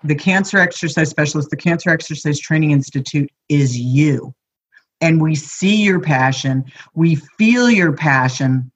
the 0.03 0.15
cancer 0.15 0.59
exercise 0.59 1.09
specialist, 1.09 1.49
the 1.49 1.57
Cancer 1.57 1.89
Exercise 1.89 2.39
Training 2.39 2.71
Institute 2.71 3.31
is 3.49 3.77
you. 3.77 4.33
And 5.01 5.21
we 5.21 5.35
see 5.35 5.83
your 5.83 5.99
passion, 5.99 6.65
we 6.93 7.15
feel 7.37 7.69
your 7.69 7.93
passion, 7.93 8.71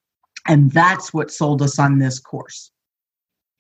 and 0.47 0.72
that's 0.72 1.13
what 1.13 1.32
sold 1.32 1.61
us 1.61 1.80
on 1.80 1.99
this 1.99 2.20
course 2.20 2.72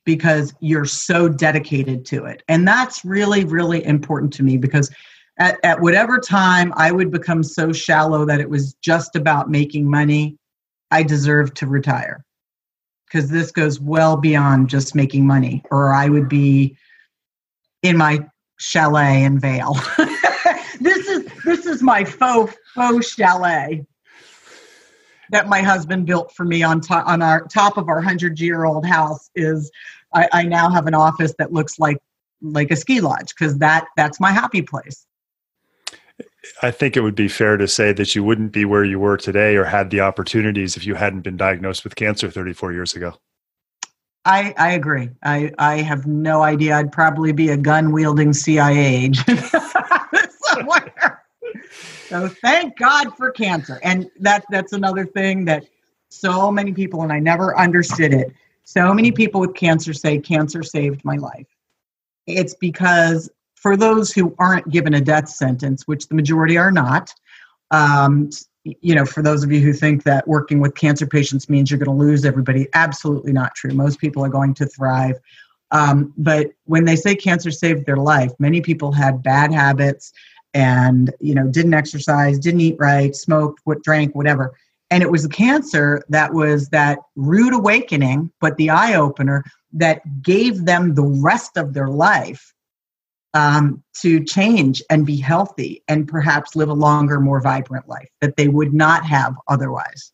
because 0.07 0.53
you're 0.61 0.85
so 0.85 1.27
dedicated 1.27 2.05
to 2.05 2.23
it. 2.23 2.41
And 2.47 2.65
that's 2.65 3.03
really, 3.03 3.43
really 3.43 3.85
important 3.85 4.31
to 4.35 4.43
me 4.43 4.55
because 4.55 4.89
at, 5.37 5.59
at 5.65 5.81
whatever 5.81 6.17
time 6.17 6.73
I 6.77 6.93
would 6.93 7.11
become 7.11 7.43
so 7.43 7.73
shallow 7.73 8.23
that 8.23 8.39
it 8.39 8.49
was 8.49 8.73
just 8.75 9.17
about 9.17 9.49
making 9.49 9.91
money, 9.91 10.37
I 10.91 11.03
deserve 11.03 11.53
to 11.55 11.67
retire 11.67 12.23
because 13.05 13.29
this 13.29 13.51
goes 13.51 13.81
well 13.81 14.15
beyond 14.15 14.69
just 14.69 14.95
making 14.95 15.27
money, 15.27 15.61
or 15.71 15.93
I 15.93 16.07
would 16.07 16.29
be 16.29 16.77
in 17.83 17.97
my 17.97 18.25
chalet 18.57 19.25
in 19.25 19.39
Vail. 19.39 19.75
this 20.79 21.05
is 21.09 21.25
this 21.43 21.65
is 21.65 21.83
my 21.83 22.05
faux 22.05 22.55
faux 22.73 23.09
chalet 23.09 23.85
that 25.31 25.47
my 25.47 25.61
husband 25.61 26.05
built 26.05 26.33
for 26.33 26.45
me 26.45 26.63
on 26.63 26.81
top 26.81 27.07
on 27.07 27.21
our 27.21 27.45
top 27.47 27.77
of 27.77 27.89
our 27.89 28.01
hundred 28.01 28.39
year 28.39 28.65
old 28.65 28.85
house 28.85 29.29
is 29.35 29.71
I, 30.13 30.27
I 30.33 30.43
now 30.43 30.69
have 30.69 30.87
an 30.87 30.93
office 30.93 31.33
that 31.39 31.51
looks 31.51 31.79
like 31.79 31.97
like 32.41 32.71
a 32.71 32.75
ski 32.75 33.01
lodge 33.01 33.33
because 33.37 33.57
that 33.59 33.85
that's 33.95 34.19
my 34.19 34.31
happy 34.31 34.61
place. 34.61 35.05
I 36.61 36.71
think 36.71 36.95
it 36.95 37.01
would 37.01 37.15
be 37.15 37.27
fair 37.27 37.57
to 37.57 37.67
say 37.67 37.93
that 37.93 38.15
you 38.15 38.23
wouldn't 38.23 38.51
be 38.51 38.65
where 38.65 38.83
you 38.83 38.99
were 38.99 39.17
today 39.17 39.55
or 39.55 39.65
had 39.65 39.89
the 39.89 40.01
opportunities 40.01 40.77
if 40.77 40.85
you 40.85 40.95
hadn't 40.95 41.21
been 41.21 41.37
diagnosed 41.37 41.83
with 41.83 41.95
cancer 41.95 42.31
34 42.31 42.73
years 42.73 42.95
ago. 42.95 43.13
I, 44.25 44.53
I 44.57 44.71
agree. 44.71 45.09
I, 45.23 45.51
I 45.57 45.77
have 45.81 46.05
no 46.05 46.43
idea. 46.43 46.75
I'd 46.75 46.91
probably 46.91 47.31
be 47.31 47.49
a 47.49 47.57
gun 47.57 47.91
wielding 47.91 48.33
CIA 48.33 49.05
agent 49.05 49.39
somewhere. 50.41 51.23
So 52.07 52.27
thank 52.27 52.77
God 52.77 53.15
for 53.15 53.31
cancer. 53.31 53.79
And 53.83 54.09
that 54.19 54.45
that's 54.49 54.73
another 54.73 55.05
thing 55.05 55.45
that 55.45 55.65
so 56.09 56.51
many 56.51 56.73
people 56.73 57.03
and 57.03 57.11
I 57.11 57.19
never 57.19 57.57
understood 57.57 58.13
it 58.13 58.33
so 58.67 58.93
many 58.93 59.13
people 59.13 59.39
with 59.39 59.53
cancer 59.53 59.93
say 59.93 60.19
cancer 60.19 60.61
saved 60.61 61.05
my 61.05 61.15
life. 61.15 61.47
It's 62.25 62.53
because 62.53 63.29
for 63.55 63.77
those 63.77 64.11
who 64.11 64.35
aren't 64.39 64.69
given 64.69 64.93
a 64.93 64.99
death 64.99 65.29
sentence, 65.29 65.87
which 65.87 66.09
the 66.09 66.15
majority 66.15 66.57
are 66.57 66.69
not, 66.69 67.13
um, 67.71 68.29
you 68.65 68.93
know, 68.93 69.05
for 69.05 69.23
those 69.23 69.41
of 69.41 69.53
you 69.53 69.61
who 69.61 69.71
think 69.71 70.03
that 70.03 70.27
working 70.27 70.59
with 70.59 70.75
cancer 70.75 71.07
patients 71.07 71.47
means 71.47 71.71
you're 71.71 71.79
going 71.79 71.97
to 71.97 72.05
lose 72.05 72.25
everybody, 72.25 72.67
absolutely 72.73 73.31
not 73.31 73.55
true. 73.55 73.71
Most 73.71 73.99
people 73.99 74.21
are 74.25 74.29
going 74.29 74.53
to 74.55 74.65
thrive. 74.65 75.15
Um, 75.71 76.13
but 76.17 76.47
when 76.65 76.83
they 76.83 76.97
say 76.97 77.15
cancer 77.15 77.51
saved 77.51 77.85
their 77.85 77.95
life, 77.95 78.33
many 78.37 78.59
people 78.59 78.91
had 78.91 79.23
bad 79.23 79.53
habits 79.53 80.11
and 80.53 81.13
you 81.21 81.35
know 81.35 81.47
didn't 81.47 81.73
exercise, 81.73 82.37
didn't 82.37 82.61
eat 82.61 82.75
right, 82.79 83.15
smoked, 83.15 83.61
what 83.63 83.81
drank, 83.81 84.13
whatever. 84.13 84.53
And 84.89 85.03
it 85.03 85.11
was 85.11 85.23
the 85.23 85.29
cancer 85.29 86.03
that 86.09 86.33
was 86.33 86.69
that 86.69 86.99
rude 87.15 87.53
awakening, 87.53 88.31
but 88.39 88.57
the 88.57 88.69
eye 88.69 88.95
opener 88.95 89.43
that 89.73 90.01
gave 90.21 90.65
them 90.65 90.95
the 90.95 91.03
rest 91.03 91.57
of 91.57 91.73
their 91.73 91.89
life 91.89 92.53
um, 93.33 93.83
to 94.01 94.23
change 94.23 94.81
and 94.89 95.05
be 95.05 95.17
healthy 95.17 95.83
and 95.87 96.07
perhaps 96.07 96.55
live 96.55 96.69
a 96.69 96.73
longer, 96.73 97.19
more 97.19 97.41
vibrant 97.41 97.87
life 97.87 98.09
that 98.21 98.37
they 98.37 98.47
would 98.47 98.73
not 98.73 99.05
have 99.05 99.35
otherwise. 99.47 100.11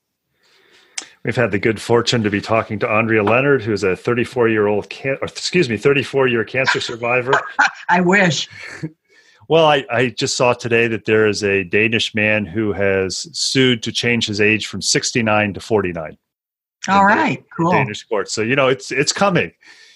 We've 1.24 1.36
had 1.36 1.52
the 1.52 1.60
good 1.60 1.80
fortune 1.80 2.24
to 2.24 2.30
be 2.30 2.42
talking 2.42 2.80
to 2.80 2.90
Andrea 2.90 3.24
Leonard, 3.24 3.62
who's 3.62 3.84
a 3.84 3.96
34 3.96 4.50
year 4.50 4.68
old, 4.68 4.90
can- 4.90 5.18
excuse 5.22 5.70
me, 5.70 5.78
34 5.78 6.28
year 6.28 6.44
cancer 6.44 6.82
survivor. 6.82 7.32
I 7.90 8.02
wish. 8.02 8.50
Well, 9.50 9.66
I, 9.66 9.86
I 9.92 10.10
just 10.10 10.38
saw 10.38 10.54
today 10.54 10.88
that 10.88 11.06
there 11.06 11.28
is 11.28 11.44
a 11.44 11.64
Danish 11.64 12.16
man 12.16 12.46
who 12.46 12.72
has 12.74 13.28
sued 13.38 13.84
to 13.84 13.92
change 13.92 14.28
his 14.28 14.40
age 14.40 14.68
from 14.68 14.82
69 14.82 15.54
to 15.54 15.60
49. 15.60 16.18
All 16.90 17.06
right, 17.06 17.42
the, 17.42 17.50
cool. 17.56 17.72
Danish 17.72 18.04
court. 18.04 18.30
So, 18.30 18.42
you 18.42 18.56
know, 18.56 18.68
it's 18.68 18.92
it's 18.92 19.14
coming. 19.14 19.52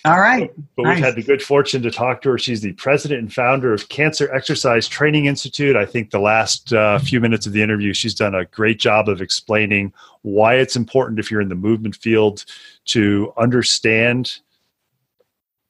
All 0.06 0.22
right. 0.22 0.54
But 0.78 0.84
nice. 0.84 0.95
we've 0.95 1.04
had 1.04 1.16
the 1.16 1.24
good 1.24 1.41
fortune 1.41 1.82
to 1.82 1.91
talk 1.91 2.22
to 2.22 2.30
her. 2.30 2.38
She's 2.38 2.62
the 2.62 2.72
president 2.74 3.20
and 3.20 3.34
founder 3.34 3.74
of 3.74 3.89
Cancer 3.89 4.34
Exercise 4.34 4.88
Training 4.88 5.26
Institute. 5.26 5.76
I 5.76 5.86
think 5.86 6.12
the 6.12 6.20
last 6.20 6.72
uh, 6.72 6.98
few 7.00 7.20
minutes 7.20 7.45
of 7.45 7.52
the 7.52 7.62
interview, 7.62 7.93
she's 7.93 8.16
done 8.16 8.34
a 8.34 8.45
great 8.45 8.80
job 8.80 9.10
of 9.10 9.22
explaining 9.22 9.91
why 10.22 10.56
it's 10.56 10.78
important 10.78 11.20
if 11.20 11.30
you're 11.30 11.41
in 11.41 11.50
the 11.50 11.56
movement 11.56 11.95
field 11.95 12.45
to 12.86 13.34
understand 13.38 14.39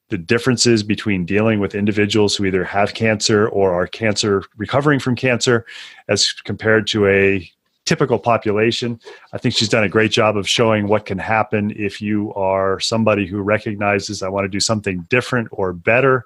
the 0.09 0.17
differences 0.17 0.83
between 0.83 1.25
dealing 1.25 1.59
with 1.59 1.75
individuals 1.75 2.35
who 2.35 2.45
either 2.45 2.63
have 2.63 2.93
cancer 2.93 3.47
or 3.49 3.73
are 3.73 3.87
cancer 3.87 4.43
recovering 4.55 4.99
from 4.99 5.15
cancer 5.15 5.65
as 6.07 6.31
compared 6.31 6.87
to 6.87 7.07
a 7.07 7.49
typical 7.85 8.19
population. 8.19 8.99
I 9.33 9.37
think 9.37 9.55
she's 9.55 9.69
done 9.69 9.83
a 9.83 9.89
great 9.89 10.11
job 10.11 10.37
of 10.37 10.47
showing 10.47 10.87
what 10.87 11.05
can 11.05 11.17
happen 11.17 11.71
if 11.75 12.01
you 12.01 12.33
are 12.35 12.79
somebody 12.79 13.25
who 13.25 13.41
recognizes 13.41 14.21
I 14.21 14.29
want 14.29 14.45
to 14.45 14.49
do 14.49 14.59
something 14.59 15.05
different 15.09 15.47
or 15.51 15.73
better. 15.73 16.25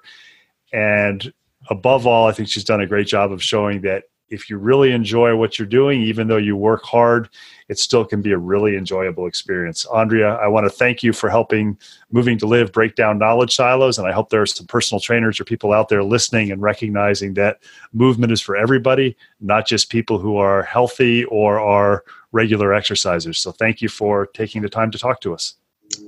And 0.72 1.32
above 1.70 2.06
all, 2.06 2.26
I 2.26 2.32
think 2.32 2.48
she's 2.48 2.64
done 2.64 2.80
a 2.80 2.86
great 2.86 3.06
job 3.06 3.32
of 3.32 3.42
showing 3.42 3.82
that 3.82 4.04
if 4.32 4.48
you 4.48 4.56
really 4.56 4.92
enjoy 4.92 5.36
what 5.36 5.58
you're 5.58 5.68
doing, 5.68 6.00
even 6.00 6.26
though 6.26 6.38
you 6.38 6.56
work 6.56 6.82
hard, 6.84 7.28
it 7.68 7.78
still 7.78 8.04
can 8.04 8.22
be 8.22 8.32
a 8.32 8.38
really 8.38 8.76
enjoyable 8.76 9.26
experience. 9.26 9.84
Andrea, 9.86 10.36
I 10.36 10.48
want 10.48 10.64
to 10.64 10.70
thank 10.70 11.02
you 11.02 11.12
for 11.12 11.28
helping 11.28 11.78
Moving 12.10 12.38
to 12.38 12.46
Live 12.46 12.72
break 12.72 12.94
down 12.94 13.18
knowledge 13.18 13.54
silos. 13.54 13.98
And 13.98 14.08
I 14.08 14.12
hope 14.12 14.30
there 14.30 14.40
are 14.40 14.46
some 14.46 14.66
personal 14.66 15.00
trainers 15.00 15.38
or 15.38 15.44
people 15.44 15.72
out 15.72 15.90
there 15.90 16.02
listening 16.02 16.50
and 16.50 16.62
recognizing 16.62 17.34
that 17.34 17.58
movement 17.92 18.32
is 18.32 18.40
for 18.40 18.56
everybody, 18.56 19.16
not 19.40 19.66
just 19.66 19.90
people 19.90 20.18
who 20.18 20.36
are 20.38 20.62
healthy 20.62 21.24
or 21.26 21.60
are 21.60 22.02
regular 22.32 22.70
exercisers. 22.70 23.36
So 23.36 23.52
thank 23.52 23.82
you 23.82 23.90
for 23.90 24.26
taking 24.26 24.62
the 24.62 24.70
time 24.70 24.90
to 24.92 24.98
talk 24.98 25.20
to 25.20 25.34
us. 25.34 25.56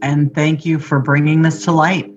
And 0.01 0.35
thank 0.35 0.65
you 0.65 0.79
for 0.79 0.99
bringing 0.99 1.43
this 1.43 1.63
to 1.67 1.73
light. 1.73 2.11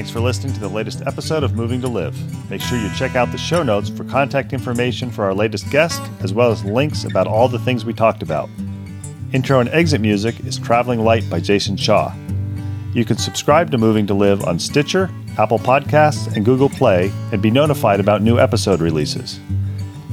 Thanks 0.00 0.10
for 0.10 0.20
listening 0.20 0.54
to 0.54 0.60
the 0.60 0.66
latest 0.66 1.02
episode 1.06 1.44
of 1.44 1.54
Moving 1.54 1.82
to 1.82 1.86
Live. 1.86 2.16
Make 2.48 2.62
sure 2.62 2.78
you 2.78 2.90
check 2.94 3.16
out 3.16 3.30
the 3.32 3.36
show 3.36 3.62
notes 3.62 3.90
for 3.90 4.02
contact 4.04 4.54
information 4.54 5.10
for 5.10 5.26
our 5.26 5.34
latest 5.34 5.68
guest, 5.68 6.00
as 6.20 6.32
well 6.32 6.50
as 6.50 6.64
links 6.64 7.04
about 7.04 7.26
all 7.26 7.48
the 7.48 7.58
things 7.58 7.84
we 7.84 7.92
talked 7.92 8.22
about. 8.22 8.48
Intro 9.34 9.60
and 9.60 9.68
exit 9.68 10.00
music 10.00 10.40
is 10.40 10.58
Traveling 10.58 11.00
Light 11.04 11.28
by 11.28 11.38
Jason 11.38 11.76
Shaw. 11.76 12.14
You 12.94 13.04
can 13.04 13.18
subscribe 13.18 13.70
to 13.72 13.76
Moving 13.76 14.06
to 14.06 14.14
Live 14.14 14.42
on 14.44 14.58
Stitcher, 14.58 15.10
Apple 15.36 15.58
Podcasts, 15.58 16.34
and 16.34 16.46
Google 16.46 16.70
Play 16.70 17.12
and 17.30 17.42
be 17.42 17.50
notified 17.50 18.00
about 18.00 18.22
new 18.22 18.38
episode 18.38 18.80
releases. 18.80 19.38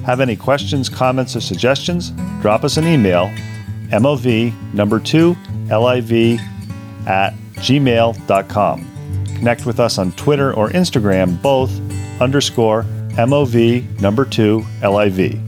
Have 0.06 0.20
any 0.20 0.36
questions, 0.36 0.90
comments, 0.90 1.34
or 1.34 1.40
suggestions? 1.40 2.10
Drop 2.42 2.66
us 2.66 2.76
an 2.76 2.86
email, 2.86 3.28
MOV 3.92 4.54
number 4.74 5.00
two 5.00 5.38
LIV 5.70 6.42
at 7.08 7.34
gmail.com. 7.60 8.97
Connect 9.38 9.66
with 9.66 9.80
us 9.80 9.98
on 9.98 10.12
Twitter 10.14 10.54
or 10.54 10.70
Instagram, 10.70 11.42
both 11.42 11.72
underscore 12.20 12.84
MOV 13.12 14.02
number 14.02 14.26
two 14.26 14.66
LIV. 14.82 15.40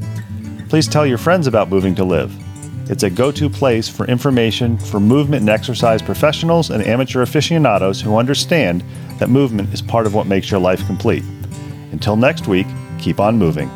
Please 0.69 0.87
tell 0.87 1.05
your 1.05 1.17
friends 1.17 1.47
about 1.47 1.69
Moving 1.69 1.95
to 1.95 2.03
Live. 2.03 2.31
It's 2.91 3.03
a 3.03 3.09
go 3.09 3.31
to 3.31 3.49
place 3.49 3.89
for 3.89 4.05
information 4.05 4.77
for 4.77 4.99
movement 4.99 5.41
and 5.41 5.49
exercise 5.49 6.01
professionals 6.01 6.69
and 6.69 6.85
amateur 6.85 7.21
aficionados 7.23 7.99
who 8.01 8.17
understand 8.17 8.83
that 9.17 9.29
movement 9.29 9.73
is 9.73 9.81
part 9.81 10.05
of 10.05 10.13
what 10.13 10.27
makes 10.27 10.49
your 10.49 10.59
life 10.59 10.85
complete. 10.85 11.23
Until 11.91 12.15
next 12.15 12.47
week, 12.47 12.67
keep 12.99 13.19
on 13.19 13.37
moving. 13.37 13.69